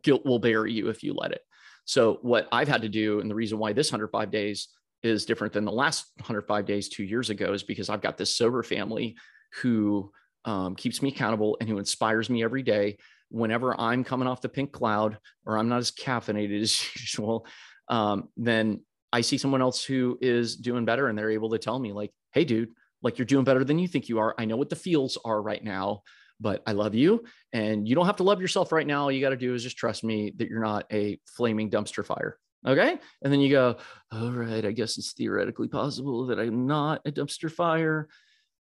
guilt 0.02 0.26
will 0.26 0.40
bury 0.40 0.72
you 0.72 0.88
if 0.88 1.04
you 1.04 1.14
let 1.14 1.30
it. 1.30 1.42
So 1.84 2.18
what 2.22 2.48
I've 2.50 2.68
had 2.68 2.82
to 2.82 2.88
do, 2.88 3.20
and 3.20 3.30
the 3.30 3.34
reason 3.34 3.58
why 3.58 3.72
this 3.72 3.92
105 3.92 4.30
days 4.30 4.68
is 5.02 5.24
different 5.24 5.52
than 5.52 5.64
the 5.64 5.72
last 5.72 6.06
105 6.16 6.64
days 6.64 6.88
two 6.88 7.04
years 7.04 7.30
ago, 7.30 7.52
is 7.52 7.62
because 7.62 7.88
I've 7.88 8.02
got 8.02 8.16
this 8.16 8.34
sober 8.34 8.62
family 8.62 9.16
who 9.60 10.12
um, 10.44 10.74
keeps 10.74 11.02
me 11.02 11.10
accountable 11.10 11.56
and 11.60 11.68
who 11.68 11.78
inspires 11.78 12.28
me 12.28 12.42
every 12.42 12.62
day 12.62 12.96
whenever 13.32 13.78
I'm 13.80 14.04
coming 14.04 14.28
off 14.28 14.42
the 14.42 14.48
pink 14.48 14.72
cloud 14.72 15.18
or 15.46 15.56
I'm 15.56 15.68
not 15.68 15.78
as 15.78 15.90
caffeinated 15.90 16.60
as 16.62 16.94
usual, 16.94 17.46
um, 17.88 18.28
then 18.36 18.82
I 19.12 19.22
see 19.22 19.38
someone 19.38 19.62
else 19.62 19.84
who 19.84 20.18
is 20.20 20.56
doing 20.56 20.84
better 20.84 21.08
and 21.08 21.18
they're 21.18 21.30
able 21.30 21.50
to 21.50 21.58
tell 21.58 21.78
me, 21.78 21.92
like, 21.92 22.12
hey, 22.32 22.44
dude, 22.44 22.70
like 23.02 23.18
you're 23.18 23.26
doing 23.26 23.44
better 23.44 23.64
than 23.64 23.78
you 23.78 23.88
think 23.88 24.08
you 24.08 24.18
are. 24.18 24.34
I 24.38 24.44
know 24.44 24.56
what 24.56 24.70
the 24.70 24.76
feels 24.76 25.18
are 25.24 25.42
right 25.42 25.62
now, 25.62 26.02
but 26.40 26.62
I 26.66 26.72
love 26.72 26.94
you. 26.94 27.24
And 27.52 27.88
you 27.88 27.94
don't 27.94 28.06
have 28.06 28.16
to 28.16 28.22
love 28.22 28.40
yourself 28.40 28.70
right 28.70 28.86
now. 28.86 29.02
All 29.02 29.12
you 29.12 29.20
got 29.20 29.30
to 29.30 29.36
do 29.36 29.54
is 29.54 29.62
just 29.62 29.76
trust 29.76 30.04
me 30.04 30.32
that 30.36 30.48
you're 30.48 30.62
not 30.62 30.86
a 30.92 31.18
flaming 31.26 31.70
dumpster 31.70 32.04
fire. 32.04 32.38
Okay. 32.66 32.96
And 33.22 33.32
then 33.32 33.40
you 33.40 33.50
go, 33.50 33.76
all 34.12 34.30
right, 34.30 34.64
I 34.64 34.70
guess 34.70 34.96
it's 34.96 35.12
theoretically 35.12 35.68
possible 35.68 36.26
that 36.26 36.38
I'm 36.38 36.66
not 36.66 37.00
a 37.04 37.10
dumpster 37.10 37.50
fire. 37.50 38.08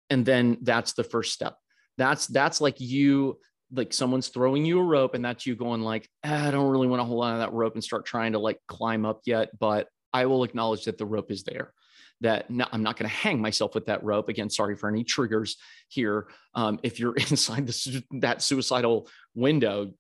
And 0.09 0.25
then 0.25 0.59
that's 0.63 0.93
the 0.93 1.05
first 1.05 1.33
step 1.33 1.57
That's 1.99 2.27
that's 2.29 2.61
like 2.61 2.81
you 2.81 3.39
like 3.71 3.93
someone's 3.93 4.29
throwing 4.29 4.65
you 4.65 4.79
a 4.79 4.83
rope 4.83 5.15
and 5.15 5.23
that's 5.25 5.45
you 5.45 5.55
going 5.55 5.83
like 5.83 6.09
ah, 6.25 6.49
I 6.49 6.51
don't 6.51 6.71
really 6.71 6.87
want 6.87 7.01
to 7.01 7.05
hold 7.05 7.23
on 7.25 7.35
to 7.35 7.39
that 7.41 7.53
rope 7.53 7.75
and 7.75 7.85
start 7.85 8.07
trying 8.07 8.33
to 8.33 8.39
like 8.39 8.59
climb 8.67 9.05
up 9.05 9.21
yet, 9.27 9.51
but 9.59 9.89
I 10.13 10.27
will 10.27 10.45
acknowledge 10.45 10.85
that 10.85 10.97
the 10.97 11.05
rope 11.05 11.31
is 11.31 11.43
there. 11.43 11.75
That 12.23 12.51
no, 12.51 12.67
I'm 12.73 12.83
not 12.83 12.97
going 12.97 13.09
to 13.09 13.15
hang 13.15 13.41
myself 13.41 13.75
with 13.75 13.87
that 13.87 14.03
rope. 14.03 14.29
Again, 14.29 14.51
sorry 14.51 14.75
for 14.75 14.89
any 14.89 15.05
triggers 15.05 15.57
here. 15.89 16.29
Um, 16.55 16.81
if 16.83 16.99
you're 16.99 17.15
inside 17.31 17.67
this 17.67 17.87
that 18.21 18.43
suicidal 18.43 19.09
window, 19.35 19.93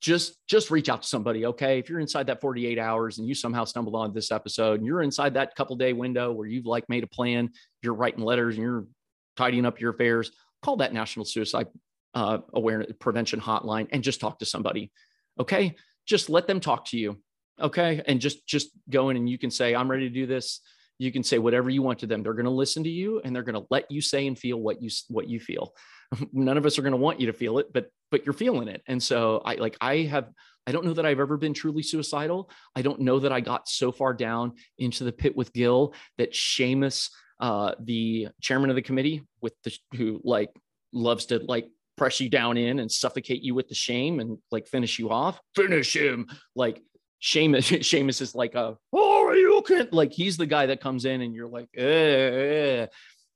just 0.00 0.36
just 0.46 0.70
reach 0.70 0.88
out 0.88 1.02
to 1.02 1.08
somebody 1.08 1.44
okay 1.44 1.78
if 1.78 1.88
you're 1.88 1.98
inside 1.98 2.28
that 2.28 2.40
48 2.40 2.78
hours 2.78 3.18
and 3.18 3.26
you 3.26 3.34
somehow 3.34 3.64
stumbled 3.64 3.96
on 3.96 4.14
this 4.14 4.30
episode 4.30 4.78
and 4.78 4.86
you're 4.86 5.02
inside 5.02 5.34
that 5.34 5.54
couple 5.56 5.74
day 5.74 5.92
window 5.92 6.30
where 6.30 6.46
you've 6.46 6.66
like 6.66 6.88
made 6.88 7.02
a 7.02 7.08
plan 7.08 7.50
you're 7.82 7.94
writing 7.94 8.22
letters 8.22 8.54
and 8.54 8.62
you're 8.62 8.86
tidying 9.36 9.66
up 9.66 9.80
your 9.80 9.92
affairs 9.92 10.30
call 10.62 10.76
that 10.78 10.92
national 10.92 11.24
suicide 11.24 11.68
uh, 12.14 12.38
awareness 12.54 12.92
prevention 12.98 13.40
hotline 13.40 13.86
and 13.92 14.02
just 14.02 14.20
talk 14.20 14.38
to 14.38 14.46
somebody 14.46 14.90
okay? 15.38 15.76
Just 16.06 16.30
let 16.30 16.46
them 16.46 16.60
talk 16.60 16.86
to 16.86 16.98
you 16.98 17.18
okay? 17.60 18.02
And 18.06 18.20
just 18.20 18.46
just 18.46 18.70
go 18.88 19.10
in 19.10 19.16
and 19.16 19.28
you 19.28 19.38
can 19.38 19.50
say 19.50 19.74
i'm 19.74 19.90
ready 19.90 20.08
to 20.08 20.14
do 20.14 20.26
this. 20.26 20.60
You 20.98 21.12
can 21.12 21.22
say 21.22 21.38
whatever 21.38 21.70
you 21.70 21.82
want 21.82 22.00
to 22.00 22.08
them. 22.08 22.22
They're 22.22 22.34
going 22.34 22.44
to 22.44 22.50
listen 22.50 22.82
to 22.82 22.90
you 22.90 23.20
and 23.24 23.34
they're 23.34 23.44
going 23.44 23.54
to 23.54 23.66
let 23.70 23.88
you 23.88 24.00
say 24.00 24.26
and 24.26 24.36
feel 24.36 24.58
what 24.58 24.82
you 24.82 24.90
what 25.08 25.28
you 25.28 25.38
feel. 25.38 25.74
None 26.32 26.56
of 26.56 26.66
us 26.66 26.78
are 26.78 26.82
going 26.82 26.92
to 26.92 26.98
want 26.98 27.20
you 27.20 27.26
to 27.26 27.32
feel 27.32 27.58
it 27.58 27.72
but 27.72 27.90
but 28.10 28.24
you're 28.24 28.32
feeling 28.32 28.68
it. 28.68 28.82
And 28.86 29.02
so 29.02 29.42
i 29.44 29.54
like 29.54 29.76
i 29.80 29.98
have 29.98 30.30
i 30.66 30.72
don't 30.72 30.84
know 30.84 30.94
that 30.94 31.06
i've 31.06 31.20
ever 31.20 31.36
been 31.36 31.54
truly 31.54 31.82
suicidal. 31.82 32.50
I 32.74 32.82
don't 32.82 33.00
know 33.00 33.20
that 33.20 33.32
i 33.32 33.40
got 33.40 33.68
so 33.68 33.92
far 33.92 34.14
down 34.14 34.54
into 34.78 35.04
the 35.04 35.12
pit 35.12 35.36
with 35.36 35.52
gil 35.52 35.94
that 36.16 36.32
Seamus 36.32 37.10
uh 37.40 37.74
the 37.80 38.28
chairman 38.40 38.70
of 38.70 38.76
the 38.76 38.82
committee 38.82 39.22
with 39.40 39.54
the 39.64 39.76
who 39.96 40.20
like 40.24 40.50
loves 40.92 41.26
to 41.26 41.38
like 41.38 41.68
press 41.96 42.20
you 42.20 42.28
down 42.28 42.56
in 42.56 42.78
and 42.78 42.90
suffocate 42.90 43.42
you 43.42 43.54
with 43.54 43.68
the 43.68 43.74
shame 43.74 44.20
and 44.20 44.38
like 44.50 44.66
finish 44.68 44.98
you 44.98 45.10
off 45.10 45.40
finish 45.54 45.94
him 45.94 46.26
like 46.54 46.82
Seamus, 47.22 47.78
Seamus 47.80 48.20
is 48.20 48.34
like 48.34 48.54
a, 48.54 48.76
oh, 48.92 49.32
you 49.32 49.58
okay? 49.58 49.86
Like 49.90 50.12
he's 50.12 50.36
the 50.36 50.46
guy 50.46 50.66
that 50.66 50.80
comes 50.80 51.04
in 51.04 51.20
and 51.20 51.34
you're 51.34 51.48
like, 51.48 51.68
eh, 51.76 51.82
eh, 51.82 52.86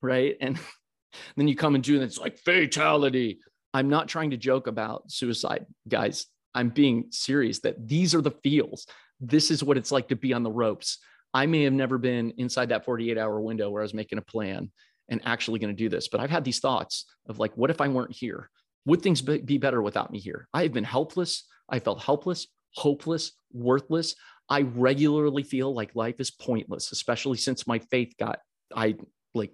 right? 0.01 0.37
And 0.41 0.59
then 1.37 1.49
you 1.49 1.57
come 1.57 1.75
and 1.75 1.85
do 1.85 1.95
and 1.95 2.05
it's 2.05 2.19
like 2.19 2.39
fatality. 2.39 3.41
I'm 3.75 3.89
not 3.89 4.09
trying 4.09 4.31
to 4.31 4.37
joke 4.37 4.67
about 4.67 5.11
suicide, 5.11 5.67
guys. 5.89 6.27
I'm 6.55 6.69
being 6.69 7.07
serious 7.11 7.61
that 7.61 7.89
these 7.89 8.15
are 8.15 8.21
the 8.21 8.35
feels. 8.43 8.87
This 9.21 9.51
is 9.51 9.65
what 9.65 9.79
it's 9.79 9.93
like 9.93 10.09
to 10.09 10.17
be 10.17 10.33
on 10.35 10.43
the 10.43 10.51
ropes. 10.51 10.99
I 11.35 11.47
may 11.47 11.63
have 11.65 11.73
never 11.73 11.99
been 11.99 12.33
inside 12.37 12.69
that 12.71 12.85
48 12.85 13.17
hour 13.19 13.41
window 13.41 13.71
where 13.71 13.83
I 13.83 13.85
was 13.85 13.95
making 13.95 14.19
a 14.19 14.23
plan 14.23 14.71
and 15.09 15.21
actually 15.25 15.59
going 15.59 15.75
to 15.75 15.83
do 15.83 15.89
this, 15.89 16.09
but 16.09 16.21
I've 16.21 16.31
had 16.31 16.45
these 16.45 16.61
thoughts 16.61 17.07
of 17.29 17.39
like, 17.39 17.57
what 17.57 17.71
if 17.71 17.81
I 17.81 17.89
weren't 17.89 18.15
here? 18.15 18.51
Would 18.87 19.03
things 19.03 19.23
be 19.23 19.59
better 19.59 19.83
without 19.83 20.11
me 20.11 20.19
here? 20.19 20.49
I 20.53 20.63
have 20.63 20.73
been 20.73 20.85
helpless. 20.85 21.47
I 21.69 21.79
felt 21.79 22.03
helpless, 22.03 22.49
hopeless, 22.75 23.33
worthless. 23.53 24.15
I 24.49 24.63
regularly 24.63 25.43
feel 25.43 25.73
like 25.73 25.95
life 25.95 26.17
is 26.19 26.31
pointless, 26.31 26.93
especially 26.93 27.39
since 27.39 27.67
my 27.67 27.79
faith 27.79 28.15
got, 28.19 28.41
I 28.75 28.97
like 29.35 29.53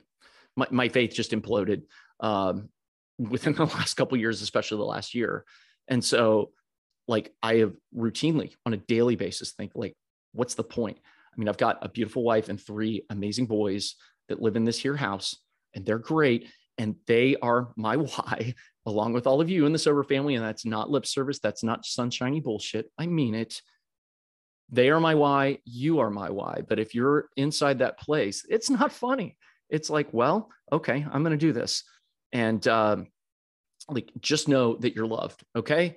my, 0.56 0.66
my 0.70 0.88
faith 0.88 1.12
just 1.14 1.32
imploded 1.32 1.82
um, 2.20 2.68
within 3.18 3.52
the 3.54 3.66
last 3.66 3.94
couple 3.94 4.16
years, 4.16 4.42
especially 4.42 4.78
the 4.78 4.84
last 4.84 5.14
year. 5.14 5.44
And 5.88 6.04
so, 6.04 6.50
like, 7.06 7.32
I 7.42 7.56
have 7.56 7.74
routinely 7.96 8.52
on 8.66 8.74
a 8.74 8.76
daily 8.76 9.16
basis 9.16 9.52
think, 9.52 9.72
like, 9.74 9.94
what's 10.32 10.54
the 10.54 10.64
point? 10.64 10.98
I 11.38 11.40
mean, 11.40 11.48
I've 11.48 11.56
got 11.56 11.78
a 11.82 11.88
beautiful 11.88 12.24
wife 12.24 12.48
and 12.48 12.60
three 12.60 13.04
amazing 13.10 13.46
boys 13.46 13.94
that 14.28 14.42
live 14.42 14.56
in 14.56 14.64
this 14.64 14.78
here 14.78 14.96
house, 14.96 15.36
and 15.74 15.86
they're 15.86 15.98
great. 15.98 16.48
And 16.76 16.96
they 17.06 17.36
are 17.36 17.68
my 17.76 17.96
why, 17.96 18.54
along 18.86 19.12
with 19.12 19.26
all 19.26 19.40
of 19.40 19.48
you 19.48 19.66
in 19.66 19.72
the 19.72 19.78
sober 19.78 20.02
family. 20.02 20.34
And 20.34 20.44
that's 20.44 20.64
not 20.64 20.90
lip 20.90 21.06
service. 21.06 21.38
That's 21.38 21.62
not 21.62 21.86
sunshiny 21.86 22.40
bullshit. 22.40 22.90
I 22.98 23.06
mean 23.06 23.34
it. 23.34 23.62
They 24.70 24.90
are 24.90 25.00
my 25.00 25.14
why. 25.14 25.58
You 25.64 26.00
are 26.00 26.10
my 26.10 26.30
why. 26.30 26.62
But 26.68 26.78
if 26.78 26.94
you're 26.94 27.28
inside 27.36 27.78
that 27.78 27.98
place, 27.98 28.44
it's 28.48 28.68
not 28.68 28.92
funny 28.92 29.36
it's 29.70 29.90
like, 29.90 30.08
well, 30.12 30.50
okay, 30.72 31.06
I'm 31.10 31.22
going 31.22 31.38
to 31.38 31.46
do 31.46 31.52
this. 31.52 31.84
And 32.32 32.66
um, 32.68 33.08
like, 33.88 34.10
just 34.20 34.48
know 34.48 34.76
that 34.76 34.94
you're 34.94 35.06
loved. 35.06 35.44
Okay. 35.56 35.96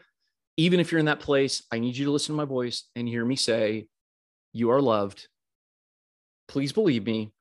Even 0.58 0.80
if 0.80 0.92
you're 0.92 1.00
in 1.00 1.06
that 1.06 1.20
place, 1.20 1.64
I 1.72 1.80
need 1.80 1.96
you 1.96 2.06
to 2.06 2.12
listen 2.12 2.34
to 2.34 2.38
my 2.38 2.46
voice 2.46 2.90
and 2.96 3.08
hear 3.08 3.26
me 3.26 3.36
say, 3.36 3.88
you 4.54 4.72
are 4.72 4.82
loved. 4.82 5.28
Please 6.52 6.74
believe 6.74 7.06
me. 7.06 7.32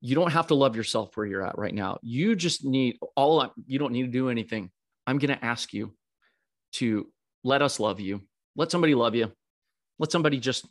You 0.00 0.14
don't 0.14 0.30
have 0.30 0.46
to 0.46 0.54
love 0.54 0.76
yourself 0.76 1.16
where 1.16 1.26
you're 1.26 1.44
at 1.44 1.58
right 1.58 1.74
now. 1.74 1.98
You 2.02 2.36
just 2.36 2.64
need 2.64 2.98
all, 3.16 3.52
you 3.66 3.80
don't 3.80 3.92
need 3.92 4.02
to 4.02 4.12
do 4.12 4.30
anything. 4.30 4.70
I'm 5.08 5.18
going 5.18 5.36
to 5.36 5.44
ask 5.44 5.72
you 5.72 5.92
to 6.74 7.08
let 7.42 7.62
us 7.62 7.80
love 7.80 7.98
you. 7.98 8.22
Let 8.54 8.70
somebody 8.70 8.94
love 8.94 9.16
you. 9.16 9.32
Let 9.98 10.12
somebody 10.12 10.38
just, 10.38 10.66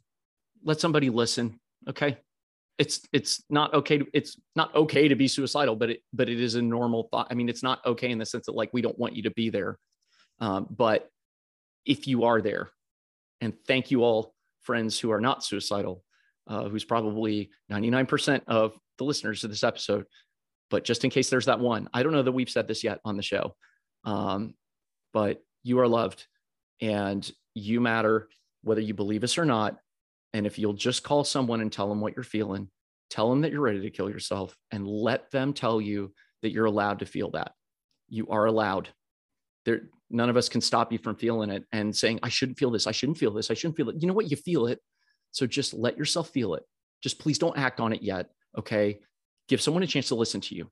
let 0.64 0.80
somebody 0.80 1.10
listen. 1.10 1.60
Okay 1.90 2.18
it's 2.78 3.02
it's 3.12 3.44
not 3.50 3.74
okay 3.74 3.98
to, 3.98 4.08
it's 4.14 4.40
not 4.56 4.74
okay 4.74 5.10
to 5.10 5.16
be 5.16 5.28
suicidal 5.28 5.76
but 5.76 5.90
it 5.90 6.00
but 6.14 6.30
it 6.30 6.40
is 6.40 6.56
a 6.56 6.62
normal 6.62 7.10
thought 7.12 7.28
i 7.30 7.34
mean 7.34 7.50
it's 7.50 7.62
not 7.62 7.86
okay 7.86 8.10
in 8.10 8.18
the 8.18 8.26
sense 8.26 8.46
that 8.46 8.56
like 8.56 8.70
we 8.74 8.82
don't 8.82 8.98
want 8.98 9.16
you 9.16 9.24
to 9.24 9.32
be 9.32 9.50
there 9.50 9.78
um, 10.40 10.66
but 10.72 11.10
if 11.86 12.08
you 12.08 12.24
are 12.24 12.42
there 12.42 12.70
and 13.42 13.54
thank 13.68 13.92
you 13.92 14.04
all 14.04 14.34
friends 14.62 14.98
who 14.98 15.12
are 15.12 15.20
not 15.20 15.44
suicidal 15.44 16.02
uh, 16.50 16.68
who's 16.68 16.84
probably 16.84 17.50
99% 17.72 18.42
of 18.48 18.78
the 18.98 19.04
listeners 19.06 19.42
to 19.42 19.48
this 19.48 19.64
episode 19.64 20.06
but 20.70 20.84
just 20.84 21.04
in 21.04 21.10
case 21.10 21.30
there's 21.30 21.46
that 21.46 21.60
one 21.60 21.88
i 21.94 22.04
don't 22.04 22.12
know 22.12 22.22
that 22.22 22.32
we've 22.32 22.50
said 22.50 22.68
this 22.68 22.84
yet 22.84 23.00
on 23.06 23.16
the 23.16 23.24
show 23.24 23.56
um, 24.04 24.54
but 25.14 25.42
you 25.64 25.80
are 25.80 25.88
loved 25.88 26.28
and 26.82 27.32
you 27.54 27.80
matter 27.80 28.28
whether 28.64 28.82
you 28.82 28.94
believe 28.94 29.24
us 29.24 29.38
or 29.38 29.46
not 29.46 29.80
and 30.34 30.46
if 30.46 30.60
you'll 30.60 30.74
just 30.74 31.04
call 31.04 31.24
someone 31.24 31.62
and 31.62 31.72
tell 31.72 31.90
them 31.90 32.02
what 32.02 32.16
you're 32.16 32.24
feeling, 32.24 32.70
tell 33.10 33.30
them 33.30 33.42
that 33.42 33.52
you're 33.52 33.62
ready 33.62 33.82
to 33.82 33.90
kill 33.90 34.10
yourself 34.10 34.56
and 34.72 34.88
let 34.88 35.32
them 35.32 35.54
tell 35.54 35.82
you 35.82 36.14
that 36.42 36.52
you're 36.52 36.66
allowed 36.66 37.00
to 37.00 37.06
feel 37.06 37.32
that. 37.32 37.54
You 38.08 38.28
are 38.30 38.46
allowed. 38.46 38.90
There, 39.66 39.82
none 40.10 40.30
of 40.30 40.38
us 40.38 40.50
can 40.50 40.62
stop 40.62 40.92
you 40.92 40.98
from 40.98 41.16
feeling 41.16 41.50
it 41.50 41.66
and 41.72 41.96
saying, 41.96 42.20
I 42.24 42.30
shouldn't 42.30 42.58
feel 42.58 42.72
this. 42.72 42.88
I 42.88 42.92
shouldn't 42.92 43.18
feel 43.18 43.34
this. 43.34 43.50
I 43.50 43.56
shouldn't 43.56 43.78
feel 43.78 43.90
it. 43.90 43.98
You 44.00 44.08
know 44.08 44.14
what? 44.14 44.30
You 44.30 44.38
feel 44.38 44.68
it. 44.68 44.80
So 45.32 45.46
just 45.48 45.74
let 45.74 45.98
yourself 45.98 46.30
feel 46.30 46.56
it. 46.56 46.63
Just 47.02 47.20
please 47.20 47.38
don't 47.38 47.58
act 47.58 47.80
on 47.80 47.94
it 47.94 48.02
yet. 48.02 48.30
Okay. 48.58 49.00
Give 49.48 49.62
someone 49.62 49.84
a 49.84 49.88
chance 49.88 50.10
to 50.10 50.15
listen 50.15 50.42
to 50.42 50.56
you. 50.56 50.70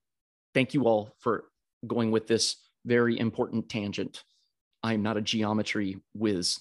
Thank 0.53 0.73
you 0.73 0.83
all 0.83 1.13
for 1.19 1.45
going 1.85 2.11
with 2.11 2.27
this 2.27 2.57
very 2.85 3.19
important 3.19 3.69
tangent. 3.69 4.23
I'm 4.83 5.03
not 5.03 5.17
a 5.17 5.21
geometry 5.21 5.97
whiz 6.13 6.59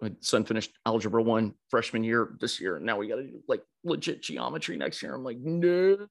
my 0.00 0.08
uh, 0.08 0.10
son 0.20 0.44
finished 0.44 0.72
algebra 0.84 1.22
one 1.22 1.54
freshman 1.70 2.04
year 2.04 2.36
this 2.40 2.60
year. 2.60 2.76
And 2.76 2.86
Now 2.86 2.98
we 2.98 3.08
got 3.08 3.16
to 3.16 3.24
do 3.24 3.40
like 3.48 3.62
legit 3.84 4.22
geometry 4.22 4.76
next 4.76 5.02
year. 5.02 5.14
I'm 5.14 5.24
like, 5.24 5.38
no, 5.38 6.06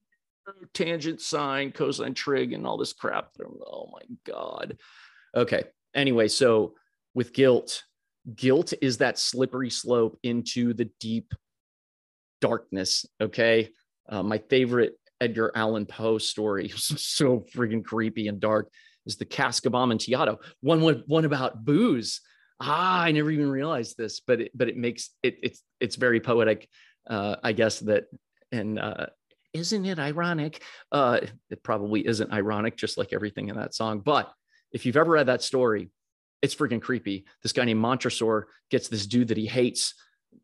tangent, 0.74 1.20
sine, 1.20 1.72
cosine, 1.72 2.14
trig, 2.14 2.52
and 2.52 2.66
all 2.66 2.76
this 2.76 2.92
crap. 2.92 3.30
Oh 3.40 3.90
my 3.92 4.02
God. 4.24 4.78
Okay. 5.34 5.64
Anyway, 5.94 6.28
so 6.28 6.74
with 7.14 7.32
guilt, 7.32 7.84
guilt 8.34 8.72
is 8.82 8.98
that 8.98 9.18
slippery 9.18 9.70
slope 9.70 10.18
into 10.22 10.74
the 10.74 10.90
deep 11.00 11.32
darkness. 12.40 13.06
Okay. 13.20 13.70
Uh, 14.08 14.22
my 14.22 14.38
favorite 14.38 14.94
Edgar 15.20 15.52
Allan 15.54 15.86
Poe 15.86 16.18
story, 16.18 16.68
so 16.76 17.44
freaking 17.54 17.84
creepy 17.84 18.28
and 18.28 18.40
dark, 18.40 18.70
is 19.06 19.16
the 19.16 19.24
Cask 19.24 19.66
of 19.66 19.74
Amontillado. 19.74 20.38
One, 20.60 20.80
one, 20.80 21.02
one 21.06 21.24
about 21.24 21.64
booze 21.64 22.20
ah, 22.60 23.02
I 23.02 23.12
never 23.12 23.30
even 23.30 23.50
realized 23.50 23.96
this, 23.96 24.20
but 24.20 24.40
it, 24.40 24.52
but 24.54 24.68
it 24.68 24.76
makes 24.76 25.10
it 25.22 25.38
it's 25.42 25.62
it's 25.80 25.96
very 25.96 26.20
poetic, 26.20 26.68
uh, 27.08 27.36
I 27.42 27.52
guess 27.52 27.80
that 27.80 28.04
and 28.52 28.78
uh, 28.78 29.06
isn't 29.52 29.84
it 29.84 29.98
ironic? 29.98 30.62
Uh, 30.92 31.20
it 31.50 31.62
probably 31.62 32.06
isn't 32.06 32.32
ironic, 32.32 32.76
just 32.76 32.98
like 32.98 33.12
everything 33.12 33.48
in 33.48 33.56
that 33.56 33.74
song. 33.74 34.00
But 34.00 34.32
if 34.72 34.86
you've 34.86 34.96
ever 34.96 35.12
read 35.12 35.26
that 35.26 35.42
story, 35.42 35.90
it's 36.42 36.54
freaking 36.54 36.82
creepy. 36.82 37.26
This 37.42 37.52
guy 37.52 37.64
named 37.64 37.80
Montresor 37.80 38.48
gets 38.70 38.88
this 38.88 39.06
dude 39.06 39.28
that 39.28 39.36
he 39.36 39.46
hates. 39.46 39.94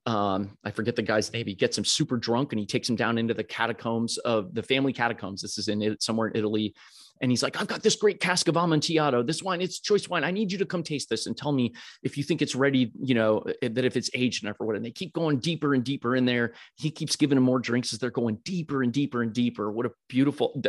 Um, 0.07 0.57
I 0.65 0.71
forget 0.71 0.97
the 0.97 1.03
guy's 1.03 1.33
name. 1.33 1.47
He 1.47 1.55
gets 1.55 1.77
him 1.77 1.85
super 1.85 2.17
drunk 2.17 2.53
and 2.53 2.61
he 2.61 2.67
takes 2.67 2.89
him 2.89 2.97
down 2.97 3.19
into 3.19 3.35
the 3.35 3.45
catacombs 3.45 4.19
of 4.19 4.55
the 4.55 4.63
family 4.63 4.93
catacombs. 4.93 5.43
This 5.43 5.59
is 5.59 5.69
in 5.69 5.97
somewhere 6.01 6.29
in 6.29 6.37
Italy 6.37 6.75
and 7.23 7.31
he's 7.31 7.43
like, 7.43 7.59
I've 7.61 7.69
got 7.69 7.83
this 7.83 7.95
great 7.95 8.21
cask 8.21 8.49
of 8.49 8.57
Amontillado. 8.57 9.23
This 9.23 9.45
wine, 9.45 9.61
it's 9.63 9.79
choice 9.79 10.09
wine. 10.09 10.25
I 10.25 10.33
need 10.33 10.51
you 10.51 10.59
to 10.59 10.67
come 10.67 10.83
taste 10.83 11.09
this 11.09 11.27
and 11.27 11.37
tell 11.37 11.53
me 11.53 11.73
if 12.03 12.19
you 12.19 12.25
think 12.25 12.43
it's 12.43 12.57
ready, 12.57 12.91
you 13.01 13.15
know, 13.15 13.45
eh, 13.63 13.69
that 13.71 13.85
if 13.85 13.97
it's 13.97 14.11
aged 14.13 14.43
enough 14.43 14.61
or 14.61 14.67
what. 14.67 14.75
And 14.75 14.85
they 14.85 14.91
keep 14.91 15.13
going 15.13 15.39
deeper 15.39 15.73
and 15.73 15.85
deeper 15.85 16.17
in 16.17 16.25
there. 16.25 16.55
He 16.77 16.91
keeps 16.91 17.15
giving 17.15 17.37
them 17.37 17.45
more 17.45 17.61
drinks 17.61 17.93
as 17.93 18.01
they're 18.01 18.11
going 18.11 18.39
deeper 18.45 18.83
and 18.83 18.93
deeper 18.93 19.23
and 19.23 19.33
deeper. 19.33 19.71
What 19.71 19.87
a 19.87 19.93
beautiful, 20.09 20.61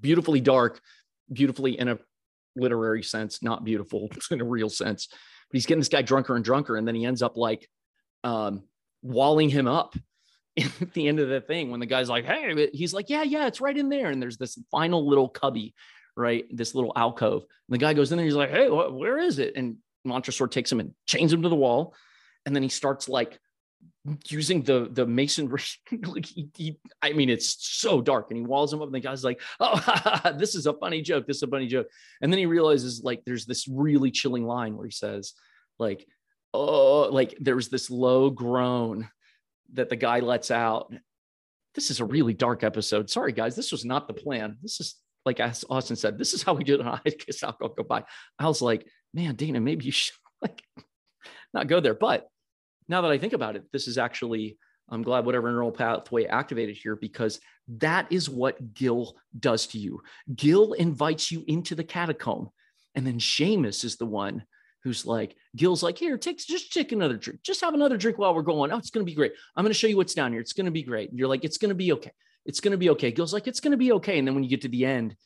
beautifully 0.00 0.40
dark, 0.40 0.80
beautifully 1.32 1.76
in 1.76 1.88
a 1.88 1.98
literary 2.56 3.02
sense, 3.02 3.42
not 3.42 3.64
beautiful 3.64 4.10
in 4.30 4.40
a 4.40 4.44
real 4.44 4.68
sense. 4.68 5.08
But 5.08 5.56
he's 5.56 5.66
getting 5.66 5.80
this 5.80 5.88
guy 5.88 6.02
drunker 6.02 6.36
and 6.36 6.44
drunker. 6.44 6.76
And 6.76 6.86
then 6.86 6.94
he 6.94 7.04
ends 7.04 7.22
up 7.22 7.36
like 7.36 7.68
um, 8.24 8.64
walling 9.02 9.48
him 9.48 9.66
up 9.66 9.94
at 10.58 10.92
the 10.92 11.08
end 11.08 11.20
of 11.20 11.28
the 11.28 11.40
thing 11.40 11.70
when 11.70 11.80
the 11.80 11.86
guy's 11.86 12.08
like, 12.08 12.24
hey, 12.24 12.70
he's 12.72 12.92
like, 12.92 13.08
yeah, 13.08 13.22
yeah, 13.22 13.46
it's 13.46 13.60
right 13.60 13.76
in 13.76 13.88
there. 13.88 14.10
And 14.10 14.20
there's 14.20 14.36
this 14.36 14.58
final 14.70 15.06
little 15.06 15.28
cubby 15.28 15.74
right? 16.18 16.44
This 16.50 16.74
little 16.74 16.92
alcove. 16.96 17.42
And 17.42 17.74
the 17.74 17.78
guy 17.78 17.94
goes 17.94 18.10
in 18.10 18.18
there. 18.18 18.26
He's 18.26 18.34
like, 18.34 18.50
"Hey, 18.50 18.66
wh- 18.66 18.94
where 18.94 19.18
is 19.18 19.38
it?" 19.38 19.54
And 19.56 19.76
Montresor 20.04 20.48
takes 20.48 20.70
him 20.70 20.80
and 20.80 20.92
chains 21.06 21.32
him 21.32 21.42
to 21.42 21.48
the 21.48 21.54
wall, 21.54 21.94
and 22.44 22.54
then 22.54 22.62
he 22.62 22.68
starts 22.68 23.08
like 23.08 23.38
using 24.26 24.62
the 24.62 24.88
the 24.90 25.06
masonry. 25.06 25.62
like 26.06 26.26
he, 26.26 26.48
he, 26.56 26.78
I 27.02 27.12
mean, 27.12 27.30
it's 27.30 27.56
so 27.58 28.00
dark, 28.00 28.30
and 28.30 28.38
he 28.38 28.44
walls 28.44 28.72
him 28.72 28.80
up, 28.80 28.86
and 28.86 28.94
the 28.94 29.00
guy's 29.00 29.24
like, 29.24 29.40
"Oh, 29.60 30.32
this 30.38 30.54
is 30.54 30.66
a 30.66 30.72
funny 30.74 31.02
joke. 31.02 31.26
This 31.26 31.38
is 31.38 31.42
a 31.42 31.48
funny 31.48 31.66
joke." 31.66 31.88
And 32.20 32.32
then 32.32 32.38
he 32.38 32.46
realizes 32.46 33.02
like 33.02 33.22
there's 33.24 33.46
this 33.46 33.68
really 33.68 34.10
chilling 34.10 34.46
line 34.46 34.76
where 34.76 34.86
he 34.86 34.92
says, 34.92 35.34
like, 35.78 36.06
"Oh," 36.54 37.08
like 37.10 37.36
there's 37.40 37.68
this 37.68 37.90
low 37.90 38.30
groan 38.30 39.08
that 39.74 39.88
the 39.88 39.96
guy 39.96 40.20
lets 40.20 40.50
out. 40.50 40.92
This 41.74 41.90
is 41.90 42.00
a 42.00 42.04
really 42.04 42.34
dark 42.34 42.64
episode. 42.64 43.10
Sorry, 43.10 43.32
guys, 43.32 43.54
this 43.54 43.72
was 43.72 43.84
not 43.84 44.08
the 44.08 44.14
plan. 44.14 44.56
This 44.62 44.80
is 44.80 44.96
like 45.24 45.40
as 45.40 45.64
Austen 45.68 45.96
said, 45.96 46.18
this 46.18 46.32
is 46.32 46.42
how 46.42 46.54
we 46.54 46.64
do 46.64 46.74
it 46.74 46.80
on 46.80 47.00
I'll 47.42 47.52
go 47.52 47.68
Goodbye. 47.68 48.04
I 48.38 48.46
was 48.46 48.62
like, 48.62 48.86
man, 49.12 49.34
Dana, 49.34 49.60
maybe 49.60 49.84
you 49.84 49.92
should 49.92 50.14
like 50.40 50.62
not 51.52 51.66
go 51.66 51.80
there. 51.80 51.94
But 51.94 52.28
now 52.88 53.02
that 53.02 53.10
I 53.10 53.18
think 53.18 53.32
about 53.32 53.56
it, 53.56 53.64
this 53.72 53.86
is 53.88 53.98
actually, 53.98 54.56
I'm 54.88 55.02
glad 55.02 55.26
whatever 55.26 55.50
neural 55.50 55.72
pathway 55.72 56.24
activated 56.24 56.76
here 56.76 56.96
because 56.96 57.40
that 57.68 58.06
is 58.10 58.30
what 58.30 58.74
Gil 58.74 59.16
does 59.38 59.66
to 59.68 59.78
you. 59.78 60.00
Gil 60.34 60.72
invites 60.72 61.30
you 61.30 61.44
into 61.46 61.74
the 61.74 61.84
catacomb. 61.84 62.50
And 62.94 63.06
then 63.06 63.18
Seamus 63.18 63.84
is 63.84 63.96
the 63.96 64.06
one 64.06 64.44
who's 64.82 65.04
like, 65.04 65.36
Gil's 65.54 65.82
like, 65.82 65.98
here, 65.98 66.16
take 66.16 66.38
just 66.38 66.72
take 66.72 66.92
another 66.92 67.16
drink. 67.16 67.42
Just 67.42 67.60
have 67.60 67.74
another 67.74 67.96
drink 67.96 68.18
while 68.18 68.34
we're 68.34 68.42
going. 68.42 68.72
Oh, 68.72 68.78
it's 68.78 68.90
gonna 68.90 69.04
be 69.04 69.14
great. 69.14 69.32
I'm 69.54 69.64
gonna 69.64 69.74
show 69.74 69.86
you 69.86 69.96
what's 69.96 70.14
down 70.14 70.32
here. 70.32 70.40
It's 70.40 70.54
gonna 70.54 70.70
be 70.70 70.82
great. 70.82 71.10
And 71.10 71.18
you're 71.18 71.28
like, 71.28 71.44
it's 71.44 71.58
gonna 71.58 71.74
be 71.74 71.92
okay. 71.92 72.12
It's 72.46 72.60
gonna 72.60 72.78
be 72.78 72.90
okay. 72.90 73.12
Gil's 73.12 73.32
like, 73.34 73.46
it's 73.46 73.60
gonna 73.60 73.76
be 73.76 73.92
okay. 73.92 74.18
And 74.18 74.26
then 74.26 74.34
when 74.34 74.44
you 74.44 74.50
get 74.50 74.62
to 74.62 74.68
the 74.68 74.86
end, 74.86 75.16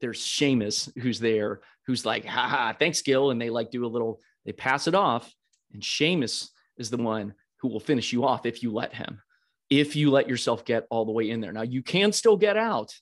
there's 0.00 0.20
Seamus 0.20 0.90
who's 1.00 1.18
there, 1.18 1.60
who's 1.86 2.04
like, 2.04 2.24
ha 2.26 2.48
ha, 2.48 2.76
thanks, 2.78 3.00
Gil. 3.00 3.30
And 3.30 3.40
they 3.40 3.48
like 3.48 3.70
do 3.70 3.86
a 3.86 3.88
little, 3.88 4.20
they 4.44 4.52
pass 4.52 4.86
it 4.86 4.94
off. 4.94 5.32
And 5.72 5.82
Seamus 5.82 6.50
is 6.78 6.90
the 6.90 6.96
one 6.96 7.34
who 7.58 7.68
will 7.68 7.80
finish 7.80 8.12
you 8.12 8.24
off 8.24 8.46
if 8.46 8.62
you 8.62 8.72
let 8.72 8.94
him, 8.94 9.20
if 9.70 9.96
you 9.96 10.10
let 10.10 10.28
yourself 10.28 10.64
get 10.64 10.86
all 10.90 11.04
the 11.04 11.12
way 11.12 11.30
in 11.30 11.40
there. 11.40 11.52
Now 11.52 11.62
you 11.62 11.82
can 11.82 12.12
still 12.12 12.36
get 12.36 12.56
out, 12.56 12.94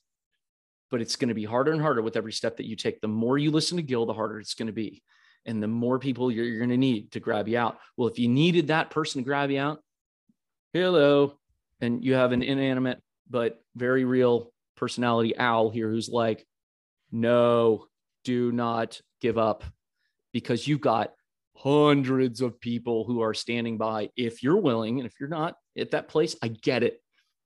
but 0.91 1.01
it's 1.01 1.15
going 1.15 1.29
to 1.29 1.35
be 1.35 1.45
harder 1.45 1.71
and 1.71 1.81
harder 1.81 2.01
with 2.01 2.17
every 2.17 2.33
step 2.33 2.57
that 2.57 2.67
you 2.67 2.75
take. 2.75 3.01
The 3.01 3.07
more 3.07 3.37
you 3.37 3.51
listen 3.51 3.77
to 3.77 3.83
Gil, 3.83 4.05
the 4.05 4.13
harder 4.13 4.39
it's 4.39 4.53
going 4.53 4.67
to 4.67 4.73
be. 4.73 5.03
And 5.45 5.61
the 5.61 5.67
more 5.67 5.99
people 5.99 6.31
you're, 6.31 6.45
you're 6.45 6.59
going 6.59 6.69
to 6.69 6.77
need 6.77 7.11
to 7.11 7.19
grab 7.19 7.47
you 7.47 7.57
out. 7.57 7.77
Well, 7.97 8.07
if 8.07 8.17
you 8.17 8.27
needed 8.27 8.67
that 8.67 8.89
person 8.89 9.21
to 9.21 9.25
grab 9.25 9.51
you 9.51 9.59
out, 9.59 9.79
hello, 10.73 11.37
and 11.81 12.03
you 12.03 12.15
have 12.15 12.31
an 12.31 12.41
inanimate 12.41 13.01
but 13.29 13.61
very 13.75 14.05
real 14.05 14.51
personality 14.75 15.37
owl 15.37 15.69
here 15.69 15.89
who's 15.89 16.09
like, 16.09 16.45
no, 17.11 17.85
do 18.23 18.51
not 18.51 18.99
give 19.21 19.37
up 19.37 19.63
because 20.33 20.67
you've 20.67 20.81
got 20.81 21.13
hundreds 21.55 22.41
of 22.41 22.59
people 22.59 23.05
who 23.05 23.21
are 23.21 23.33
standing 23.33 23.77
by 23.77 24.09
if 24.15 24.43
you're 24.43 24.57
willing. 24.57 24.99
And 24.99 25.07
if 25.07 25.13
you're 25.19 25.29
not 25.29 25.55
at 25.77 25.91
that 25.91 26.07
place, 26.07 26.35
I 26.41 26.49
get 26.49 26.83
it. 26.83 27.01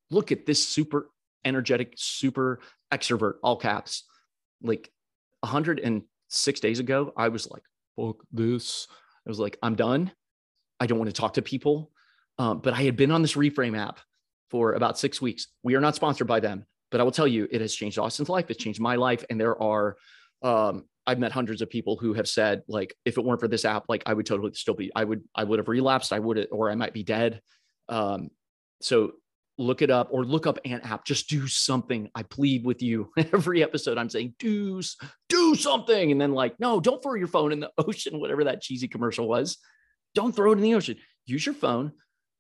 Look 0.10 0.32
at 0.32 0.46
this 0.46 0.68
super 0.68 1.10
energetic, 1.46 1.94
super 1.96 2.60
extrovert, 2.92 3.36
all 3.44 3.56
caps. 3.56 4.04
Like 4.62 4.92
106 5.42 6.60
days 6.60 6.80
ago, 6.80 7.14
I 7.16 7.30
was 7.30 7.50
like, 7.50 7.64
fuck 7.96 8.18
this. 8.32 8.88
I 9.26 9.30
was 9.30 9.40
like, 9.40 9.58
I'm 9.62 9.76
done. 9.76 10.12
I 10.80 10.88
don't 10.88 10.98
want 10.98 11.10
to 11.10 11.20
talk 11.20 11.36
to 11.36 11.42
people. 11.42 11.92
Um, 12.38 12.60
but 12.60 12.74
I 12.74 12.84
had 12.84 12.96
been 12.96 13.12
on 13.12 13.22
this 13.22 13.36
reframe 13.36 13.78
app 13.78 14.00
for 14.50 14.74
about 14.74 14.98
six 14.98 15.22
weeks. 15.22 15.48
We 15.62 15.76
are 15.76 15.82
not 15.82 15.96
sponsored 15.96 16.28
by 16.28 16.40
them, 16.40 16.66
but 16.90 17.00
I 17.00 17.04
will 17.04 17.12
tell 17.12 17.28
you, 17.28 17.48
it 17.52 17.62
has 17.62 17.76
changed 17.76 18.00
Austen's 18.00 18.30
life. 18.30 18.50
It's 18.50 18.64
changed 18.64 18.80
my 18.80 18.96
life. 18.96 19.24
And 19.30 19.40
there 19.40 19.62
are, 19.62 19.98
um, 20.42 20.86
I've 21.10 21.20
met 21.20 21.32
hundreds 21.32 21.62
of 21.62 21.70
people 21.70 21.98
who 21.98 22.14
have 22.14 22.28
said, 22.28 22.62
like, 22.68 22.96
if 23.04 23.18
it 23.18 23.24
weren't 23.24 23.40
for 23.40 23.48
this 23.48 23.66
app, 23.66 23.86
like 23.90 24.04
I 24.06 24.14
would 24.14 24.26
totally 24.26 24.54
still 24.54 24.76
be, 24.76 24.92
I 24.96 25.04
would, 25.04 25.24
I 25.34 25.44
would 25.44 25.58
have 25.58 25.68
relapsed. 25.68 26.14
I 26.14 26.20
would, 26.20 26.48
or 26.52 26.70
I 26.70 26.76
might 26.76 26.94
be 26.94 27.04
dead. 27.04 27.42
Um, 27.90 28.30
so 28.82 29.14
look 29.58 29.82
it 29.82 29.90
up 29.90 30.10
or 30.12 30.24
look 30.24 30.46
up 30.46 30.60
an 30.66 30.82
app. 30.82 31.06
Just 31.06 31.28
do 31.28 31.48
something. 31.48 32.10
I 32.14 32.24
plead 32.24 32.64
with 32.64 32.84
you. 32.84 33.12
Every 33.18 33.64
episode, 33.64 33.98
I'm 33.98 34.10
saying, 34.10 34.36
do, 34.38 34.82
do 35.28 35.56
something. 35.56 36.12
And 36.12 36.22
then 36.22 36.32
like, 36.32 36.60
no, 36.60 36.80
don't 36.80 37.02
throw 37.02 37.16
your 37.16 37.28
phone 37.28 37.52
in 37.52 37.60
the 37.60 37.72
ocean, 37.80 38.20
whatever 38.20 38.44
that 38.44 38.62
cheesy 38.62 38.88
commercial 38.88 39.28
was. 39.28 39.58
Don't 40.14 40.36
throw 40.36 40.52
it 40.52 40.58
in 40.58 40.62
the 40.62 40.76
ocean. 40.76 40.98
Use 41.26 41.46
your 41.46 41.56
phone 41.56 41.92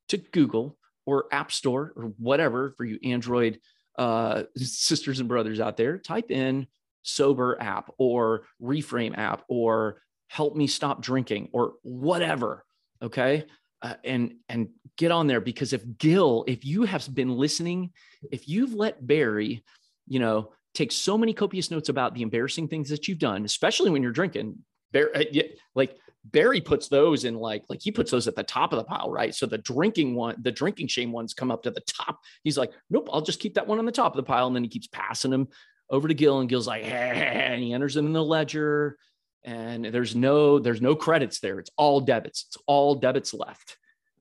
to 0.09 0.17
Google 0.17 0.77
or 1.05 1.25
App 1.31 1.51
Store 1.51 1.91
or 1.95 2.13
whatever 2.17 2.73
for 2.77 2.85
you 2.85 2.99
Android 3.03 3.59
uh, 3.97 4.43
sisters 4.55 5.19
and 5.19 5.27
brothers 5.27 5.59
out 5.59 5.75
there. 5.75 5.97
Type 5.97 6.31
in 6.31 6.67
sober 7.03 7.57
app 7.59 7.91
or 7.97 8.43
reframe 8.61 9.17
app 9.17 9.43
or 9.47 10.01
help 10.27 10.55
me 10.55 10.67
stop 10.67 11.01
drinking 11.01 11.49
or 11.51 11.73
whatever. 11.81 12.65
Okay. 13.01 13.45
Uh, 13.81 13.93
and 14.03 14.33
and 14.49 14.67
get 14.97 15.11
on 15.11 15.27
there 15.27 15.39
because 15.39 15.71
if 15.71 15.81
Gil, 15.97 16.43
if 16.47 16.65
you 16.65 16.83
have 16.83 17.13
been 17.15 17.29
listening, 17.29 17.91
if 18.29 18.47
you've 18.47 18.73
let 18.73 19.05
Barry, 19.05 19.63
you 20.05 20.19
know, 20.19 20.51
take 20.73 20.91
so 20.91 21.17
many 21.17 21.33
copious 21.33 21.71
notes 21.71 21.87
about 21.87 22.13
the 22.13 22.21
embarrassing 22.21 22.67
things 22.67 22.89
that 22.89 23.07
you've 23.07 23.19
done, 23.19 23.45
especially 23.45 23.89
when 23.89 24.03
you're 24.03 24.11
drinking, 24.11 24.57
Barry, 24.91 25.55
like 25.75 25.95
Barry 26.25 26.59
puts 26.59 26.89
those 26.89 27.23
in 27.23 27.35
like 27.35 27.63
like 27.69 27.79
he 27.81 27.91
puts 27.91 28.11
those 28.11 28.27
at 28.27 28.35
the 28.35 28.43
top 28.43 28.73
of 28.73 28.77
the 28.77 28.83
pile, 28.83 29.09
right? 29.09 29.33
So 29.33 29.45
the 29.45 29.57
drinking 29.57 30.13
one, 30.15 30.35
the 30.41 30.51
drinking 30.51 30.87
shame 30.87 31.13
ones 31.13 31.33
come 31.33 31.49
up 31.49 31.63
to 31.63 31.71
the 31.71 31.81
top. 31.81 32.19
He's 32.43 32.57
like, 32.57 32.71
nope, 32.89 33.09
I'll 33.13 33.21
just 33.21 33.39
keep 33.39 33.53
that 33.53 33.67
one 33.67 33.79
on 33.79 33.85
the 33.85 33.91
top 33.91 34.11
of 34.11 34.17
the 34.17 34.27
pile, 34.27 34.47
and 34.47 34.55
then 34.55 34.63
he 34.63 34.69
keeps 34.69 34.87
passing 34.87 35.31
them 35.31 35.47
over 35.89 36.07
to 36.07 36.13
Gil, 36.13 36.39
and 36.39 36.49
Gil's 36.49 36.67
like, 36.67 36.83
and 36.83 37.61
he 37.61 37.73
enters 37.73 37.95
it 37.95 37.99
in 37.99 38.13
the 38.13 38.23
ledger, 38.23 38.97
and 39.43 39.85
there's 39.85 40.15
no 40.15 40.59
there's 40.59 40.81
no 40.81 40.95
credits 40.95 41.39
there. 41.39 41.59
It's 41.59 41.71
all 41.77 42.01
debits. 42.01 42.45
It's 42.47 42.57
all 42.67 42.95
debits 42.95 43.33
left. 43.33 43.77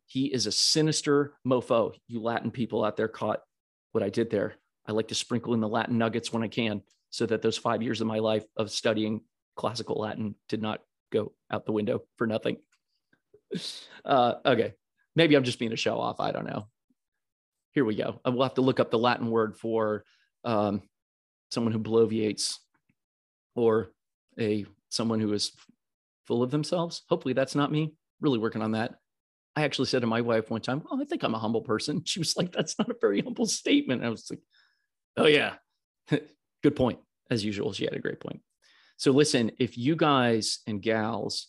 He 0.07 0.27
is 0.27 0.47
a 0.47 0.53
sinister 0.53 1.35
mofo. 1.47 1.93
You 2.07 2.23
Latin 2.23 2.51
people 2.51 2.85
out 2.85 2.97
there 2.97 3.09
caught 3.09 3.41
what 3.93 4.03
I 4.03 4.09
did 4.09 4.31
there. 4.31 4.55
I 4.87 4.93
like 4.93 5.09
to 5.09 5.15
sprinkle 5.15 5.55
in 5.55 5.61
the 5.61 5.69
Latin 5.69 5.99
nuggets 5.99 6.33
when 6.33 6.43
I 6.43 6.49
can, 6.49 6.83
so 7.11 7.27
that 7.27 7.43
those 7.43 7.59
five 7.59 7.83
years 7.83 8.01
of 8.01 8.07
my 8.07 8.19
life 8.19 8.45
of 8.57 8.71
studying 8.71 9.21
classical 9.57 10.01
Latin 10.01 10.35
did 10.49 10.63
not 10.63 10.81
go 11.13 11.33
out 11.51 11.67
the 11.67 11.73
window 11.73 12.03
for 12.17 12.27
nothing. 12.27 12.57
Uh, 14.05 14.35
okay, 14.45 14.75
maybe 15.17 15.35
I'm 15.35 15.45
just 15.45 15.59
being 15.59 15.73
a 15.73 15.77
show 15.77 15.99
off. 15.99 16.21
I 16.21 16.33
don't 16.33 16.47
know. 16.47 16.69
Here 17.73 17.85
we 17.85 17.97
go. 17.97 18.21
I 18.25 18.31
will 18.31 18.43
have 18.43 18.55
to 18.55 18.63
look 18.63 18.81
up 18.81 18.91
the 18.91 18.99
Latin 18.99 19.31
word 19.31 19.57
for 19.57 20.05
um, 20.45 20.83
someone 21.51 21.73
who 21.73 21.79
bloviates 21.79 22.57
or 23.55 23.93
a 24.39 24.67
someone 24.91 25.21
who 25.21 25.33
is 25.33 25.53
full 26.27 26.43
of 26.43 26.51
themselves. 26.51 27.03
Hopefully, 27.09 27.35
that's 27.35 27.55
not 27.55 27.73
me. 27.73 27.95
Really 28.21 28.39
working 28.39 28.63
on 28.63 28.73
that. 28.73 28.95
I 29.57 29.63
actually 29.63 29.87
said 29.87 30.03
to 30.03 30.07
my 30.07 30.21
wife 30.21 30.51
one 30.51 30.61
time, 30.61 30.83
"Oh, 30.91 31.01
I 31.01 31.05
think 31.05 31.23
I'm 31.23 31.35
a 31.35 31.39
humble 31.39 31.63
person." 31.63 32.03
She 32.07 32.19
was 32.19 32.37
like, 32.37 32.53
"That's 32.53 32.79
not 32.79 32.91
a 32.91 32.97
very 33.01 33.21
humble 33.21 33.47
statement." 33.47 34.05
I 34.05 34.09
was 34.09 34.31
like, 34.31 34.41
"Oh 35.17 35.27
yeah, 35.27 35.55
good 36.63 36.77
point." 36.77 37.01
As 37.31 37.45
usual, 37.45 37.73
she 37.73 37.85
had 37.85 37.95
a 37.95 37.99
great 37.99 38.21
point. 38.21 38.41
So 38.97 39.13
listen, 39.13 39.53
if 39.59 39.77
you 39.77 39.97
guys 39.97 40.61
and 40.67 40.81
gals 40.81 41.49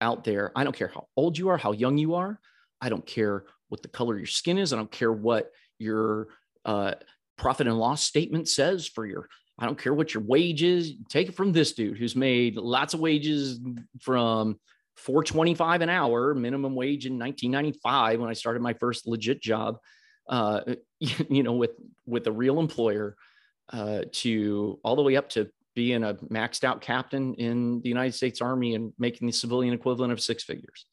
out 0.00 0.24
there, 0.24 0.52
I 0.56 0.64
don't 0.64 0.74
care 0.74 0.88
how 0.88 1.06
old 1.16 1.36
you 1.36 1.50
are, 1.50 1.58
how 1.58 1.72
young 1.72 1.98
you 1.98 2.14
are, 2.14 2.40
I 2.80 2.88
don't 2.88 3.06
care 3.06 3.44
what 3.68 3.82
the 3.82 3.88
color 3.88 4.14
of 4.14 4.20
your 4.20 4.26
skin 4.26 4.58
is, 4.58 4.72
I 4.72 4.76
don't 4.76 4.90
care 4.90 5.12
what 5.12 5.50
your 5.78 6.28
uh, 6.64 6.94
profit 7.38 7.66
and 7.66 7.78
loss 7.78 8.02
statement 8.02 8.48
says 8.48 8.86
for 8.86 9.06
your 9.06 9.28
I 9.58 9.66
don't 9.66 9.78
care 9.78 9.94
what 9.94 10.14
your 10.14 10.22
wage 10.22 10.62
is. 10.62 10.94
Take 11.08 11.28
it 11.28 11.34
from 11.34 11.52
this 11.52 11.72
dude 11.72 11.98
who's 11.98 12.14
made 12.14 12.56
lots 12.56 12.94
of 12.94 13.00
wages 13.00 13.58
from 14.00 14.58
425 14.96 15.80
an 15.80 15.88
hour 15.88 16.34
minimum 16.34 16.74
wage 16.74 17.06
in 17.06 17.18
1995 17.18 18.20
when 18.20 18.30
I 18.30 18.34
started 18.34 18.62
my 18.62 18.74
first 18.74 19.06
legit 19.06 19.42
job. 19.42 19.78
Uh, 20.28 20.60
you 21.00 21.42
know, 21.42 21.54
with 21.54 21.72
with 22.06 22.26
a 22.26 22.32
real 22.32 22.60
employer, 22.60 23.16
uh, 23.72 24.02
to 24.12 24.78
all 24.84 24.96
the 24.96 25.02
way 25.02 25.16
up 25.16 25.28
to 25.30 25.50
being 25.74 26.02
a 26.04 26.14
maxed 26.14 26.64
out 26.64 26.80
captain 26.80 27.34
in 27.34 27.80
the 27.80 27.88
United 27.88 28.12
States 28.12 28.40
Army 28.40 28.74
and 28.74 28.92
making 28.98 29.26
the 29.26 29.32
civilian 29.32 29.74
equivalent 29.74 30.12
of 30.12 30.20
six 30.20 30.42
figures, 30.42 30.86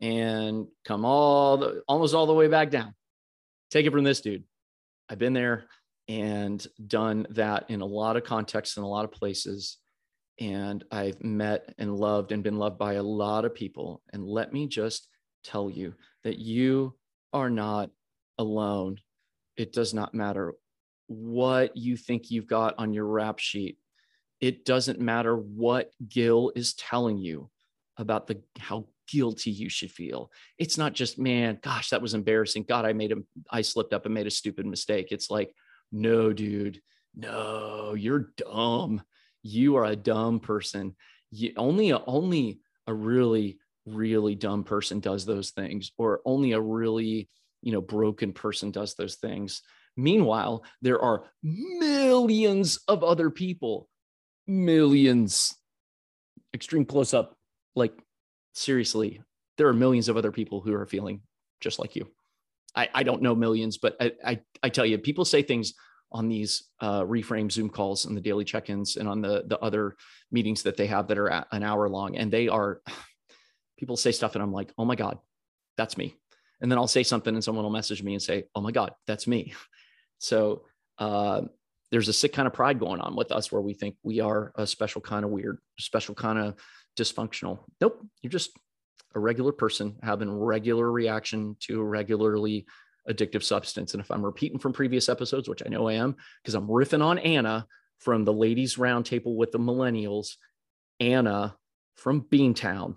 and 0.00 0.66
come 0.84 1.04
all 1.04 1.56
the 1.56 1.82
almost 1.88 2.14
all 2.14 2.26
the 2.26 2.34
way 2.34 2.48
back 2.48 2.70
down. 2.70 2.94
Take 3.70 3.86
it 3.86 3.92
from 3.92 4.04
this 4.04 4.20
dude. 4.20 4.44
I've 5.08 5.18
been 5.18 5.32
there 5.32 5.66
and 6.08 6.66
done 6.86 7.26
that 7.30 7.66
in 7.68 7.80
a 7.80 7.86
lot 7.86 8.16
of 8.16 8.24
contexts 8.24 8.76
in 8.76 8.82
a 8.82 8.88
lot 8.88 9.04
of 9.04 9.12
places. 9.12 9.78
And 10.40 10.84
I've 10.90 11.22
met 11.22 11.74
and 11.78 11.96
loved 11.96 12.32
and 12.32 12.42
been 12.42 12.58
loved 12.58 12.78
by 12.78 12.94
a 12.94 13.02
lot 13.02 13.44
of 13.44 13.54
people. 13.54 14.02
And 14.12 14.26
let 14.26 14.52
me 14.52 14.66
just 14.66 15.08
tell 15.44 15.70
you 15.70 15.94
that 16.24 16.38
you 16.38 16.96
are 17.32 17.50
not 17.50 17.90
alone. 18.38 18.98
It 19.56 19.72
does 19.72 19.94
not 19.94 20.14
matter 20.14 20.54
what 21.06 21.76
you 21.76 21.96
think 21.96 22.30
you've 22.30 22.46
got 22.46 22.74
on 22.78 22.92
your 22.92 23.06
rap 23.06 23.38
sheet. 23.38 23.78
It 24.40 24.64
doesn't 24.64 25.00
matter 25.00 25.36
what 25.36 25.90
Gil 26.08 26.52
is 26.56 26.74
telling 26.74 27.18
you 27.18 27.50
about 27.96 28.26
the 28.26 28.42
how 28.58 28.86
guilty 29.08 29.50
you 29.50 29.68
should 29.68 29.90
feel. 29.90 30.30
It's 30.58 30.78
not 30.78 30.92
just, 30.92 31.18
man, 31.18 31.58
gosh, 31.62 31.90
that 31.90 32.02
was 32.02 32.14
embarrassing. 32.14 32.64
God, 32.68 32.84
I 32.84 32.92
made 32.92 33.12
a 33.12 33.16
I 33.50 33.62
slipped 33.62 33.92
up 33.92 34.06
and 34.06 34.14
made 34.14 34.26
a 34.26 34.30
stupid 34.30 34.66
mistake. 34.66 35.08
It's 35.10 35.30
like, 35.30 35.54
no, 35.92 36.32
dude, 36.32 36.80
no, 37.14 37.94
you're 37.94 38.30
dumb. 38.36 39.02
you 39.42 39.76
are 39.76 39.84
a 39.84 39.96
dumb 39.96 40.40
person. 40.40 40.96
You, 41.30 41.52
only 41.56 41.90
a, 41.90 41.98
only 42.06 42.60
a 42.86 42.94
really 42.94 43.58
really 43.86 44.34
dumb 44.34 44.64
person 44.64 45.00
does 45.00 45.26
those 45.26 45.50
things, 45.50 45.92
or 45.98 46.20
only 46.24 46.52
a 46.52 46.60
really 46.60 47.28
you 47.62 47.72
know 47.72 47.80
broken 47.80 48.32
person 48.32 48.70
does 48.70 48.94
those 48.94 49.16
things. 49.16 49.62
Meanwhile, 49.96 50.64
there 50.82 51.00
are 51.00 51.24
millions 51.42 52.80
of 52.88 53.04
other 53.04 53.30
people, 53.30 53.88
millions. 54.46 55.54
Extreme 56.54 56.86
close 56.86 57.14
up, 57.14 57.36
like 57.74 57.92
seriously, 58.54 59.20
there 59.58 59.68
are 59.68 59.74
millions 59.74 60.08
of 60.08 60.16
other 60.16 60.32
people 60.32 60.60
who 60.60 60.74
are 60.74 60.86
feeling 60.86 61.20
just 61.60 61.78
like 61.78 61.94
you. 61.94 62.08
I, 62.74 62.88
I 62.92 63.02
don't 63.02 63.22
know 63.22 63.34
millions, 63.34 63.78
but 63.78 63.96
I, 64.00 64.12
I, 64.24 64.40
I 64.62 64.68
tell 64.68 64.86
you, 64.86 64.98
people 64.98 65.24
say 65.24 65.42
things 65.42 65.74
on 66.10 66.28
these 66.28 66.70
uh, 66.80 67.02
reframe 67.02 67.50
Zoom 67.50 67.68
calls 67.68 68.04
and 68.04 68.16
the 68.16 68.20
daily 68.20 68.44
check-ins 68.44 68.96
and 68.96 69.08
on 69.08 69.20
the 69.20 69.44
the 69.46 69.58
other 69.58 69.96
meetings 70.30 70.62
that 70.62 70.76
they 70.76 70.86
have 70.86 71.08
that 71.08 71.18
are 71.18 71.44
an 71.52 71.62
hour 71.62 71.88
long, 71.88 72.16
and 72.16 72.32
they 72.32 72.48
are 72.48 72.80
people 73.78 73.96
say 73.96 74.12
stuff, 74.12 74.34
and 74.34 74.42
I'm 74.42 74.52
like, 74.52 74.72
oh 74.78 74.84
my 74.84 74.94
god, 74.94 75.18
that's 75.76 75.96
me. 75.96 76.14
And 76.60 76.70
then 76.70 76.78
I'll 76.78 76.88
say 76.88 77.02
something, 77.02 77.34
and 77.34 77.42
someone 77.42 77.64
will 77.64 77.72
message 77.72 78.02
me 78.02 78.14
and 78.14 78.22
say, 78.22 78.44
oh 78.54 78.60
my 78.60 78.72
god, 78.72 78.92
that's 79.06 79.26
me. 79.26 79.52
So 80.18 80.62
uh, 80.96 81.42
there's 81.90 82.08
a 82.08 82.12
sick 82.12 82.32
kind 82.32 82.46
of 82.46 82.54
pride 82.54 82.78
going 82.78 83.00
on 83.00 83.14
with 83.14 83.30
us 83.30 83.52
where 83.52 83.60
we 83.60 83.74
think 83.74 83.96
we 84.02 84.20
are 84.20 84.52
a 84.54 84.66
special 84.66 85.02
kind 85.02 85.22
of 85.22 85.30
weird, 85.30 85.58
special 85.78 86.14
kind 86.14 86.38
of 86.38 86.54
dysfunctional. 86.96 87.60
Nope, 87.80 88.04
you're 88.22 88.30
just 88.30 88.50
a 89.14 89.20
regular 89.20 89.52
person 89.52 89.96
having 90.02 90.32
regular 90.32 90.90
reaction 90.90 91.56
to 91.60 91.80
a 91.80 91.84
regularly 91.84 92.66
addictive 93.08 93.42
substance. 93.42 93.94
And 93.94 94.00
if 94.00 94.10
I'm 94.10 94.24
repeating 94.24 94.58
from 94.58 94.72
previous 94.72 95.08
episodes, 95.08 95.48
which 95.48 95.62
I 95.64 95.68
know 95.68 95.88
I 95.88 95.94
am, 95.94 96.16
because 96.42 96.54
I'm 96.54 96.68
riffing 96.68 97.04
on 97.04 97.18
Anna 97.18 97.66
from 98.00 98.24
the 98.24 98.32
ladies 98.32 98.76
roundtable 98.76 99.36
with 99.36 99.52
the 99.52 99.58
millennials, 99.58 100.36
Anna 101.00 101.56
from 101.96 102.22
Beantown, 102.22 102.96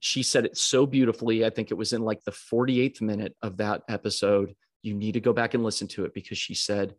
she 0.00 0.22
said 0.22 0.46
it 0.46 0.56
so 0.56 0.86
beautifully. 0.86 1.44
I 1.44 1.50
think 1.50 1.70
it 1.70 1.76
was 1.76 1.92
in 1.92 2.02
like 2.02 2.22
the 2.24 2.30
48th 2.30 3.00
minute 3.00 3.36
of 3.42 3.58
that 3.58 3.82
episode. 3.88 4.54
You 4.82 4.94
need 4.94 5.12
to 5.12 5.20
go 5.20 5.32
back 5.32 5.54
and 5.54 5.62
listen 5.62 5.88
to 5.88 6.04
it 6.04 6.14
because 6.14 6.38
she 6.38 6.54
said, 6.54 6.94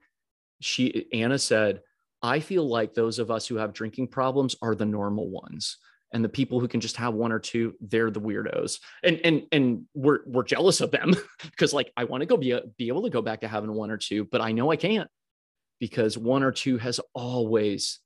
she, 0.60 1.08
Anna 1.12 1.39
said, 1.39 1.82
I 2.22 2.39
feel 2.39 2.67
like 2.67 2.94
those 2.94 3.17
of 3.17 3.32
us 3.32 3.48
who 3.48 3.56
have 3.56 3.74
drinking 3.74 4.10
problems 4.10 4.56
are 4.62 4.76
the 4.76 4.86
normal 4.86 5.30
ones 5.30 5.78
and 6.13 6.24
the 6.24 6.30
people 6.30 6.60
who 6.60 6.67
can 6.67 6.82
just 6.82 6.97
have 6.97 7.13
one 7.13 7.32
or 7.32 7.39
two 7.39 7.74
they're 7.82 8.12
the 8.12 8.21
weirdos. 8.21 8.80
And 9.04 9.19
and 9.24 9.43
and 9.52 9.86
we're 9.93 10.19
we're 10.26 10.43
jealous 10.43 10.82
of 10.82 10.91
them 10.91 11.15
because 11.43 11.74
like 11.74 11.91
i 11.97 12.04
want 12.04 12.21
to 12.21 12.28
go 12.28 12.38
be, 12.38 12.52
a, 12.52 12.62
be 12.78 12.88
able 12.88 13.04
to 13.04 13.10
go 13.10 13.21
back 13.21 13.41
to 13.41 13.47
having 13.47 13.74
one 13.74 13.91
or 13.91 13.97
two 13.97 14.26
but 14.26 14.41
i 14.41 14.52
know 14.52 14.71
i 14.71 14.76
can't 14.76 15.10
because 15.80 16.17
one 16.17 16.43
or 16.43 16.52
two 16.52 16.78
has 16.78 17.00
always 17.13 18.00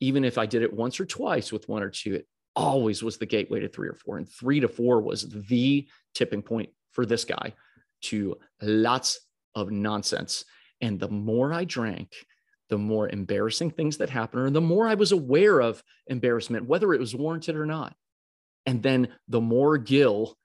even 0.00 0.24
if 0.24 0.38
i 0.38 0.46
did 0.46 0.62
it 0.62 0.72
once 0.72 1.00
or 1.00 1.06
twice 1.06 1.52
with 1.52 1.68
one 1.68 1.82
or 1.82 1.90
two 1.90 2.14
it 2.14 2.26
always 2.56 3.02
was 3.02 3.16
the 3.16 3.26
gateway 3.26 3.60
to 3.60 3.68
three 3.68 3.88
or 3.88 3.94
four. 3.94 4.18
And 4.18 4.28
three 4.28 4.60
to 4.60 4.68
four 4.68 5.00
was 5.00 5.28
the 5.28 5.88
tipping 6.14 6.42
point 6.42 6.70
for 6.92 7.06
this 7.06 7.24
guy 7.24 7.54
to 8.02 8.36
lots 8.60 9.20
of 9.54 9.70
nonsense. 9.70 10.44
And 10.80 10.98
the 10.98 11.08
more 11.08 11.52
i 11.52 11.64
drank 11.64 12.14
the 12.70 12.78
more 12.78 13.08
embarrassing 13.08 13.72
things 13.72 13.98
that 13.98 14.08
happened, 14.08 14.42
or 14.42 14.50
the 14.50 14.60
more 14.60 14.88
I 14.88 14.94
was 14.94 15.12
aware 15.12 15.60
of 15.60 15.82
embarrassment, 16.06 16.66
whether 16.66 16.94
it 16.94 17.00
was 17.00 17.14
warranted 17.14 17.56
or 17.56 17.66
not. 17.66 17.94
And 18.64 18.82
then 18.82 19.08
the 19.28 19.40
more 19.40 19.76
Gil 19.76 20.36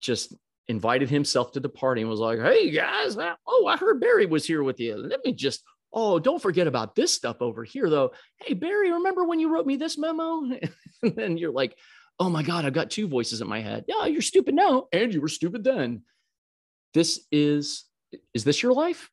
just 0.00 0.34
invited 0.68 1.10
himself 1.10 1.52
to 1.52 1.60
the 1.60 1.68
party 1.68 2.02
and 2.02 2.10
was 2.10 2.20
like, 2.20 2.38
hey 2.38 2.70
guys, 2.70 3.16
uh, 3.16 3.34
oh, 3.46 3.66
I 3.66 3.76
heard 3.76 4.00
Barry 4.00 4.26
was 4.26 4.46
here 4.46 4.62
with 4.62 4.78
you. 4.78 4.96
Let 4.96 5.24
me 5.24 5.32
just, 5.32 5.62
oh, 5.92 6.18
don't 6.18 6.40
forget 6.40 6.66
about 6.66 6.94
this 6.94 7.12
stuff 7.12 7.38
over 7.40 7.64
here 7.64 7.90
though. 7.90 8.12
Hey, 8.36 8.54
Barry, 8.54 8.92
remember 8.92 9.24
when 9.24 9.40
you 9.40 9.52
wrote 9.52 9.66
me 9.66 9.76
this 9.76 9.98
memo? 9.98 10.42
and 11.02 11.16
then 11.16 11.36
you're 11.36 11.52
like, 11.52 11.76
oh 12.20 12.28
my 12.30 12.42
God, 12.42 12.64
I've 12.64 12.72
got 12.72 12.90
two 12.90 13.08
voices 13.08 13.40
in 13.40 13.48
my 13.48 13.60
head. 13.60 13.84
Yeah, 13.88 14.06
you're 14.06 14.22
stupid 14.22 14.54
now, 14.54 14.86
and 14.92 15.12
you 15.12 15.20
were 15.20 15.28
stupid 15.28 15.64
then. 15.64 16.02
This 16.92 17.26
is, 17.32 17.84
is 18.34 18.44
this 18.44 18.62
your 18.62 18.74
life? 18.74 19.10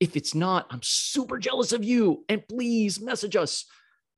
If 0.00 0.16
it's 0.16 0.34
not, 0.34 0.66
I'm 0.70 0.82
super 0.82 1.38
jealous 1.38 1.72
of 1.72 1.84
you. 1.84 2.24
And 2.28 2.46
please 2.48 3.00
message 3.00 3.36
us 3.36 3.64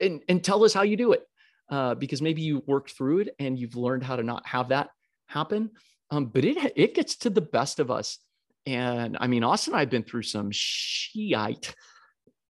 and, 0.01 0.23
and 0.29 0.43
tell 0.43 0.65
us 0.65 0.75
how 0.75 0.83
you 0.83 0.97
do 0.97 1.13
it. 1.13 1.23
Uh, 1.69 1.95
because 1.95 2.23
maybe 2.23 2.43
you 2.43 2.63
worked 2.67 2.93
through 2.93 3.19
it 3.19 3.35
and 3.41 3.59
you've 3.59 3.75
learned 3.75 4.05
how 4.05 4.15
to 4.15 4.23
not 4.23 4.47
have 4.47 4.69
that 4.69 4.91
happen. 5.27 5.71
Um, 6.11 6.27
but 6.27 6.45
it 6.45 6.73
it 6.77 6.95
gets 6.95 7.17
to 7.19 7.31
the 7.31 7.41
best 7.41 7.81
of 7.81 7.91
us. 7.91 8.19
And 8.67 9.17
I 9.19 9.27
mean, 9.27 9.43
Austen 9.43 9.73
and 9.73 9.79
I 9.79 9.81
have 9.81 9.91
been 9.91 10.05
through 10.05 10.23
some 10.23 10.51
Shiite 10.53 11.75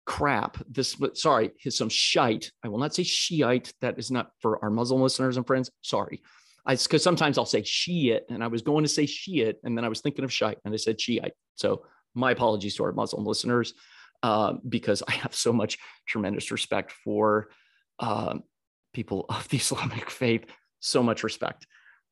crap. 0.06 0.58
This, 0.70 0.96
sorry, 1.14 1.52
some 1.70 1.90
shite. 1.90 2.52
I 2.64 2.68
will 2.68 2.78
not 2.78 2.96
say 2.96 3.04
Shiite. 3.04 3.74
That 3.82 3.98
is 3.98 4.12
not 4.12 4.32
for 4.40 4.64
our 4.64 4.70
Muslim 4.70 5.02
listeners 5.02 5.38
and 5.38 5.46
friends. 5.46 5.70
Sorry. 5.82 6.22
Because 6.68 7.04
sometimes 7.04 7.38
I'll 7.38 7.46
say 7.46 7.64
Shiite, 7.64 8.24
and 8.30 8.44
I 8.44 8.48
was 8.48 8.62
going 8.62 8.84
to 8.84 8.90
say 8.90 9.06
Shiite, 9.06 9.58
and 9.64 9.78
then 9.78 9.86
I 9.86 9.90
was 9.90 10.02
thinking 10.02 10.24
of 10.24 10.34
shite, 10.34 10.58
and 10.66 10.74
I 10.74 10.78
said 10.78 11.00
Shiite. 11.00 11.34
So 11.56 11.84
my 12.16 12.32
apologies 12.32 12.76
to 12.76 12.84
our 12.84 12.92
Muslim 12.92 13.26
listeners, 13.26 13.74
uh, 14.24 14.54
because 14.68 15.04
I 15.08 15.14
have 15.14 15.36
so 15.36 15.54
much 15.54 15.78
tremendous 16.08 16.52
respect 16.52 16.92
for 16.92 17.50
uh, 18.00 18.40
people 18.94 19.26
of 19.30 19.48
the 19.50 19.58
Islamic 19.66 20.10
faith. 20.10 20.46
So 20.80 21.04
much 21.04 21.24
respect 21.24 21.66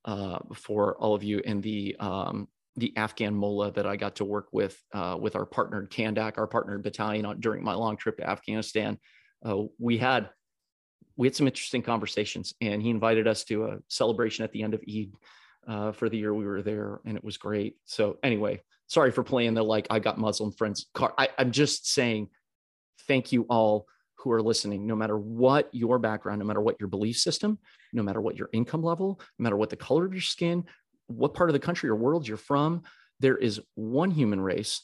uh, 0.06 0.39
for 0.54 0.96
all 0.98 1.16
of 1.16 1.24
you 1.24 1.42
and 1.46 1.62
the 1.62 1.96
um, 2.00 2.48
the 2.76 2.96
Afghan 2.98 3.36
mullah 3.36 3.72
that 3.74 3.86
I 3.86 3.96
got 3.96 4.16
to 4.16 4.26
work 4.26 4.48
with 4.52 4.80
uh, 4.94 5.18
with 5.20 5.36
our 5.36 5.46
partnered 5.46 5.92
Kandak, 5.92 6.38
our 6.38 6.48
partnered 6.48 6.84
battalion 6.84 7.26
on, 7.26 7.39
during 7.39 7.63
my 7.63 7.74
long 7.74 7.98
trip 7.98 8.18
to 8.18 8.30
Afghanistan. 8.30 8.98
Uh, 9.46 9.63
we 9.78 9.98
had 9.98 10.30
we 11.16 11.28
had 11.28 11.36
some 11.36 11.48
interesting 11.48 11.84
conversations, 11.84 12.54
and 12.62 12.82
he 12.82 12.89
invited 12.89 13.28
us 13.28 13.44
to 13.46 13.66
a 13.66 13.78
celebration 13.88 14.44
at 14.44 14.52
the 14.52 14.63
end 14.63 14.74
of 14.74 14.82
Eid 14.89 15.13
uh, 15.68 15.92
for 15.92 16.10
the 16.10 16.18
year 16.18 16.34
we 16.34 16.46
were 16.46 16.63
there, 16.63 17.00
and 17.06 17.16
it 17.16 17.24
was 17.24 17.38
great. 17.38 17.76
So 17.86 18.18
anyway, 18.24 18.62
sorry 18.94 19.12
for 19.12 19.24
playing 19.24 19.56
the 19.56 19.64
like 19.64 19.88
I 19.90 20.00
got 20.00 20.18
Muslim 20.18 20.52
friends 20.52 20.86
card. 20.94 21.14
I, 21.18 21.30
I'm 21.38 21.52
just 21.52 21.92
saying 21.92 22.30
thank 23.08 23.32
you 23.32 23.46
all 23.50 23.88
who 24.18 24.32
are 24.32 24.42
listening, 24.42 24.88
no 24.88 24.96
matter 24.96 25.18
what 25.18 25.68
your 25.74 26.00
background, 26.00 26.40
no 26.40 26.46
matter 26.46 26.62
what 26.62 26.78
your 26.80 26.88
belief 26.88 27.18
system, 27.18 27.58
no 27.92 28.04
matter 28.04 28.22
what 28.22 28.38
your 28.38 28.50
income 28.54 28.84
level, 28.84 29.20
no 29.40 29.44
matter 29.44 29.58
what 29.58 29.70
the 29.70 29.76
color 29.76 30.06
of 30.06 30.14
your 30.14 30.22
skin, 30.22 30.64
what 31.08 31.34
part 31.34 31.50
of 31.50 31.54
the 31.54 31.60
country 31.60 31.90
or 31.90 31.96
world 31.96 32.28
you're 32.28 32.38
from, 32.38 32.84
there 33.20 33.36
is 33.36 33.60
one 33.76 34.12
human 34.12 34.40
race. 34.40 34.82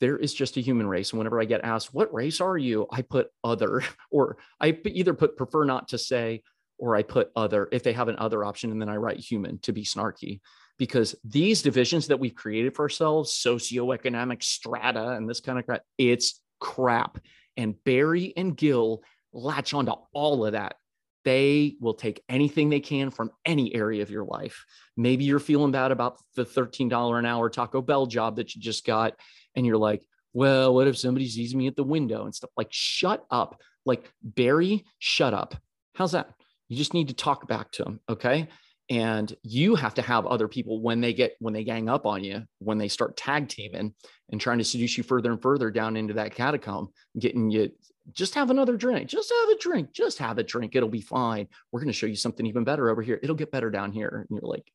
There 0.00 0.16
is 0.16 0.32
just 0.32 0.56
a 0.56 0.60
human 0.60 0.86
race. 0.86 1.10
And 1.10 1.18
whenever 1.18 1.40
I 1.40 1.44
get 1.44 1.64
asked, 1.64 1.92
what 1.92 2.14
race 2.14 2.40
are 2.40 2.56
you? 2.56 2.86
I 2.90 3.02
put 3.02 3.28
other, 3.42 3.82
or 4.10 4.38
I 4.60 4.78
either 4.86 5.12
put 5.12 5.36
prefer 5.36 5.64
not 5.64 5.88
to 5.88 5.98
say, 5.98 6.42
or 6.78 6.94
I 6.94 7.02
put 7.02 7.30
other 7.34 7.68
if 7.72 7.82
they 7.82 7.92
have 7.92 8.08
an 8.08 8.16
other 8.18 8.44
option, 8.44 8.70
and 8.70 8.80
then 8.80 8.88
I 8.88 8.96
write 8.96 9.18
human 9.18 9.58
to 9.60 9.72
be 9.72 9.82
snarky 9.82 10.40
because 10.78 11.16
these 11.24 11.62
divisions 11.62 12.06
that 12.06 12.20
we've 12.20 12.34
created 12.34 12.74
for 12.74 12.82
ourselves, 12.82 13.32
socioeconomic 13.34 14.42
strata 14.42 15.10
and 15.10 15.28
this 15.28 15.40
kind 15.40 15.58
of 15.58 15.66
crap, 15.66 15.82
it's 15.98 16.40
crap. 16.60 17.18
And 17.56 17.74
Barry 17.84 18.32
and 18.36 18.56
Gil 18.56 19.02
latch 19.32 19.74
onto 19.74 19.92
all 20.12 20.46
of 20.46 20.52
that. 20.52 20.76
They 21.24 21.76
will 21.80 21.94
take 21.94 22.22
anything 22.28 22.70
they 22.70 22.80
can 22.80 23.10
from 23.10 23.32
any 23.44 23.74
area 23.74 24.02
of 24.02 24.10
your 24.10 24.24
life. 24.24 24.64
Maybe 24.96 25.24
you're 25.24 25.40
feeling 25.40 25.72
bad 25.72 25.90
about 25.90 26.18
the 26.36 26.44
$13 26.44 27.18
an 27.18 27.26
hour 27.26 27.50
Taco 27.50 27.82
Bell 27.82 28.06
job 28.06 28.36
that 28.36 28.54
you 28.54 28.62
just 28.62 28.86
got, 28.86 29.14
and 29.54 29.66
you're 29.66 29.76
like, 29.76 30.06
well, 30.32 30.72
what 30.74 30.86
if 30.86 30.96
somebody 30.96 31.28
sees 31.28 31.54
me 31.54 31.66
at 31.66 31.76
the 31.76 31.82
window 31.82 32.24
and 32.24 32.34
stuff? 32.34 32.50
Like, 32.56 32.68
shut 32.70 33.26
up. 33.30 33.60
Like, 33.84 34.10
Barry, 34.22 34.84
shut 35.00 35.34
up. 35.34 35.56
How's 35.94 36.12
that? 36.12 36.30
You 36.68 36.76
just 36.76 36.94
need 36.94 37.08
to 37.08 37.14
talk 37.14 37.48
back 37.48 37.72
to 37.72 37.82
him. 37.82 38.00
Okay 38.08 38.48
and 38.90 39.36
you 39.42 39.74
have 39.74 39.94
to 39.94 40.02
have 40.02 40.26
other 40.26 40.48
people 40.48 40.80
when 40.80 41.00
they 41.00 41.12
get 41.12 41.36
when 41.40 41.52
they 41.52 41.64
gang 41.64 41.88
up 41.88 42.06
on 42.06 42.24
you 42.24 42.42
when 42.58 42.78
they 42.78 42.88
start 42.88 43.16
tag 43.16 43.48
teaming 43.48 43.94
and 44.30 44.40
trying 44.40 44.58
to 44.58 44.64
seduce 44.64 44.96
you 44.96 45.04
further 45.04 45.30
and 45.30 45.42
further 45.42 45.70
down 45.70 45.96
into 45.96 46.14
that 46.14 46.34
catacomb 46.34 46.88
getting 47.18 47.50
you 47.50 47.70
just 48.12 48.34
have 48.34 48.50
another 48.50 48.76
drink 48.76 49.08
just 49.08 49.30
have 49.30 49.50
a 49.50 49.58
drink 49.58 49.92
just 49.92 50.18
have 50.18 50.38
a 50.38 50.42
drink 50.42 50.74
it'll 50.74 50.88
be 50.88 51.00
fine. 51.00 51.46
We're 51.70 51.80
going 51.80 51.88
to 51.88 51.98
show 51.98 52.06
you 52.06 52.16
something 52.16 52.46
even 52.46 52.64
better 52.64 52.88
over 52.88 53.02
here. 53.02 53.20
It'll 53.22 53.36
get 53.36 53.52
better 53.52 53.70
down 53.70 53.92
here. 53.92 54.26
And 54.28 54.38
you're 54.38 54.50
like 54.50 54.70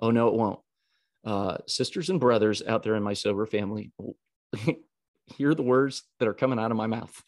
oh 0.00 0.10
no 0.10 0.28
it 0.28 0.34
won't. 0.34 0.60
Uh, 1.24 1.56
sisters 1.66 2.10
and 2.10 2.20
brothers 2.20 2.62
out 2.66 2.82
there 2.82 2.96
in 2.96 3.02
my 3.02 3.14
sober 3.14 3.46
family 3.46 3.90
hear 5.36 5.54
the 5.54 5.62
words 5.62 6.02
that 6.18 6.28
are 6.28 6.34
coming 6.34 6.58
out 6.58 6.70
of 6.70 6.76
my 6.76 6.86
mouth. 6.86 7.22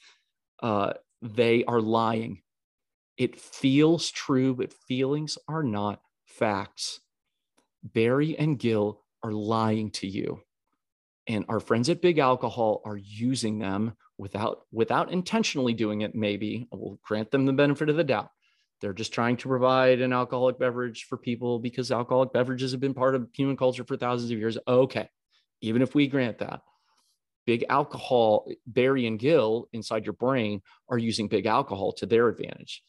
Uh, 0.62 0.92
they 1.22 1.64
are 1.64 1.80
lying. 1.80 2.42
It 3.16 3.40
feels 3.40 4.10
true 4.10 4.54
but 4.54 4.74
feelings 4.86 5.38
are 5.48 5.62
not 5.62 6.00
facts, 6.36 7.00
Barry 7.82 8.36
and 8.38 8.58
Gil 8.58 9.02
are 9.22 9.32
lying 9.32 9.90
to 9.92 10.06
you. 10.06 10.40
And 11.26 11.44
our 11.48 11.60
friends 11.60 11.88
at 11.88 12.02
Big 12.02 12.18
Alcohol 12.18 12.82
are 12.84 12.96
using 12.96 13.58
them 13.58 13.96
without 14.18 14.60
without 14.72 15.10
intentionally 15.10 15.74
doing 15.74 16.02
it, 16.02 16.14
maybe. 16.14 16.68
We'll 16.72 16.98
grant 17.02 17.30
them 17.30 17.46
the 17.46 17.52
benefit 17.52 17.88
of 17.88 17.96
the 17.96 18.04
doubt. 18.04 18.30
They're 18.80 18.92
just 18.92 19.12
trying 19.12 19.38
to 19.38 19.48
provide 19.48 20.00
an 20.00 20.12
alcoholic 20.12 20.58
beverage 20.58 21.06
for 21.08 21.16
people 21.16 21.58
because 21.58 21.90
alcoholic 21.90 22.32
beverages 22.32 22.72
have 22.72 22.80
been 22.80 22.94
part 22.94 23.14
of 23.14 23.28
human 23.32 23.56
culture 23.56 23.84
for 23.84 23.96
thousands 23.96 24.30
of 24.30 24.38
years. 24.38 24.58
Okay, 24.68 25.08
even 25.62 25.82
if 25.82 25.94
we 25.94 26.06
grant 26.06 26.38
that, 26.38 26.60
big 27.46 27.64
alcohol, 27.68 28.48
Barry 28.66 29.06
and 29.06 29.18
Gil 29.18 29.68
inside 29.72 30.04
your 30.04 30.12
brain 30.12 30.62
are 30.88 30.98
using 30.98 31.28
big 31.28 31.46
alcohol 31.46 31.92
to 31.94 32.06
their 32.06 32.28
advantage 32.28 32.82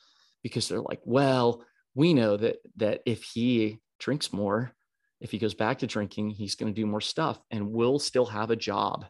because 0.44 0.68
they're 0.68 0.82
like, 0.82 1.02
well, 1.06 1.64
we 1.98 2.14
know 2.14 2.38
that 2.38 2.58
that 2.76 3.02
if 3.08 3.24
he 3.24 3.80
drinks 4.00 4.32
more, 4.32 4.72
if 5.20 5.32
he 5.32 5.40
goes 5.40 5.56
back 5.56 5.80
to 5.80 5.88
drinking, 5.88 6.30
he's 6.30 6.54
going 6.54 6.72
to 6.72 6.82
do 6.82 6.86
more 6.86 7.02
stuff 7.02 7.42
and 7.50 7.72
will 7.72 7.98
still 7.98 8.28
have 8.28 8.52
a 8.52 8.56
job. 8.56 9.08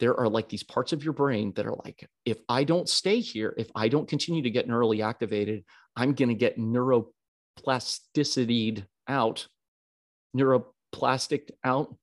There 0.00 0.18
are 0.18 0.28
like 0.28 0.48
these 0.48 0.62
parts 0.62 0.94
of 0.94 1.04
your 1.04 1.12
brain 1.12 1.52
that 1.56 1.66
are 1.66 1.76
like, 1.84 2.08
if 2.24 2.38
I 2.48 2.64
don't 2.64 2.88
stay 2.88 3.20
here, 3.20 3.52
if 3.58 3.70
I 3.74 3.88
don't 3.88 4.08
continue 4.08 4.40
to 4.42 4.50
get 4.50 4.66
neurally 4.66 5.04
activated, 5.04 5.64
I'm 5.94 6.14
going 6.14 6.30
to 6.30 6.34
get 6.34 6.58
neuroplasticity 6.58 8.86
out, 9.06 9.46
neuroplastic 10.34 11.50
out. 11.62 11.94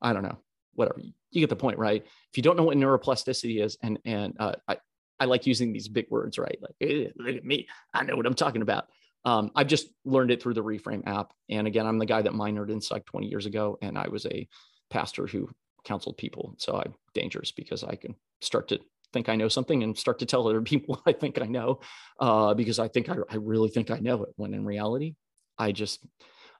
I 0.00 0.14
don't 0.14 0.22
know, 0.22 0.38
whatever. 0.74 1.02
You 1.30 1.42
get 1.42 1.50
the 1.50 1.56
point, 1.56 1.78
right? 1.78 2.06
If 2.06 2.38
you 2.38 2.42
don't 2.42 2.56
know 2.56 2.64
what 2.64 2.78
neuroplasticity 2.78 3.62
is, 3.62 3.76
and 3.82 3.98
and 4.06 4.34
uh, 4.40 4.54
I 4.66 4.78
I 5.20 5.26
like 5.26 5.46
using 5.46 5.74
these 5.74 5.88
big 5.88 6.06
words, 6.08 6.38
right? 6.38 6.58
Like, 6.58 6.74
look 7.16 7.36
at 7.36 7.44
me, 7.44 7.68
I 7.92 8.04
know 8.04 8.16
what 8.16 8.24
I'm 8.24 8.32
talking 8.32 8.62
about. 8.62 8.88
Um, 9.24 9.50
I've 9.54 9.66
just 9.66 9.88
learned 10.04 10.30
it 10.30 10.42
through 10.42 10.54
the 10.54 10.62
Reframe 10.62 11.06
app, 11.06 11.32
and 11.50 11.66
again, 11.66 11.86
I'm 11.86 11.98
the 11.98 12.06
guy 12.06 12.22
that 12.22 12.32
minored 12.32 12.70
in 12.70 12.80
psych 12.80 13.04
20 13.06 13.26
years 13.26 13.46
ago, 13.46 13.78
and 13.82 13.98
I 13.98 14.08
was 14.08 14.26
a 14.26 14.48
pastor 14.90 15.26
who 15.26 15.50
counseled 15.84 16.16
people, 16.16 16.54
so 16.58 16.76
I'm 16.76 16.94
dangerous 17.14 17.50
because 17.52 17.84
I 17.84 17.94
can 17.96 18.14
start 18.40 18.68
to 18.68 18.78
think 19.12 19.28
I 19.28 19.36
know 19.36 19.48
something 19.48 19.82
and 19.82 19.96
start 19.96 20.18
to 20.18 20.26
tell 20.26 20.46
other 20.46 20.60
people 20.62 21.00
I 21.06 21.12
think 21.12 21.40
I 21.40 21.46
know 21.46 21.80
uh, 22.20 22.54
because 22.54 22.78
I 22.78 22.88
think 22.88 23.08
I, 23.08 23.16
I 23.30 23.36
really 23.36 23.70
think 23.70 23.90
I 23.90 23.98
know 23.98 24.22
it 24.22 24.30
when 24.36 24.54
in 24.54 24.64
reality, 24.64 25.14
I 25.58 25.72
just, 25.72 26.06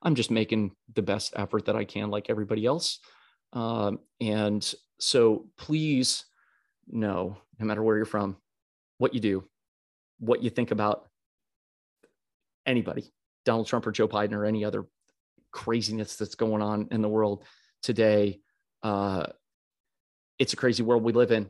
I'm 0.02 0.14
just 0.14 0.30
making 0.30 0.72
the 0.94 1.02
best 1.02 1.32
effort 1.36 1.66
that 1.66 1.76
I 1.76 1.84
can, 1.84 2.10
like 2.10 2.30
everybody 2.30 2.66
else. 2.66 3.00
Um, 3.52 4.00
and 4.20 4.74
so 4.98 5.46
please 5.56 6.24
know, 6.88 7.38
no 7.58 7.66
matter 7.66 7.82
where 7.82 7.96
you're 7.96 8.04
from, 8.04 8.36
what 8.98 9.14
you 9.14 9.20
do, 9.20 9.44
what 10.18 10.42
you 10.42 10.50
think 10.50 10.70
about 10.70 11.07
anybody, 12.68 13.12
Donald 13.44 13.66
Trump 13.66 13.86
or 13.86 13.92
Joe 13.92 14.06
Biden 14.06 14.34
or 14.34 14.44
any 14.44 14.64
other 14.64 14.84
craziness 15.50 16.16
that's 16.16 16.34
going 16.34 16.62
on 16.62 16.88
in 16.90 17.02
the 17.02 17.08
world 17.08 17.42
today. 17.82 18.40
Uh, 18.82 19.26
it's 20.38 20.52
a 20.52 20.56
crazy 20.56 20.82
world 20.82 21.02
we 21.02 21.12
live 21.12 21.32
in. 21.32 21.48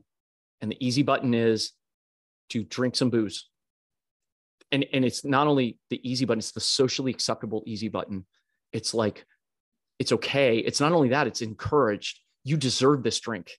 And 0.60 0.70
the 0.70 0.86
easy 0.86 1.02
button 1.02 1.34
is 1.34 1.72
to 2.50 2.64
drink 2.64 2.96
some 2.96 3.10
booze. 3.10 3.48
And, 4.72 4.86
and 4.92 5.04
it's 5.04 5.24
not 5.24 5.46
only 5.46 5.78
the 5.90 6.00
easy 6.08 6.24
button, 6.24 6.38
it's 6.38 6.52
the 6.52 6.60
socially 6.60 7.10
acceptable 7.10 7.62
easy 7.66 7.88
button. 7.88 8.24
It's 8.72 8.94
like, 8.94 9.24
it's 9.98 10.12
okay. 10.12 10.58
It's 10.58 10.80
not 10.80 10.92
only 10.92 11.08
that, 11.10 11.26
it's 11.26 11.42
encouraged. 11.42 12.20
You 12.44 12.56
deserve 12.56 13.02
this 13.02 13.18
drink. 13.20 13.52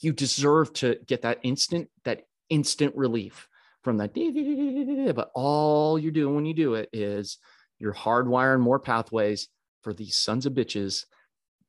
You 0.00 0.12
deserve 0.12 0.72
to 0.74 0.98
get 1.06 1.22
that 1.22 1.38
instant, 1.42 1.88
that 2.04 2.22
instant 2.48 2.94
relief 2.96 3.48
from 3.82 3.98
that. 3.98 5.12
But 5.14 5.30
all 5.34 5.98
you're 5.98 6.12
doing 6.12 6.34
when 6.34 6.46
you 6.46 6.54
do 6.54 6.74
it 6.74 6.88
is 6.92 7.38
you're 7.78 7.94
hardwiring 7.94 8.60
more 8.60 8.78
pathways 8.78 9.48
for 9.82 9.92
these 9.92 10.16
sons 10.16 10.46
of 10.46 10.52
bitches, 10.52 11.04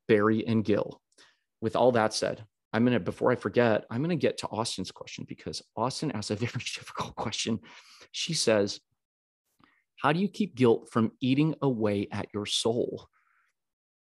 Barry 0.07 0.45
and 0.45 0.63
Gil. 0.63 1.01
With 1.61 1.75
all 1.75 1.91
that 1.93 2.13
said, 2.13 2.45
I'm 2.73 2.83
going 2.83 2.93
to, 2.93 2.99
before 2.99 3.31
I 3.31 3.35
forget, 3.35 3.85
I'm 3.89 3.99
going 3.99 4.09
to 4.09 4.21
get 4.21 4.39
to 4.39 4.47
Austen's 4.47 4.91
question 4.91 5.25
because 5.27 5.61
Austen 5.75 6.11
asked 6.11 6.31
a 6.31 6.35
very 6.35 6.51
difficult 6.51 7.15
question. 7.15 7.59
She 8.11 8.33
says, 8.33 8.79
How 9.95 10.11
do 10.11 10.19
you 10.19 10.27
keep 10.27 10.55
guilt 10.55 10.89
from 10.91 11.11
eating 11.21 11.55
away 11.61 12.07
at 12.11 12.27
your 12.33 12.45
soul? 12.45 13.07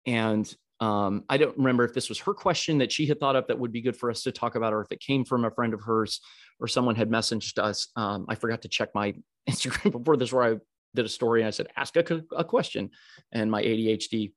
And 0.06 0.52
um, 0.80 1.24
I 1.28 1.36
don't 1.36 1.56
remember 1.58 1.84
if 1.84 1.92
this 1.92 2.08
was 2.08 2.18
her 2.20 2.32
question 2.32 2.78
that 2.78 2.90
she 2.90 3.06
had 3.06 3.20
thought 3.20 3.36
of 3.36 3.46
that 3.48 3.58
would 3.58 3.72
be 3.72 3.82
good 3.82 3.96
for 3.96 4.10
us 4.10 4.22
to 4.22 4.32
talk 4.32 4.54
about, 4.54 4.72
or 4.72 4.80
if 4.80 4.90
it 4.90 5.00
came 5.00 5.24
from 5.24 5.44
a 5.44 5.50
friend 5.50 5.74
of 5.74 5.82
hers 5.82 6.20
or 6.58 6.68
someone 6.68 6.96
had 6.96 7.10
messaged 7.10 7.58
us. 7.58 7.88
Um, 7.96 8.24
I 8.28 8.34
forgot 8.34 8.62
to 8.62 8.68
check 8.68 8.94
my 8.94 9.14
Instagram 9.50 9.92
before 9.92 10.16
this, 10.16 10.32
where 10.32 10.54
I 10.54 10.56
did 10.94 11.04
a 11.04 11.08
story 11.08 11.42
and 11.42 11.48
I 11.48 11.50
said, 11.50 11.68
Ask 11.76 11.96
a, 11.96 12.22
a 12.34 12.44
question. 12.44 12.90
And 13.30 13.50
my 13.50 13.62
ADHD 13.62 14.32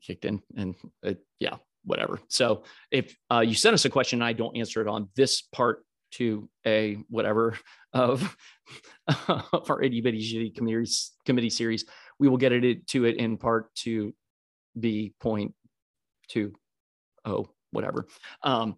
kicked 0.00 0.24
in. 0.24 0.40
And 0.56 0.74
it, 1.02 1.18
yeah, 1.38 1.56
whatever. 1.84 2.20
So 2.28 2.64
if 2.90 3.14
uh, 3.30 3.40
you 3.40 3.54
send 3.54 3.74
us 3.74 3.84
a 3.84 3.90
question 3.90 4.20
and 4.20 4.28
I 4.28 4.32
don't 4.32 4.56
answer 4.56 4.80
it 4.80 4.88
on 4.88 5.08
this 5.16 5.42
part 5.42 5.84
to 6.12 6.48
a 6.66 6.96
whatever 7.10 7.58
of, 7.92 8.36
of 9.28 9.70
our 9.70 9.82
itty 9.82 10.00
bitty 10.00 10.50
committee, 10.50 10.90
committee 11.26 11.50
series, 11.50 11.84
we 12.18 12.28
will 12.28 12.38
get 12.38 12.52
it 12.52 12.86
to 12.88 13.04
it 13.04 13.16
in 13.16 13.36
part 13.36 13.74
to 13.76 14.14
B 14.78 15.14
point 15.20 15.54
two 16.28 16.52
oh 17.24 17.48
whatever. 17.70 18.06
Um, 18.42 18.76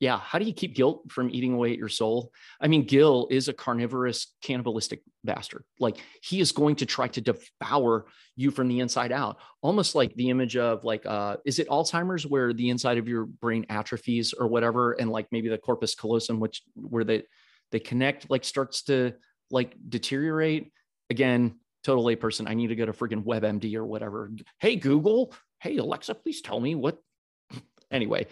yeah, 0.00 0.18
how 0.18 0.38
do 0.38 0.44
you 0.44 0.52
keep 0.52 0.74
guilt 0.74 1.10
from 1.10 1.30
eating 1.30 1.54
away 1.54 1.72
at 1.72 1.78
your 1.78 1.88
soul? 1.88 2.32
I 2.60 2.66
mean, 2.68 2.84
Gil 2.84 3.28
is 3.30 3.48
a 3.48 3.52
carnivorous, 3.52 4.34
cannibalistic 4.42 5.02
bastard. 5.22 5.64
Like 5.78 5.96
he 6.20 6.40
is 6.40 6.52
going 6.52 6.76
to 6.76 6.86
try 6.86 7.08
to 7.08 7.20
devour 7.20 8.06
you 8.36 8.50
from 8.50 8.68
the 8.68 8.80
inside 8.80 9.12
out, 9.12 9.38
almost 9.62 9.94
like 9.94 10.14
the 10.14 10.30
image 10.30 10.56
of 10.56 10.84
like, 10.84 11.06
uh, 11.06 11.36
is 11.46 11.58
it 11.58 11.68
Alzheimer's 11.68 12.26
where 12.26 12.52
the 12.52 12.70
inside 12.70 12.98
of 12.98 13.08
your 13.08 13.24
brain 13.24 13.64
atrophies 13.70 14.34
or 14.34 14.48
whatever, 14.48 14.92
and 14.92 15.10
like 15.10 15.28
maybe 15.30 15.48
the 15.48 15.58
corpus 15.58 15.94
callosum, 15.94 16.40
which 16.40 16.62
where 16.74 17.04
they 17.04 17.22
they 17.70 17.80
connect, 17.80 18.28
like 18.28 18.44
starts 18.44 18.82
to 18.84 19.14
like 19.50 19.74
deteriorate. 19.88 20.72
Again, 21.08 21.60
total 21.82 22.04
layperson. 22.04 22.48
I 22.48 22.54
need 22.54 22.68
to 22.68 22.76
go 22.76 22.86
to 22.86 22.92
freaking 22.92 23.24
WebMD 23.24 23.74
or 23.76 23.86
whatever. 23.86 24.30
Hey 24.58 24.76
Google, 24.76 25.34
hey 25.64 25.78
Alexa, 25.78 26.14
please 26.14 26.40
tell 26.40 26.60
me 26.60 26.74
what. 26.76 26.98
Anyway, 27.90 28.26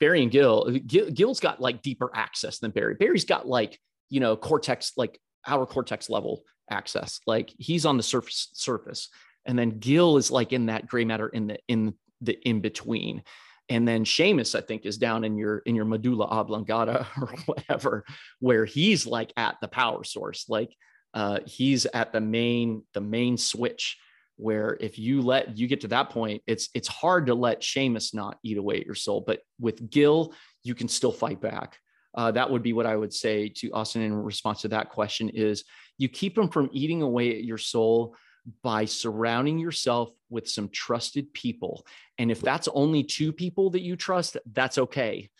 Barry 0.00 0.22
and 0.22 0.30
Gil, 0.32 0.70
Gil, 0.84 1.10
Gil's 1.10 1.38
got 1.38 1.60
like 1.60 1.82
deeper 1.82 2.10
access 2.12 2.58
than 2.58 2.72
Barry. 2.72 2.94
Barry's 2.94 3.26
got 3.26 3.46
like, 3.46 3.78
you 4.08 4.18
know, 4.18 4.34
cortex, 4.34 4.92
like 4.96 5.20
our 5.46 5.66
cortex 5.66 6.10
level 6.10 6.42
access. 6.68 7.20
Like 7.26 7.52
he's 7.58 7.86
on 7.86 7.96
the 7.96 8.02
surface 8.02 8.48
surface. 8.54 9.08
And 9.46 9.56
then 9.56 9.78
Gil 9.78 10.16
is 10.16 10.32
like 10.32 10.52
in 10.52 10.66
that 10.66 10.88
gray 10.88 11.04
matter 11.04 11.28
in 11.28 11.46
the 11.46 11.58
in 11.68 11.94
the 12.22 12.32
in 12.48 12.60
between. 12.60 13.22
And 13.68 13.86
then 13.86 14.04
Seamus, 14.04 14.58
I 14.58 14.62
think, 14.62 14.84
is 14.84 14.98
down 14.98 15.22
in 15.22 15.36
your 15.36 15.58
in 15.58 15.76
your 15.76 15.84
medulla 15.84 16.24
oblongata 16.24 17.06
or 17.20 17.28
whatever, 17.46 18.04
where 18.40 18.64
he's 18.64 19.06
like 19.06 19.32
at 19.36 19.58
the 19.60 19.68
power 19.68 20.02
source. 20.02 20.46
Like 20.48 20.74
uh, 21.14 21.40
he's 21.46 21.86
at 21.86 22.12
the 22.12 22.20
main 22.20 22.82
the 22.94 23.00
main 23.00 23.36
switch 23.36 23.98
where 24.40 24.76
if 24.80 24.98
you 24.98 25.22
let 25.22 25.56
you 25.56 25.66
get 25.66 25.82
to 25.82 25.88
that 25.88 26.10
point, 26.10 26.42
it's 26.46 26.68
it's 26.74 26.88
hard 26.88 27.26
to 27.26 27.34
let 27.34 27.60
Seamus 27.62 28.14
not 28.14 28.38
eat 28.42 28.58
away 28.58 28.80
at 28.80 28.86
your 28.86 28.94
soul. 28.94 29.22
But 29.26 29.40
with 29.58 29.90
Gil, 29.90 30.34
you 30.62 30.74
can 30.74 30.88
still 30.88 31.12
fight 31.12 31.40
back. 31.40 31.78
Uh, 32.14 32.30
that 32.32 32.50
would 32.50 32.62
be 32.62 32.72
what 32.72 32.86
I 32.86 32.96
would 32.96 33.12
say 33.12 33.48
to 33.56 33.70
Austen 33.70 34.02
in 34.02 34.14
response 34.14 34.62
to 34.62 34.68
that 34.68 34.90
question 34.90 35.28
is 35.28 35.64
you 35.98 36.08
keep 36.08 36.36
him 36.36 36.48
from 36.48 36.68
eating 36.72 37.02
away 37.02 37.30
at 37.36 37.44
your 37.44 37.58
soul 37.58 38.16
by 38.62 38.84
surrounding 38.84 39.58
yourself 39.58 40.10
with 40.28 40.48
some 40.48 40.68
trusted 40.70 41.32
people. 41.32 41.86
And 42.18 42.30
if 42.30 42.40
that's 42.40 42.68
only 42.74 43.04
two 43.04 43.32
people 43.32 43.70
that 43.70 43.82
you 43.82 43.96
trust, 43.96 44.36
that's 44.52 44.78
okay. 44.78 45.30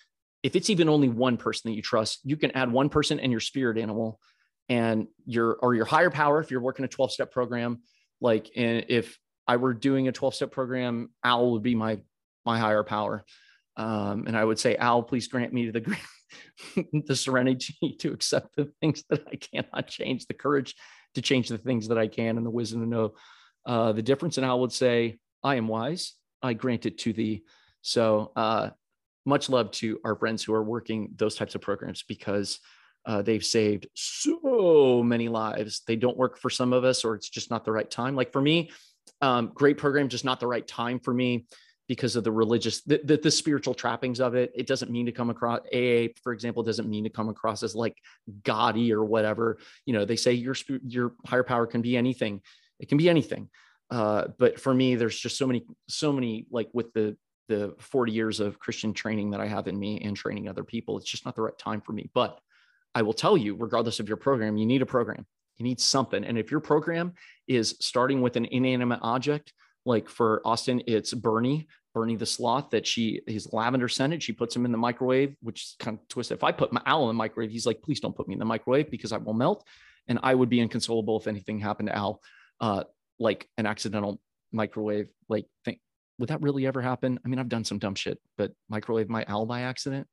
If 0.42 0.54
it's 0.54 0.70
even 0.70 0.88
only 0.88 1.08
one 1.08 1.36
person 1.36 1.70
that 1.70 1.76
you 1.76 1.82
trust, 1.82 2.20
you 2.24 2.36
can 2.36 2.50
add 2.52 2.70
one 2.70 2.88
person 2.88 3.18
and 3.18 3.32
your 3.32 3.40
spirit 3.40 3.78
animal 3.78 4.20
and 4.68 5.08
your 5.26 5.54
or 5.60 5.74
your 5.74 5.84
higher 5.84 6.10
power 6.10 6.40
if 6.40 6.50
you're 6.50 6.60
working 6.60 6.84
a 6.84 6.88
12 6.88 7.12
step 7.12 7.32
program 7.32 7.80
like, 8.20 8.50
and 8.56 8.86
if 8.88 9.18
I 9.46 9.56
were 9.56 9.74
doing 9.74 10.08
a 10.08 10.12
12 10.12 10.34
step 10.34 10.52
program, 10.52 11.10
Al 11.24 11.52
would 11.52 11.62
be 11.62 11.74
my, 11.74 12.00
my 12.44 12.58
higher 12.58 12.84
power. 12.84 13.24
Um, 13.76 14.26
and 14.26 14.36
I 14.36 14.44
would 14.44 14.58
say, 14.58 14.76
Al, 14.76 15.02
please 15.02 15.28
grant 15.28 15.52
me 15.52 15.70
the, 15.70 15.96
the 17.06 17.16
serenity 17.16 17.96
to 18.00 18.12
accept 18.12 18.56
the 18.56 18.70
things 18.80 19.04
that 19.08 19.26
I 19.26 19.36
cannot 19.36 19.88
change, 19.88 20.26
the 20.26 20.34
courage 20.34 20.74
to 21.14 21.22
change 21.22 21.48
the 21.48 21.58
things 21.58 21.88
that 21.88 21.98
I 21.98 22.06
can, 22.06 22.36
and 22.36 22.46
the 22.46 22.50
wisdom 22.50 22.82
to 22.82 22.86
know 22.86 23.14
uh, 23.66 23.92
the 23.92 24.02
difference. 24.02 24.36
And 24.36 24.46
Al 24.46 24.60
would 24.60 24.72
say, 24.72 25.18
I 25.42 25.56
am 25.56 25.68
wise. 25.68 26.14
I 26.42 26.52
grant 26.52 26.86
it 26.86 26.98
to 26.98 27.12
thee. 27.12 27.42
So, 27.82 28.32
uh, 28.36 28.70
much 29.26 29.48
love 29.48 29.70
to 29.70 30.00
our 30.04 30.16
friends 30.16 30.42
who 30.42 30.54
are 30.54 30.62
working 30.62 31.10
those 31.16 31.34
types 31.34 31.54
of 31.54 31.60
programs 31.60 32.02
because 32.02 32.58
uh, 33.06 33.22
they've 33.22 33.44
saved 33.44 33.88
so 33.94 35.02
many 35.02 35.28
lives. 35.28 35.82
They 35.86 35.96
don't 35.96 36.16
work 36.16 36.38
for 36.38 36.50
some 36.50 36.72
of 36.72 36.84
us, 36.84 37.04
or 37.04 37.14
it's 37.14 37.28
just 37.28 37.50
not 37.50 37.64
the 37.64 37.72
right 37.72 37.90
time. 37.90 38.14
Like 38.14 38.32
for 38.32 38.40
me, 38.40 38.70
um, 39.22 39.52
great 39.54 39.78
program, 39.78 40.08
just 40.08 40.24
not 40.24 40.40
the 40.40 40.46
right 40.46 40.66
time 40.66 41.00
for 41.00 41.12
me 41.12 41.46
because 41.88 42.14
of 42.14 42.22
the 42.22 42.30
religious, 42.30 42.82
the, 42.82 43.00
the, 43.02 43.16
the, 43.16 43.30
spiritual 43.30 43.74
trappings 43.74 44.20
of 44.20 44.36
it. 44.36 44.52
It 44.54 44.68
doesn't 44.68 44.92
mean 44.92 45.06
to 45.06 45.12
come 45.12 45.28
across 45.28 45.58
AA, 45.74 46.14
for 46.22 46.32
example, 46.32 46.62
doesn't 46.62 46.88
mean 46.88 47.02
to 47.02 47.10
come 47.10 47.28
across 47.28 47.64
as 47.64 47.74
like 47.74 47.96
gaudy 48.44 48.92
or 48.92 49.04
whatever. 49.04 49.58
You 49.86 49.94
know, 49.94 50.04
they 50.04 50.14
say 50.14 50.32
your 50.34 50.54
your 50.86 51.14
higher 51.26 51.42
power 51.42 51.66
can 51.66 51.82
be 51.82 51.96
anything. 51.96 52.42
It 52.78 52.88
can 52.88 52.96
be 52.96 53.10
anything. 53.10 53.48
Uh, 53.90 54.28
but 54.38 54.60
for 54.60 54.72
me, 54.72 54.94
there's 54.94 55.18
just 55.18 55.36
so 55.36 55.48
many, 55.48 55.66
so 55.88 56.12
many 56.12 56.46
like 56.50 56.68
with 56.72 56.92
the 56.92 57.16
the 57.48 57.74
40 57.80 58.12
years 58.12 58.38
of 58.38 58.60
Christian 58.60 58.94
training 58.94 59.32
that 59.32 59.40
I 59.40 59.46
have 59.46 59.66
in 59.66 59.76
me 59.76 60.00
and 60.02 60.16
training 60.16 60.48
other 60.48 60.62
people, 60.62 60.96
it's 60.96 61.10
just 61.10 61.26
not 61.26 61.34
the 61.34 61.42
right 61.42 61.58
time 61.58 61.80
for 61.80 61.92
me. 61.92 62.08
But 62.14 62.38
I 62.94 63.02
will 63.02 63.12
tell 63.12 63.36
you, 63.36 63.54
regardless 63.54 64.00
of 64.00 64.08
your 64.08 64.16
program, 64.16 64.56
you 64.56 64.66
need 64.66 64.82
a 64.82 64.86
program. 64.86 65.26
You 65.56 65.64
need 65.64 65.80
something. 65.80 66.24
And 66.24 66.38
if 66.38 66.50
your 66.50 66.60
program 66.60 67.12
is 67.46 67.76
starting 67.80 68.22
with 68.22 68.36
an 68.36 68.46
inanimate 68.46 69.00
object, 69.02 69.52
Like 69.86 70.08
for 70.08 70.42
Austen, 70.44 70.82
it's 70.86 71.14
Bernie, 71.14 71.66
Bernie 71.94 72.16
the 72.16 72.26
sloth 72.26 72.70
that 72.70 72.86
she 72.86 73.22
he's 73.26 73.52
lavender 73.52 73.88
scented. 73.88 74.22
She 74.22 74.32
puts 74.32 74.54
him 74.54 74.64
in 74.64 74.72
the 74.72 74.78
microwave, 74.78 75.34
which 75.40 75.62
is 75.62 75.76
kind 75.78 75.98
of 75.98 76.06
twisted. 76.08 76.36
If 76.36 76.44
I 76.44 76.52
put 76.52 76.72
my 76.72 76.82
Al 76.84 77.02
in 77.02 77.08
the 77.08 77.14
microwave, 77.14 77.50
he's 77.50 77.66
like, 77.66 77.82
please 77.82 78.00
don't 78.00 78.14
put 78.14 78.28
me 78.28 78.34
in 78.34 78.38
the 78.38 78.44
microwave 78.44 78.90
because 78.90 79.12
I 79.12 79.16
will 79.16 79.32
melt. 79.32 79.66
And 80.06 80.18
I 80.22 80.34
would 80.34 80.48
be 80.48 80.60
inconsolable 80.60 81.18
if 81.18 81.26
anything 81.26 81.58
happened 81.58 81.88
to 81.88 81.96
Al, 81.96 82.20
uh, 82.60 82.84
like 83.18 83.48
an 83.56 83.66
accidental 83.66 84.20
microwave. 84.52 85.08
Like, 85.28 85.46
thing. 85.64 85.78
would 86.18 86.28
that 86.28 86.42
really 86.42 86.66
ever 86.66 86.82
happen? 86.82 87.18
I 87.24 87.28
mean, 87.28 87.38
I've 87.38 87.48
done 87.48 87.64
some 87.64 87.78
dumb 87.78 87.94
shit, 87.94 88.18
but 88.36 88.52
microwave 88.68 89.08
my 89.08 89.24
Al 89.28 89.46
by 89.46 89.62
accident. 89.62 90.06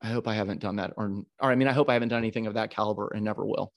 I 0.00 0.08
hope 0.08 0.28
I 0.28 0.34
haven't 0.34 0.60
done 0.60 0.76
that, 0.76 0.92
or, 0.96 1.24
or 1.40 1.50
I 1.50 1.54
mean, 1.54 1.68
I 1.68 1.72
hope 1.72 1.90
I 1.90 1.94
haven't 1.94 2.10
done 2.10 2.18
anything 2.18 2.46
of 2.46 2.54
that 2.54 2.70
caliber 2.70 3.08
and 3.08 3.24
never 3.24 3.44
will. 3.44 3.72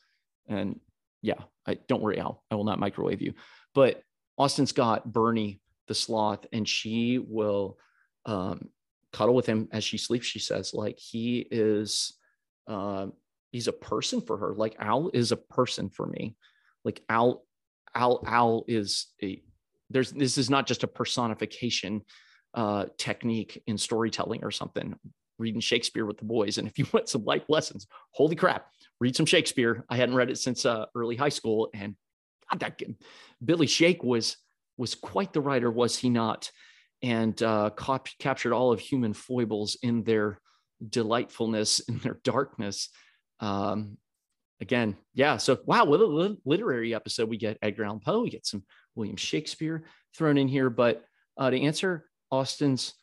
And 0.48 0.80
yeah, 1.22 1.42
I 1.66 1.76
don't 1.88 2.02
worry, 2.02 2.20
Al. 2.20 2.44
I 2.52 2.56
will 2.56 2.64
not 2.64 2.80
microwave 2.80 3.22
you. 3.22 3.34
But 3.74 4.04
Austen 4.38 4.68
Scott, 4.68 5.12
Bernie 5.12 5.62
the 5.88 5.96
sloth, 5.96 6.46
and 6.54 6.68
she 6.68 7.18
will 7.18 7.78
um, 8.26 8.70
cuddle 9.12 9.36
with 9.36 9.46
him 9.46 9.68
as 9.72 9.84
she 9.84 9.98
sleeps. 9.98 10.26
She 10.26 10.40
says, 10.40 10.74
like 10.74 10.98
he 10.98 11.46
is, 11.52 12.14
uh, 12.68 13.08
he's 13.52 13.68
a 13.68 13.74
person 13.74 14.22
for 14.22 14.38
her. 14.38 14.54
Like 14.54 14.76
Al 14.80 15.10
is 15.14 15.32
a 15.32 15.38
person 15.38 15.90
for 15.90 16.06
me. 16.06 16.38
Like 16.86 17.02
Al, 17.10 17.44
Al, 17.94 18.24
Al 18.26 18.64
is 18.68 19.08
a. 19.22 19.42
There's 19.90 20.12
this 20.12 20.38
is 20.38 20.50
not 20.50 20.68
just 20.68 20.84
a 20.84 20.88
personification 20.88 22.04
uh, 22.54 22.86
technique 22.98 23.62
in 23.68 23.78
storytelling 23.78 24.46
or 24.46 24.52
something. 24.52 24.96
Reading 25.42 25.62
Shakespeare 25.62 26.06
with 26.06 26.18
the 26.18 26.26
boys, 26.26 26.58
and 26.58 26.68
if 26.68 26.78
you 26.78 26.86
want 26.94 27.10
some 27.10 27.26
life 27.26 27.44
lessons, 27.50 27.88
holy 28.12 28.36
crap, 28.36 28.68
read 29.00 29.16
some 29.16 29.26
Shakespeare. 29.26 29.84
I 29.90 29.98
hadn't 29.98 30.16
read 30.16 30.30
it 30.30 30.38
since 30.38 30.66
uh, 30.66 30.86
early 30.96 31.16
high 31.16 31.30
school, 31.30 31.70
and 31.74 31.96
God, 32.50 32.60
that 32.60 32.82
Billy 33.44 33.68
Shake 33.68 34.04
was 34.04 34.38
was 34.78 34.96
quite 34.96 35.34
the 35.34 35.42
writer, 35.42 35.70
was 35.70 35.98
he 35.98 36.10
not? 36.10 36.52
And 37.04 37.42
uh, 37.42 37.72
cap- 37.72 38.08
captured 38.20 38.54
all 38.54 38.72
of 38.72 38.80
human 38.80 39.14
foibles 39.14 39.78
in 39.82 40.04
their 40.04 40.40
delightfulness, 40.88 41.80
in 41.80 41.98
their 42.00 42.20
darkness. 42.24 42.90
Um, 43.40 43.98
again, 44.60 44.98
yeah. 45.14 45.38
So 45.38 45.60
wow, 45.66 45.86
what 45.86 46.00
a 46.00 46.38
literary 46.46 46.94
episode 46.94 47.30
we 47.30 47.38
get. 47.38 47.58
Edgar 47.62 47.86
Allan 47.86 48.00
Poe, 48.00 48.22
we 48.22 48.30
get 48.30 48.46
some 48.46 48.64
William 48.96 49.18
Shakespeare 49.18 49.84
thrown 50.16 50.38
in 50.38 50.48
here. 50.48 50.70
But 50.70 51.04
uh, 51.38 51.50
to 51.50 51.60
answer 51.60 52.06
Austen's 52.32 52.94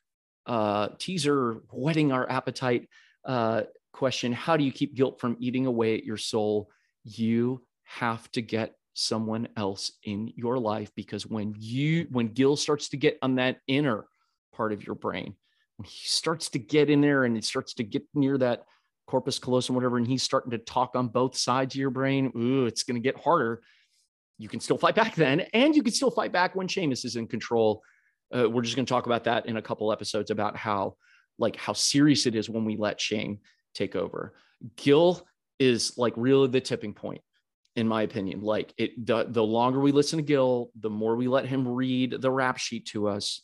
uh, 0.48 0.88
teaser, 0.98 1.62
whetting 1.70 2.10
our 2.10 2.28
appetite 2.28 2.88
uh, 3.24 3.62
question, 3.92 4.32
how 4.32 4.56
do 4.56 4.64
you 4.64 4.72
keep 4.72 4.94
guilt 4.94 5.20
from 5.20 5.36
eating 5.38 5.66
away 5.66 5.96
at 5.96 6.04
your 6.04 6.16
soul? 6.16 6.70
You 7.04 7.62
have 7.84 8.30
to 8.32 8.42
get 8.42 8.74
someone 8.94 9.46
else 9.56 9.92
in 10.02 10.32
your 10.34 10.58
life 10.58 10.90
because 10.96 11.24
when 11.24 11.54
you 11.56 12.08
when 12.10 12.28
guilt 12.28 12.58
starts 12.58 12.88
to 12.88 12.96
get 12.96 13.16
on 13.22 13.36
that 13.36 13.58
inner 13.68 14.06
part 14.52 14.72
of 14.72 14.84
your 14.84 14.96
brain, 14.96 15.34
when 15.76 15.86
he 15.86 16.08
starts 16.08 16.48
to 16.50 16.58
get 16.58 16.90
in 16.90 17.00
there 17.00 17.24
and 17.24 17.36
it 17.36 17.44
starts 17.44 17.74
to 17.74 17.84
get 17.84 18.02
near 18.14 18.36
that 18.38 18.64
corpus 19.06 19.38
callosum, 19.38 19.74
whatever, 19.74 19.96
and 19.96 20.06
he's 20.06 20.22
starting 20.22 20.50
to 20.50 20.58
talk 20.58 20.96
on 20.96 21.08
both 21.08 21.36
sides 21.36 21.74
of 21.74 21.80
your 21.80 21.90
brain, 21.90 22.32
ooh, 22.36 22.66
it's 22.66 22.82
going 22.82 23.00
to 23.00 23.00
get 23.00 23.18
harder. 23.22 23.62
You 24.38 24.48
can 24.48 24.60
still 24.60 24.78
fight 24.78 24.94
back 24.94 25.14
then, 25.14 25.40
and 25.52 25.74
you 25.74 25.82
can 25.82 25.92
still 25.92 26.10
fight 26.10 26.32
back 26.32 26.54
when 26.54 26.68
Seamus 26.68 27.04
is 27.04 27.16
in 27.16 27.26
control. 27.26 27.82
Uh, 28.34 28.48
we're 28.48 28.62
just 28.62 28.76
going 28.76 28.86
to 28.86 28.92
talk 28.92 29.06
about 29.06 29.24
that 29.24 29.46
in 29.46 29.56
a 29.56 29.62
couple 29.62 29.92
episodes 29.92 30.30
about 30.30 30.56
how, 30.56 30.96
like, 31.38 31.56
how 31.56 31.72
serious 31.72 32.26
it 32.26 32.34
is 32.34 32.48
when 32.48 32.64
we 32.64 32.76
let 32.76 33.00
shame 33.00 33.38
take 33.74 33.96
over. 33.96 34.34
Gil 34.76 35.26
is 35.58 35.96
like 35.96 36.14
really 36.16 36.48
the 36.48 36.60
tipping 36.60 36.94
point 36.94 37.20
in 37.78 37.86
my 37.86 38.02
opinion. 38.02 38.40
Like 38.40 38.74
it, 38.76 39.06
the, 39.06 39.24
the 39.28 39.42
longer 39.42 39.78
we 39.78 39.92
listen 39.92 40.18
to 40.18 40.22
Gil, 40.24 40.70
the 40.80 40.90
more 40.90 41.14
we 41.14 41.28
let 41.28 41.46
him 41.46 41.66
read 41.66 42.20
the 42.20 42.30
rap 42.30 42.58
sheet 42.58 42.86
to 42.86 43.08
us, 43.08 43.42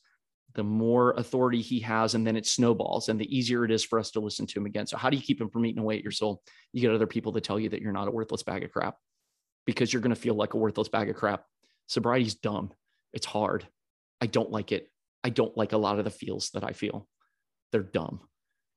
the 0.54 0.64
more 0.64 1.12
authority 1.12 1.60
he 1.60 1.78
has, 1.80 2.14
and 2.14 2.26
then 2.26 2.36
it 2.36 2.46
snowballs, 2.46 3.08
and 3.08 3.20
the 3.20 3.36
easier 3.36 3.64
it 3.64 3.70
is 3.70 3.84
for 3.84 3.98
us 3.98 4.10
to 4.12 4.20
listen 4.20 4.46
to 4.46 4.58
him 4.58 4.66
again. 4.66 4.86
So, 4.86 4.96
how 4.96 5.10
do 5.10 5.16
you 5.16 5.22
keep 5.22 5.40
him 5.40 5.50
from 5.50 5.66
eating 5.66 5.82
away 5.82 5.96
at 5.96 6.02
your 6.02 6.12
soul? 6.12 6.42
You 6.72 6.80
get 6.80 6.92
other 6.92 7.06
people 7.06 7.32
to 7.32 7.40
tell 7.40 7.58
you 7.58 7.68
that 7.70 7.80
you're 7.80 7.92
not 7.92 8.08
a 8.08 8.12
worthless 8.12 8.42
bag 8.42 8.64
of 8.64 8.72
crap 8.72 8.96
because 9.66 9.92
you're 9.92 10.02
going 10.02 10.14
to 10.14 10.20
feel 10.20 10.34
like 10.34 10.54
a 10.54 10.58
worthless 10.58 10.88
bag 10.88 11.10
of 11.10 11.16
crap. 11.16 11.44
Sobriety's 11.88 12.34
dumb. 12.34 12.72
It's 13.12 13.26
hard. 13.26 13.66
I 14.24 14.26
don't 14.26 14.50
like 14.50 14.72
it. 14.72 14.90
I 15.22 15.30
don't 15.30 15.56
like 15.56 15.72
a 15.72 15.78
lot 15.78 15.98
of 15.98 16.04
the 16.04 16.10
feels 16.10 16.50
that 16.50 16.64
I 16.64 16.72
feel. 16.72 17.06
They're 17.72 17.82
dumb. 17.82 18.20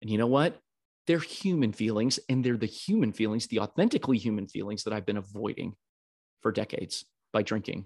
And 0.02 0.12
you 0.12 0.18
know 0.18 0.28
what? 0.28 0.60
they're 1.08 1.20
human 1.20 1.72
feelings 1.72 2.20
and 2.30 2.44
they're 2.44 2.58
the 2.58 2.66
human 2.66 3.14
feelings, 3.14 3.48
the 3.48 3.60
authentically 3.60 4.18
human 4.18 4.46
feelings 4.46 4.84
that 4.84 4.94
I've 4.94 5.06
been 5.06 5.18
avoiding 5.18 5.74
for 6.42 6.52
decades 6.52 7.06
by 7.32 7.42
drinking. 7.42 7.86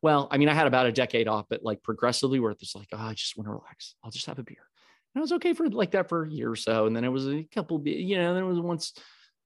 Well, 0.00 0.26
I 0.30 0.38
mean, 0.38 0.48
I 0.48 0.54
had 0.54 0.66
about 0.66 0.86
a 0.86 0.92
decade 0.92 1.28
off, 1.28 1.46
but 1.48 1.62
like 1.62 1.82
progressively 1.82 2.40
where 2.40 2.50
it's 2.50 2.74
like, 2.74 2.88
oh, 2.92 2.98
I 2.98 3.14
just 3.14 3.36
want 3.36 3.46
to 3.46 3.52
relax. 3.52 3.94
I'll 4.02 4.10
just 4.10 4.26
have 4.26 4.38
a 4.38 4.42
beer. 4.42 4.66
And 5.14 5.20
I 5.20 5.22
was 5.22 5.32
okay 5.32 5.52
for 5.52 5.68
like 5.68 5.92
that 5.92 6.08
for 6.08 6.24
a 6.24 6.30
year 6.30 6.50
or 6.50 6.56
so. 6.56 6.86
And 6.86 6.96
then 6.96 7.04
it 7.04 7.10
was 7.10 7.28
a 7.28 7.44
couple, 7.54 7.80
you 7.86 8.16
know, 8.16 8.34
then 8.34 8.42
it 8.42 8.48
was 8.48 8.58
once 8.58 8.94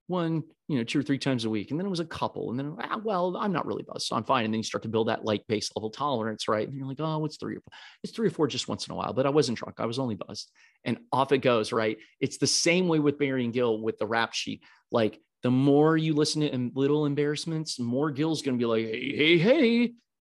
one, 0.07 0.43
you 0.67 0.77
know, 0.77 0.83
two 0.83 0.99
or 0.99 1.03
three 1.03 1.17
times 1.17 1.45
a 1.45 1.49
week. 1.49 1.71
And 1.71 1.79
then 1.79 1.85
it 1.85 1.89
was 1.89 1.99
a 1.99 2.05
couple. 2.05 2.49
And 2.49 2.59
then, 2.59 2.75
ah, 2.81 2.99
well, 3.03 3.37
I'm 3.37 3.51
not 3.51 3.65
really 3.65 3.83
buzzed. 3.83 4.07
So 4.07 4.15
I'm 4.15 4.23
fine. 4.23 4.45
And 4.45 4.53
then 4.53 4.59
you 4.59 4.63
start 4.63 4.83
to 4.83 4.89
build 4.89 5.09
that 5.09 5.25
like 5.25 5.45
base 5.47 5.69
level 5.75 5.89
tolerance, 5.89 6.47
right? 6.47 6.67
And 6.67 6.75
you're 6.75 6.87
like, 6.87 6.99
oh, 6.99 7.19
what's 7.19 7.37
three 7.37 7.55
or 7.55 7.61
four? 7.61 7.77
It's 8.03 8.13
three 8.13 8.27
or 8.27 8.31
four 8.31 8.47
just 8.47 8.67
once 8.67 8.87
in 8.87 8.93
a 8.93 8.95
while, 8.95 9.13
but 9.13 9.25
I 9.25 9.29
wasn't 9.29 9.57
drunk. 9.57 9.75
I 9.79 9.85
was 9.85 9.99
only 9.99 10.15
buzzed. 10.15 10.51
And 10.83 10.97
off 11.11 11.31
it 11.31 11.39
goes, 11.39 11.71
right? 11.71 11.97
It's 12.19 12.37
the 12.37 12.47
same 12.47 12.87
way 12.87 12.99
with 12.99 13.19
Barry 13.19 13.43
and 13.43 13.53
Gil 13.53 13.81
with 13.81 13.97
the 13.97 14.07
rap 14.07 14.33
sheet. 14.33 14.63
Like 14.91 15.19
the 15.43 15.51
more 15.51 15.97
you 15.97 16.13
listen 16.13 16.41
to 16.41 16.71
little 16.79 17.05
embarrassments, 17.05 17.79
more 17.79 18.11
Gil's 18.11 18.41
going 18.41 18.57
to 18.57 18.61
be 18.61 18.65
like, 18.65 18.85
hey, 18.85 19.15
hey, 19.15 19.37
hey, 19.37 19.93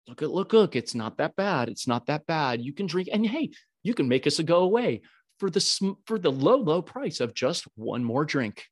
look 0.08 0.22
at, 0.22 0.30
look, 0.30 0.52
look, 0.52 0.76
it's 0.76 0.94
not 0.94 1.18
that 1.18 1.36
bad. 1.36 1.68
It's 1.68 1.86
not 1.86 2.06
that 2.06 2.26
bad. 2.26 2.60
You 2.60 2.72
can 2.72 2.86
drink. 2.86 3.08
And 3.12 3.24
hey, 3.24 3.50
you 3.82 3.94
can 3.94 4.08
make 4.08 4.26
us 4.26 4.38
a 4.40 4.42
go 4.42 4.58
away 4.62 5.02
for 5.38 5.48
the, 5.48 5.94
for 6.06 6.18
the 6.18 6.32
low, 6.32 6.56
low 6.56 6.82
price 6.82 7.20
of 7.20 7.34
just 7.34 7.64
one 7.76 8.04
more 8.04 8.24
drink 8.24 8.66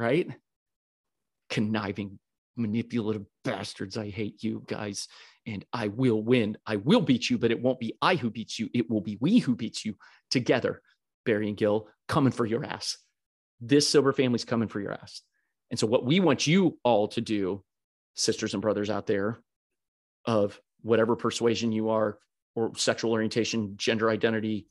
right? 0.00 0.26
Conniving, 1.50 2.18
manipulative 2.56 3.26
bastards. 3.44 3.98
I 3.98 4.08
hate 4.08 4.42
you 4.42 4.64
guys. 4.66 5.08
And 5.46 5.64
I 5.72 5.88
will 5.88 6.22
win. 6.22 6.56
I 6.66 6.76
will 6.76 7.02
beat 7.02 7.28
you, 7.28 7.38
but 7.38 7.50
it 7.50 7.60
won't 7.60 7.80
be 7.80 7.96
I 8.00 8.14
who 8.14 8.30
beats 8.30 8.58
you. 8.58 8.70
It 8.72 8.90
will 8.90 9.00
be 9.02 9.18
we 9.20 9.38
who 9.38 9.54
beats 9.54 9.84
you 9.84 9.94
together. 10.30 10.80
Barry 11.26 11.48
and 11.48 11.56
Gil 11.56 11.88
coming 12.08 12.32
for 12.32 12.46
your 12.46 12.64
ass. 12.64 12.96
This 13.60 13.88
sober 13.88 14.12
family's 14.12 14.44
coming 14.44 14.68
for 14.68 14.80
your 14.80 14.92
ass. 14.92 15.20
And 15.70 15.78
so, 15.78 15.86
what 15.86 16.04
we 16.04 16.18
want 16.18 16.46
you 16.46 16.78
all 16.82 17.08
to 17.08 17.20
do, 17.20 17.62
sisters 18.14 18.54
and 18.54 18.62
brothers 18.62 18.90
out 18.90 19.06
there, 19.06 19.38
of 20.24 20.58
whatever 20.82 21.14
persuasion 21.14 21.72
you 21.72 21.90
are, 21.90 22.18
or 22.54 22.72
sexual 22.76 23.12
orientation, 23.12 23.74
gender 23.76 24.08
identity, 24.08 24.66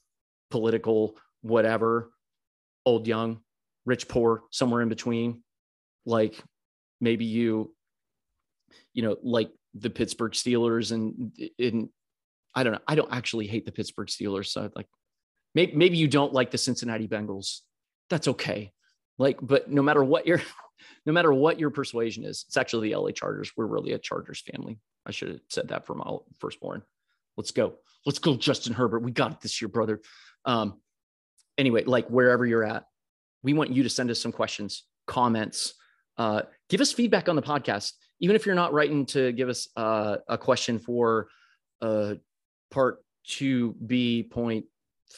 political, 0.50 1.16
whatever, 1.42 2.12
old, 2.86 3.08
young, 3.08 3.40
rich, 3.90 4.08
poor, 4.08 4.44
somewhere 4.52 4.82
in 4.82 4.90
between. 4.90 5.44
Like 6.06 6.42
maybe 7.02 7.26
you, 7.26 7.76
you 8.94 9.02
know, 9.02 9.18
like 9.24 9.52
the 9.74 9.90
Pittsburgh 9.90 10.34
Steelers 10.34 10.92
and 10.92 11.32
in 11.58 11.90
I 12.56 12.64
don't 12.64 12.74
know. 12.74 12.80
I 12.88 12.96
don't 12.96 13.12
actually 13.12 13.48
hate 13.48 13.66
the 13.66 13.72
Pittsburgh 13.72 14.08
Steelers. 14.08 14.48
So 14.48 14.72
like 14.76 14.88
maybe 15.56 15.74
maybe 15.74 15.98
you 15.98 16.08
don't 16.08 16.34
like 16.34 16.52
the 16.52 16.58
Cincinnati 16.58 17.08
Bengals. 17.08 17.62
That's 18.10 18.28
okay. 18.28 18.72
Like, 19.18 19.38
but 19.42 19.70
no 19.70 19.82
matter 19.82 20.04
what 20.04 20.28
your 20.28 20.42
no 21.06 21.14
matter 21.14 21.34
what 21.34 21.60
your 21.60 21.72
persuasion 21.72 22.24
is, 22.24 22.46
it's 22.48 22.58
actually 22.58 22.90
the 22.90 22.96
LA 22.96 23.12
Chargers. 23.12 23.52
We're 23.58 23.66
really 23.66 23.94
a 23.94 24.00
Chargers 24.00 24.42
family. 24.42 24.80
I 25.06 25.12
should 25.12 25.30
have 25.30 25.40
said 25.50 25.70
that 25.70 25.86
for 25.86 25.96
my 25.96 26.18
firstborn. 26.40 26.84
Let's 27.38 27.52
go. 27.52 27.76
Let's 28.06 28.20
go, 28.20 28.36
Justin 28.36 28.74
Herbert. 28.74 29.00
We 29.00 29.12
got 29.12 29.32
it 29.32 29.42
this 29.42 29.62
year, 29.62 29.70
brother. 29.70 30.02
Um, 30.46 30.80
anyway, 31.58 31.84
like 31.84 32.08
wherever 32.10 32.46
you're 32.46 32.64
at, 32.64 32.86
we 33.44 33.54
want 33.54 33.72
you 33.72 33.84
to 33.84 33.90
send 33.90 34.12
us 34.12 34.22
some 34.22 34.32
questions, 34.32 34.84
comments, 35.08 35.74
uh, 36.18 36.42
give 36.70 36.82
us 36.82 36.92
feedback 36.92 37.30
on 37.30 37.36
the 37.36 37.42
podcast. 37.42 37.94
Even 38.20 38.36
if 38.36 38.46
you're 38.46 38.56
not 38.56 38.74
writing 38.74 39.06
to 39.08 39.32
give 39.32 39.50
us 39.50 39.70
uh, 39.78 40.18
a 40.28 40.38
question 40.38 40.78
for 40.78 41.28
uh, 41.82 42.16
part 42.70 43.04
2B 43.28 44.30
point 44.30 44.66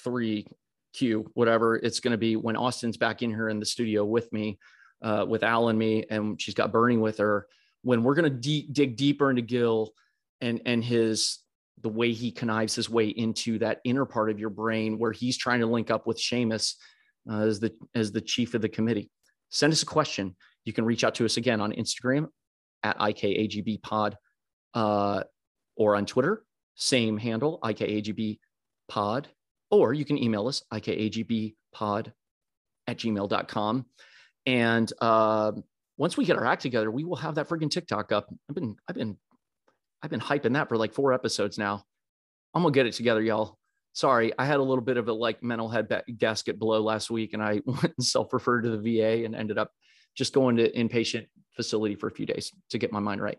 three 0.04 0.46
Q, 0.94 1.30
whatever 1.34 1.76
it's 1.76 2.00
going 2.00 2.12
to 2.12 2.18
be 2.18 2.36
when 2.36 2.56
Austen's 2.56 2.98
back 2.98 3.22
in 3.22 3.30
here 3.30 3.50
in 3.50 3.60
the 3.60 3.66
studio 3.66 4.06
with 4.06 4.32
me, 4.32 4.60
uh, 5.02 5.26
with 5.28 5.44
Al 5.44 5.70
and 5.70 5.80
me, 5.80 6.06
and 6.10 6.40
she's 6.40 6.54
got 6.54 6.72
Bernie 6.72 6.98
with 6.98 7.18
her. 7.18 7.48
When 7.82 8.04
we're 8.04 8.16
going 8.16 8.32
to 8.32 8.38
de- 8.38 8.68
dig 8.72 8.98
deeper 8.98 9.30
into 9.30 9.42
Gil 9.42 9.94
and 10.42 10.62
and 10.66 10.84
his 10.84 11.40
the 11.82 11.90
way 11.90 12.12
he 12.12 12.32
connives 12.32 12.76
his 12.76 12.90
way 12.90 13.08
into 13.08 13.58
that 13.60 13.82
inner 13.84 14.06
part 14.06 14.30
of 14.30 14.40
your 14.40 14.52
brain 14.52 15.00
where 15.00 15.12
he's 15.12 15.38
trying 15.38 15.62
to 15.62 15.66
link 15.66 15.90
up 15.90 16.06
with 16.06 16.18
Seamus 16.18 16.76
uh, 17.30 17.42
as 17.42 17.60
the 17.60 17.74
as 17.96 18.12
the 18.12 18.22
chief 18.22 18.54
of 18.54 18.62
the 18.62 18.70
committee. 18.70 19.10
Send 19.50 19.74
us 19.74 19.84
a 19.84 19.86
question. 19.86 20.36
You 20.66 20.74
can 20.74 20.86
reach 20.86 21.04
out 21.04 21.16
to 21.16 21.26
us 21.26 21.38
again 21.38 21.60
on 21.60 21.72
Instagram 21.74 22.28
at 22.84 22.98
IKAGB 22.98 23.82
pod 23.82 24.18
uh, 24.74 25.24
or 25.76 25.96
on 25.96 26.06
Twitter, 26.06 26.44
same 26.76 27.18
handle, 27.18 27.60
IKAGB 27.64 28.40
pod, 28.88 29.28
or 29.70 29.94
you 29.94 30.06
can 30.06 30.18
email 30.18 30.48
us, 30.48 30.64
IKAGB 30.74 31.56
pod 31.74 32.14
at 32.88 32.98
gmail.com. 32.98 33.86
And 34.46 34.94
uh, 35.02 35.52
once 35.98 36.18
we 36.18 36.26
get 36.26 36.38
our 36.38 36.46
act 36.46 36.62
together, 36.62 36.90
we 36.90 37.04
will 37.04 37.16
have 37.18 37.36
that 37.36 37.48
freaking 37.48 37.70
TikTok 37.70 38.12
up. 38.12 38.28
I've 38.50 38.56
been, 38.56 38.76
I've 38.88 38.96
been, 38.96 39.18
I've 40.02 40.10
been 40.10 40.20
hyping 40.20 40.54
that 40.54 40.70
for 40.70 40.78
like 40.78 40.94
four 40.94 41.14
episodes 41.14 41.58
now. 41.58 41.84
I'm 42.54 42.64
gonna 42.64 42.74
get 42.74 42.86
it 42.86 42.94
together, 42.94 43.22
y'all. 43.22 43.58
Sorry, 43.94 44.32
I 44.38 44.46
had 44.46 44.58
a 44.58 44.64
little 44.64 44.84
bit 44.84 44.98
of 44.98 45.10
a 45.10 45.14
like 45.14 45.44
mental 45.44 45.70
head 45.70 45.89
ba- 45.89 46.04
gasket 46.18 46.58
blow 46.58 46.82
last 46.82 47.10
week, 47.10 47.34
and 47.34 47.44
I 47.44 47.62
went 47.66 47.94
and 47.98 48.06
self-referred 48.06 48.64
to 48.64 48.78
the 48.78 49.00
VA 49.00 49.26
and 49.26 49.36
ended 49.36 49.58
up 49.58 49.72
just 50.16 50.34
going 50.34 50.58
to 50.58 50.72
inpatient 50.72 51.28
facility 51.56 51.96
for 51.96 52.08
a 52.08 52.12
few 52.12 52.26
days 52.26 52.52
to 52.70 52.78
get 52.78 52.92
my 52.92 53.00
mind 53.00 53.22
right. 53.22 53.38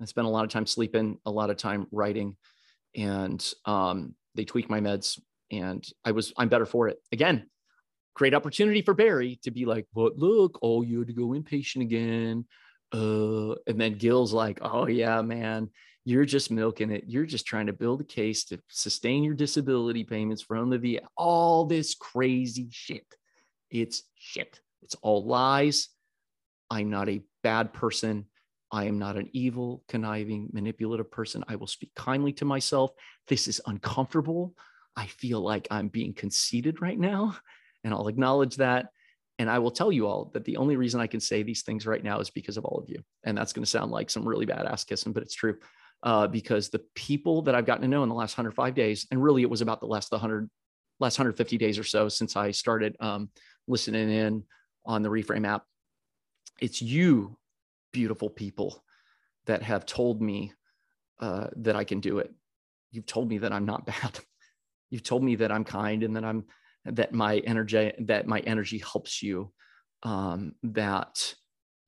I 0.00 0.06
spent 0.06 0.26
a 0.26 0.30
lot 0.30 0.44
of 0.44 0.50
time 0.50 0.66
sleeping, 0.66 1.18
a 1.24 1.30
lot 1.30 1.50
of 1.50 1.56
time 1.56 1.86
writing, 1.92 2.36
and 2.96 3.44
um, 3.64 4.14
they 4.34 4.44
tweaked 4.44 4.70
my 4.70 4.80
meds, 4.80 5.20
and 5.50 5.86
I 6.04 6.10
was 6.10 6.32
I'm 6.36 6.48
better 6.48 6.66
for 6.66 6.88
it. 6.88 6.98
Again, 7.12 7.48
great 8.14 8.34
opportunity 8.34 8.82
for 8.82 8.94
Barry 8.94 9.38
to 9.44 9.50
be 9.50 9.64
like, 9.64 9.86
"But 9.94 10.18
look, 10.18 10.58
oh, 10.62 10.82
you 10.82 10.98
had 10.98 11.08
to 11.08 11.14
go 11.14 11.28
inpatient 11.28 11.82
again." 11.82 12.46
Uh, 12.92 13.54
and 13.66 13.80
then 13.80 13.98
Gil's 13.98 14.32
like, 14.32 14.58
"Oh 14.62 14.86
yeah, 14.86 15.22
man, 15.22 15.70
you're 16.04 16.26
just 16.26 16.50
milking 16.50 16.90
it. 16.90 17.04
You're 17.06 17.24
just 17.24 17.46
trying 17.46 17.66
to 17.66 17.72
build 17.72 18.02
a 18.02 18.04
case 18.04 18.44
to 18.46 18.60
sustain 18.68 19.24
your 19.24 19.34
disability 19.34 20.04
payments 20.04 20.42
from 20.42 20.68
the 20.68 20.78
VA. 20.78 21.00
All 21.16 21.64
this 21.64 21.94
crazy 21.94 22.68
shit. 22.70 23.06
It's 23.70 24.02
shit. 24.14 24.60
It's 24.82 24.94
all 24.96 25.24
lies. 25.24 25.88
I'm 26.70 26.90
not 26.90 27.08
a 27.08 27.22
bad 27.42 27.72
person. 27.72 28.26
I 28.70 28.84
am 28.84 28.98
not 28.98 29.16
an 29.16 29.30
evil, 29.32 29.82
conniving, 29.88 30.50
manipulative 30.52 31.10
person. 31.10 31.44
I 31.48 31.56
will 31.56 31.66
speak 31.66 31.92
kindly 31.94 32.32
to 32.34 32.44
myself. 32.44 32.90
This 33.28 33.48
is 33.48 33.60
uncomfortable. 33.66 34.54
I 34.96 35.06
feel 35.06 35.40
like 35.40 35.68
I'm 35.70 35.88
being 35.88 36.12
conceited 36.12 36.82
right 36.82 36.98
now, 36.98 37.36
and 37.82 37.94
I'll 37.94 38.08
acknowledge 38.08 38.56
that. 38.56 38.88
And 39.38 39.50
I 39.50 39.58
will 39.58 39.70
tell 39.70 39.90
you 39.90 40.06
all 40.06 40.30
that 40.34 40.44
the 40.44 40.58
only 40.58 40.76
reason 40.76 41.00
I 41.00 41.06
can 41.06 41.20
say 41.20 41.42
these 41.42 41.62
things 41.62 41.86
right 41.86 42.02
now 42.02 42.20
is 42.20 42.30
because 42.30 42.56
of 42.56 42.64
all 42.64 42.78
of 42.78 42.88
you. 42.88 43.02
And 43.24 43.36
that's 43.36 43.52
going 43.52 43.64
to 43.64 43.70
sound 43.70 43.90
like 43.90 44.10
some 44.10 44.26
really 44.26 44.46
bad 44.46 44.66
ass 44.66 44.84
kissing, 44.84 45.12
but 45.12 45.22
it's 45.22 45.34
true 45.34 45.56
uh, 46.04 46.26
because 46.26 46.68
the 46.68 46.82
people 46.94 47.42
that 47.42 47.54
I've 47.54 47.64
gotten 47.64 47.82
to 47.82 47.88
know 47.88 48.02
in 48.02 48.10
the 48.10 48.14
last 48.14 48.36
105 48.36 48.74
days, 48.74 49.06
and 49.10 49.22
really 49.22 49.42
it 49.42 49.48
was 49.50 49.62
about 49.62 49.80
the 49.80 49.86
last 49.86 50.12
100, 50.12 50.48
last 51.00 51.18
150 51.18 51.56
days 51.56 51.78
or 51.78 51.84
so 51.84 52.08
since 52.10 52.36
I 52.36 52.50
started 52.50 52.94
um, 53.00 53.30
listening 53.66 54.10
in 54.10 54.44
on 54.84 55.02
the 55.02 55.08
Reframe 55.08 55.46
app. 55.46 55.64
It's 56.60 56.82
you, 56.82 57.38
beautiful 57.90 58.28
people, 58.28 58.84
that 59.46 59.62
have 59.62 59.86
told 59.86 60.20
me 60.20 60.52
uh, 61.20 61.48
that 61.56 61.74
I 61.74 61.84
can 61.84 62.00
do 62.00 62.18
it. 62.18 62.32
You've 62.92 63.06
told 63.06 63.30
me 63.30 63.38
that 63.38 63.52
I'm 63.52 63.64
not 63.64 63.86
bad. 63.86 64.20
You've 64.90 65.02
told 65.02 65.24
me 65.24 65.36
that 65.36 65.50
I'm 65.50 65.64
kind 65.64 66.02
and 66.02 66.14
that 66.16 66.24
I'm 66.24 66.44
that 66.84 67.14
my 67.14 67.38
energy 67.38 67.92
that 68.00 68.26
my 68.26 68.40
energy 68.40 68.78
helps 68.78 69.22
you. 69.22 69.50
Um, 70.02 70.54
that 70.64 71.34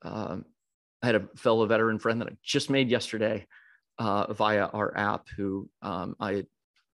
um, 0.00 0.46
I 1.02 1.06
had 1.06 1.16
a 1.16 1.28
fellow 1.36 1.66
veteran 1.66 1.98
friend 1.98 2.18
that 2.22 2.28
I 2.28 2.36
just 2.42 2.70
made 2.70 2.88
yesterday 2.88 3.46
uh, 3.99 4.32
via 4.32 4.66
our 4.66 4.97
app 4.97 5.28
who 5.36 5.68
um, 5.82 6.16
I 6.20 6.44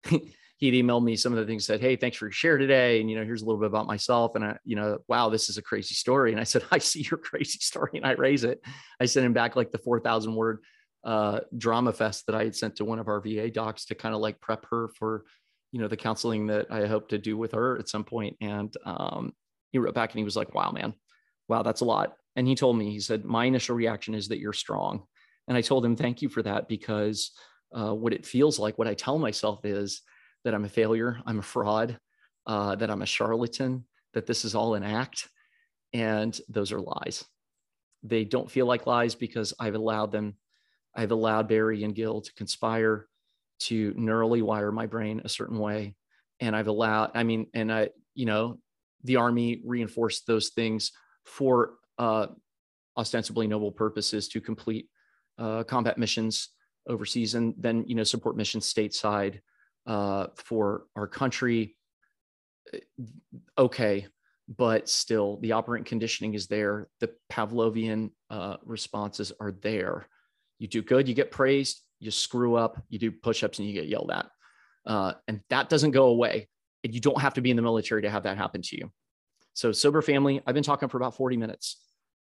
he'd 0.63 0.81
emailed 0.81 1.03
me 1.03 1.15
some 1.15 1.33
of 1.33 1.39
the 1.39 1.45
things 1.45 1.65
said, 1.65 1.81
Hey, 1.81 1.97
thanks 1.97 2.15
for 2.15 2.27
your 2.27 2.31
share 2.31 2.57
today. 2.57 3.01
And, 3.01 3.09
you 3.09 3.17
know, 3.17 3.25
here's 3.25 3.41
a 3.41 3.45
little 3.45 3.59
bit 3.59 3.67
about 3.67 3.85
myself. 3.85 4.35
And 4.35 4.45
I, 4.45 4.57
you 4.63 4.77
know, 4.77 4.99
wow, 5.09 5.29
this 5.29 5.49
is 5.49 5.57
a 5.57 5.61
crazy 5.61 5.93
story. 5.93 6.31
And 6.31 6.39
I 6.39 6.45
said, 6.45 6.63
I 6.71 6.77
see 6.77 7.05
your 7.09 7.17
crazy 7.17 7.59
story 7.59 7.91
and 7.95 8.05
I 8.05 8.11
raise 8.11 8.45
it. 8.45 8.61
I 8.99 9.05
sent 9.05 9.25
him 9.25 9.33
back 9.33 9.57
like 9.57 9.71
the 9.71 9.77
4,000 9.77 10.33
word 10.33 10.59
uh, 11.03 11.41
drama 11.57 11.91
fest 11.91 12.27
that 12.27 12.35
I 12.35 12.45
had 12.45 12.55
sent 12.55 12.77
to 12.77 12.85
one 12.85 12.99
of 12.99 13.09
our 13.09 13.19
VA 13.19 13.51
docs 13.51 13.85
to 13.85 13.95
kind 13.95 14.15
of 14.15 14.21
like 14.21 14.39
prep 14.39 14.65
her 14.69 14.89
for, 14.97 15.25
you 15.73 15.81
know, 15.81 15.89
the 15.89 15.97
counseling 15.97 16.47
that 16.47 16.71
I 16.71 16.85
hope 16.85 17.09
to 17.09 17.17
do 17.17 17.35
with 17.35 17.51
her 17.51 17.77
at 17.77 17.89
some 17.89 18.05
point. 18.05 18.37
And 18.39 18.73
um, 18.85 19.33
he 19.71 19.79
wrote 19.79 19.95
back 19.95 20.11
and 20.11 20.19
he 20.19 20.23
was 20.23 20.37
like, 20.37 20.53
wow, 20.53 20.71
man, 20.71 20.93
wow, 21.49 21.63
that's 21.63 21.81
a 21.81 21.85
lot. 21.85 22.13
And 22.37 22.47
he 22.47 22.55
told 22.55 22.77
me, 22.77 22.91
he 22.91 22.99
said, 22.99 23.25
my 23.25 23.45
initial 23.45 23.75
reaction 23.75 24.15
is 24.15 24.29
that 24.29 24.39
you're 24.39 24.53
strong. 24.53 25.03
And 25.47 25.57
I 25.57 25.61
told 25.61 25.85
him, 25.85 25.95
thank 25.95 26.21
you 26.21 26.29
for 26.29 26.41
that 26.43 26.67
because 26.67 27.31
uh, 27.75 27.93
what 27.93 28.13
it 28.13 28.25
feels 28.25 28.59
like, 28.59 28.77
what 28.77 28.87
I 28.87 28.93
tell 28.93 29.17
myself 29.17 29.65
is 29.65 30.01
that 30.43 30.53
I'm 30.53 30.65
a 30.65 30.69
failure, 30.69 31.19
I'm 31.25 31.39
a 31.39 31.43
fraud, 31.43 31.97
uh, 32.45 32.75
that 32.75 32.89
I'm 32.89 33.01
a 33.01 33.07
charlatan, 33.07 33.85
that 34.13 34.25
this 34.25 34.45
is 34.45 34.55
all 34.55 34.75
an 34.75 34.83
act. 34.83 35.29
And 35.93 36.39
those 36.49 36.71
are 36.71 36.81
lies. 36.81 37.25
They 38.03 38.25
don't 38.25 38.49
feel 38.49 38.65
like 38.65 38.87
lies 38.87 39.15
because 39.15 39.53
I've 39.59 39.75
allowed 39.75 40.11
them, 40.11 40.35
I've 40.95 41.11
allowed 41.11 41.47
Barry 41.47 41.83
and 41.83 41.95
Gil 41.95 42.21
to 42.21 42.33
conspire 42.33 43.07
to 43.61 43.93
neurally 43.93 44.41
wire 44.41 44.71
my 44.71 44.87
brain 44.87 45.21
a 45.23 45.29
certain 45.29 45.57
way. 45.57 45.95
And 46.39 46.55
I've 46.55 46.67
allowed, 46.67 47.11
I 47.15 47.23
mean, 47.23 47.47
and 47.53 47.71
I, 47.71 47.89
you 48.13 48.25
know, 48.25 48.59
the 49.03 49.17
army 49.17 49.61
reinforced 49.65 50.27
those 50.27 50.49
things 50.49 50.91
for 51.25 51.75
uh, 51.97 52.27
ostensibly 52.97 53.47
noble 53.47 53.71
purposes 53.71 54.27
to 54.29 54.41
complete 54.41 54.87
uh, 55.37 55.63
combat 55.63 55.97
missions 55.97 56.49
overseas 56.87 57.35
and 57.35 57.53
then 57.57 57.85
you 57.87 57.95
know 57.95 58.03
support 58.03 58.35
missions 58.35 58.71
stateside 58.71 59.39
uh, 59.87 60.27
for 60.35 60.85
our 60.95 61.07
country. 61.07 61.75
Uh, 62.73 62.77
okay 63.57 64.07
but 64.57 64.89
still 64.89 65.37
the 65.37 65.53
operant 65.53 65.85
conditioning 65.85 66.33
is 66.33 66.47
there. 66.47 66.89
The 66.99 67.11
pavlovian 67.31 68.11
uh, 68.29 68.57
responses 68.65 69.31
are 69.39 69.53
there. 69.61 70.07
You 70.59 70.67
do 70.67 70.81
good 70.81 71.07
you 71.07 71.13
get 71.13 71.31
praised 71.31 71.81
you 71.99 72.11
screw 72.11 72.55
up 72.55 72.81
you 72.89 72.99
do 72.99 73.11
push-ups 73.11 73.59
and 73.59 73.67
you 73.67 73.73
get 73.73 73.87
yelled 73.87 74.11
at. 74.11 74.29
Uh, 74.85 75.13
and 75.27 75.39
that 75.49 75.69
doesn't 75.69 75.91
go 75.91 76.07
away. 76.07 76.49
And 76.83 76.93
you 76.93 76.99
don't 76.99 77.21
have 77.21 77.35
to 77.35 77.41
be 77.41 77.49
in 77.49 77.55
the 77.55 77.61
military 77.61 78.01
to 78.01 78.09
have 78.09 78.23
that 78.23 78.37
happen 78.37 78.61
to 78.61 78.77
you. 78.77 78.91
So 79.53 79.71
sober 79.71 80.01
family 80.01 80.41
i've 80.45 80.53
been 80.53 80.63
talking 80.63 80.89
for 80.89 80.97
about 80.97 81.15
40 81.15 81.37
minutes. 81.37 81.79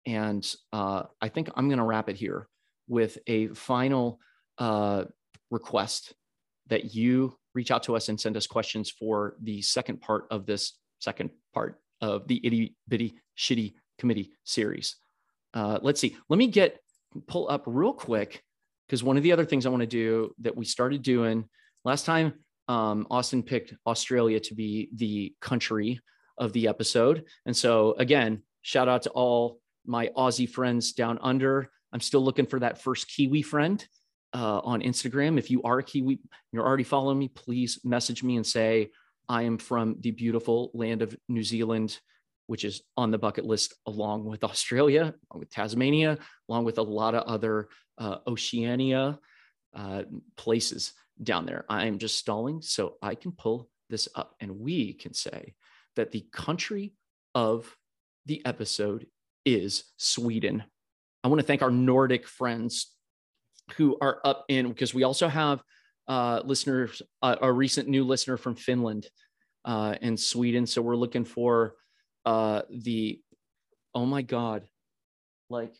And 0.06 0.46
uh, 0.72 1.04
i 1.20 1.28
think 1.28 1.50
i'm 1.54 1.68
going 1.68 1.78
to 1.78 1.84
wrap 1.84 2.08
it 2.08 2.16
here 2.16 2.48
with 2.88 3.18
a 3.26 3.48
final 3.48 4.20
uh, 4.58 5.04
request 5.50 6.14
that 6.68 6.94
you 6.94 7.36
reach 7.54 7.70
out 7.70 7.84
to 7.84 7.96
us 7.96 8.08
and 8.08 8.20
send 8.20 8.36
us 8.36 8.46
questions 8.46 8.90
for 8.90 9.36
the 9.42 9.62
second 9.62 10.00
part 10.00 10.26
of 10.30 10.46
this 10.46 10.72
second 10.98 11.30
part 11.54 11.80
of 12.00 12.26
the 12.28 12.40
itty 12.44 12.74
bitty 12.88 13.16
shitty 13.38 13.74
committee 13.98 14.32
series. 14.44 14.96
Uh, 15.54 15.78
let's 15.82 16.00
see. 16.00 16.16
Let 16.28 16.36
me 16.38 16.48
get 16.48 16.78
pull 17.26 17.48
up 17.48 17.62
real 17.66 17.92
quick 17.92 18.42
because 18.86 19.02
one 19.02 19.16
of 19.16 19.22
the 19.22 19.32
other 19.32 19.44
things 19.44 19.66
I 19.66 19.70
want 19.70 19.80
to 19.80 19.86
do 19.86 20.34
that 20.40 20.56
we 20.56 20.64
started 20.64 21.02
doing 21.02 21.48
last 21.84 22.04
time, 22.04 22.34
um, 22.68 23.06
Austen 23.10 23.42
picked 23.42 23.74
Australia 23.86 24.40
to 24.40 24.54
be 24.54 24.90
the 24.94 25.34
country 25.40 26.00
of 26.38 26.52
the 26.52 26.68
episode. 26.68 27.24
And 27.46 27.56
so, 27.56 27.94
again, 27.98 28.42
shout 28.62 28.88
out 28.88 29.02
to 29.02 29.10
all 29.10 29.60
my 29.86 30.08
Aussie 30.16 30.48
friends 30.48 30.92
down 30.92 31.18
under. 31.22 31.70
I'm 31.96 32.02
still 32.02 32.22
looking 32.22 32.44
for 32.44 32.60
that 32.60 32.82
first 32.82 33.08
Kiwi 33.08 33.40
friend 33.40 33.82
uh, 34.34 34.58
on 34.58 34.82
Instagram. 34.82 35.38
If 35.38 35.50
you 35.50 35.62
are 35.62 35.78
a 35.78 35.82
Kiwi, 35.82 36.18
you're 36.52 36.66
already 36.66 36.84
following 36.84 37.18
me, 37.18 37.28
please 37.28 37.80
message 37.84 38.22
me 38.22 38.36
and 38.36 38.46
say, 38.46 38.90
I 39.30 39.44
am 39.44 39.56
from 39.56 39.96
the 40.00 40.10
beautiful 40.10 40.70
land 40.74 41.00
of 41.00 41.16
New 41.26 41.42
Zealand, 41.42 41.98
which 42.48 42.66
is 42.66 42.82
on 42.98 43.12
the 43.12 43.16
bucket 43.16 43.46
list 43.46 43.76
along 43.86 44.26
with 44.26 44.44
Australia, 44.44 45.14
with 45.34 45.48
Tasmania, 45.48 46.18
along 46.50 46.66
with 46.66 46.76
a 46.76 46.82
lot 46.82 47.14
of 47.14 47.22
other 47.22 47.68
uh, 47.96 48.18
Oceania 48.26 49.18
uh, 49.74 50.02
places 50.36 50.92
down 51.22 51.46
there. 51.46 51.64
I 51.70 51.86
am 51.86 51.96
just 51.96 52.18
stalling 52.18 52.60
so 52.60 52.96
I 53.00 53.14
can 53.14 53.32
pull 53.32 53.70
this 53.88 54.06
up 54.14 54.34
and 54.38 54.60
we 54.60 54.92
can 54.92 55.14
say 55.14 55.54
that 55.94 56.12
the 56.12 56.26
country 56.30 56.92
of 57.34 57.74
the 58.26 58.44
episode 58.44 59.06
is 59.46 59.84
Sweden. 59.96 60.64
I 61.26 61.28
want 61.28 61.40
to 61.40 61.46
thank 61.46 61.62
our 61.62 61.72
Nordic 61.72 62.24
friends 62.24 62.94
who 63.76 63.98
are 64.00 64.20
up 64.24 64.44
in 64.46 64.68
because 64.68 64.94
we 64.94 65.02
also 65.02 65.26
have 65.26 65.60
uh, 66.06 66.40
listeners, 66.44 67.02
uh, 67.20 67.34
a 67.42 67.52
recent 67.52 67.88
new 67.88 68.04
listener 68.04 68.36
from 68.36 68.54
Finland 68.54 69.08
uh, 69.64 69.96
and 70.00 70.20
Sweden. 70.20 70.66
So 70.66 70.82
we're 70.82 70.94
looking 70.94 71.24
for 71.24 71.74
uh, 72.24 72.62
the, 72.70 73.20
oh 73.92 74.06
my 74.06 74.22
God, 74.22 74.68
like, 75.50 75.74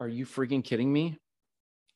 are 0.00 0.08
you 0.08 0.26
freaking 0.26 0.62
kidding 0.62 0.92
me? 0.92 1.16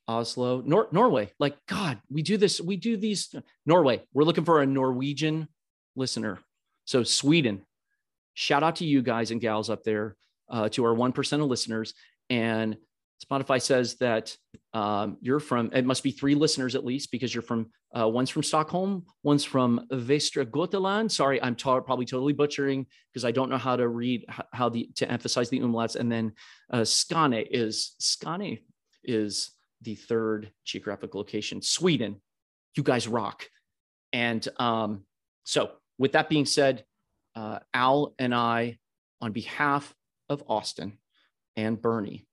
Oslo, 0.08 0.62
Nor- 0.64 0.88
Norway. 0.90 1.30
Like, 1.38 1.58
God, 1.66 2.00
we 2.10 2.22
do 2.22 2.38
this, 2.38 2.58
we 2.58 2.78
do 2.78 2.96
these. 2.96 3.34
Norway, 3.66 4.00
we're 4.14 4.24
looking 4.24 4.46
for 4.46 4.62
a 4.62 4.66
Norwegian 4.66 5.48
listener. 5.94 6.38
So 6.86 7.02
Sweden, 7.02 7.66
shout 8.32 8.62
out 8.62 8.76
to 8.76 8.86
you 8.86 9.02
guys 9.02 9.30
and 9.30 9.42
gals 9.42 9.68
up 9.68 9.82
there, 9.82 10.16
uh, 10.48 10.70
to 10.70 10.86
our 10.86 10.94
1% 10.94 11.32
of 11.34 11.48
listeners 11.48 11.92
and 12.30 12.76
Spotify 13.24 13.60
says 13.60 13.96
that 13.96 14.36
um, 14.72 15.16
you're 15.20 15.40
from, 15.40 15.70
it 15.72 15.84
must 15.84 16.02
be 16.02 16.10
three 16.10 16.34
listeners 16.34 16.74
at 16.74 16.84
least 16.84 17.10
because 17.10 17.34
you're 17.34 17.42
from, 17.42 17.70
uh, 17.98 18.08
one's 18.08 18.30
from 18.30 18.42
Stockholm, 18.42 19.04
one's 19.22 19.44
from 19.44 19.86
Västra 19.90 20.44
Götaland. 20.44 21.10
Sorry, 21.10 21.42
I'm 21.42 21.56
ta- 21.56 21.80
probably 21.80 22.04
totally 22.04 22.32
butchering 22.32 22.86
because 23.12 23.24
I 23.24 23.32
don't 23.32 23.50
know 23.50 23.58
how 23.58 23.76
to 23.76 23.88
read 23.88 24.24
how 24.52 24.68
the, 24.68 24.88
to 24.96 25.10
emphasize 25.10 25.48
the 25.48 25.60
umlauts. 25.60 25.96
And 25.96 26.10
then 26.10 26.32
uh, 26.70 26.84
Skane 26.84 27.46
is, 27.50 27.96
Skane 27.98 28.60
is 29.02 29.50
the 29.82 29.94
third 29.94 30.52
geographic 30.64 31.14
location. 31.14 31.60
Sweden, 31.60 32.20
you 32.76 32.82
guys 32.82 33.08
rock. 33.08 33.48
And 34.12 34.46
um, 34.58 35.04
so 35.44 35.72
with 35.98 36.12
that 36.12 36.28
being 36.28 36.46
said, 36.46 36.84
uh, 37.34 37.58
Al 37.74 38.14
and 38.18 38.34
I, 38.34 38.78
on 39.20 39.32
behalf 39.32 39.92
of 40.28 40.44
Austen, 40.48 40.98
and 41.58 41.82
Bernie 41.82 42.24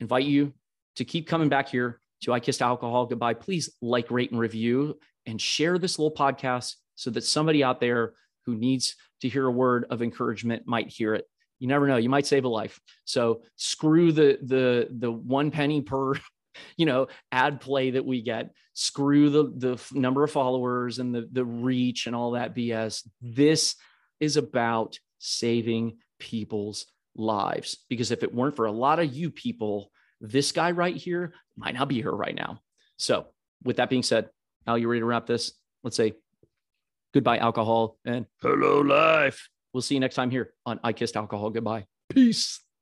invite 0.00 0.24
you 0.24 0.52
to 0.96 1.04
keep 1.04 1.28
coming 1.28 1.48
back 1.48 1.68
here 1.68 2.00
to 2.22 2.32
I 2.32 2.40
Kissed 2.40 2.60
Alcohol 2.60 3.06
Goodbye, 3.06 3.34
please 3.34 3.70
like, 3.80 4.10
rate, 4.10 4.32
and 4.32 4.40
review 4.40 4.98
and 5.24 5.40
share 5.40 5.78
this 5.78 5.98
little 5.98 6.14
podcast 6.14 6.74
so 6.96 7.10
that 7.10 7.22
somebody 7.22 7.62
out 7.62 7.80
there 7.80 8.14
who 8.44 8.56
needs 8.56 8.96
to 9.20 9.28
hear 9.28 9.46
a 9.46 9.50
word 9.50 9.86
of 9.88 10.02
encouragement 10.02 10.64
might 10.66 10.88
hear 10.88 11.14
it. 11.14 11.26
You 11.60 11.68
never 11.68 11.86
know, 11.86 11.96
you 11.96 12.08
might 12.08 12.26
save 12.26 12.44
a 12.44 12.48
life. 12.48 12.80
So 13.04 13.42
screw 13.54 14.10
the 14.10 14.38
the 14.42 14.88
the 14.90 15.12
one 15.12 15.50
penny 15.52 15.80
per 15.80 16.14
you 16.76 16.86
know 16.86 17.06
ad 17.30 17.60
play 17.60 17.90
that 17.90 18.04
we 18.04 18.20
get 18.20 18.50
screw 18.72 19.30
the 19.30 19.52
the 19.56 19.98
number 19.98 20.24
of 20.24 20.30
followers 20.32 20.98
and 20.98 21.14
the 21.14 21.28
the 21.30 21.44
reach 21.44 22.06
and 22.06 22.16
all 22.16 22.30
that 22.30 22.56
bs 22.56 23.06
this 23.20 23.74
is 24.20 24.38
about 24.38 24.98
saving 25.18 25.98
people's 26.18 26.86
lives. 27.16 27.78
Because 27.88 28.10
if 28.10 28.22
it 28.22 28.34
weren't 28.34 28.56
for 28.56 28.66
a 28.66 28.72
lot 28.72 28.98
of 28.98 29.14
you 29.14 29.30
people 29.30 29.90
this 30.20 30.52
guy 30.52 30.70
right 30.70 30.96
here 30.96 31.34
might 31.56 31.74
not 31.74 31.88
be 31.88 31.96
here 31.96 32.12
right 32.12 32.34
now. 32.34 32.60
So 32.96 33.26
with 33.64 33.76
that 33.76 33.90
being 33.90 34.02
said 34.02 34.30
al 34.66 34.78
you 34.78 34.88
ready 34.88 35.00
to 35.00 35.06
wrap 35.06 35.26
this? 35.26 35.52
Let's 35.84 35.96
say 35.96 36.14
goodbye 37.12 37.38
alcohol 37.38 37.98
and 38.04 38.26
hello 38.42 38.80
life. 38.80 39.48
we'll 39.72 39.82
see 39.82 39.94
you 39.94 40.00
next 40.00 40.14
time 40.14 40.30
here 40.30 40.52
on 40.64 40.80
i 40.82 40.92
kissed 40.92 41.16
alcohol. 41.16 41.50
Goodbye. 41.50 41.86
Peace 42.08 42.60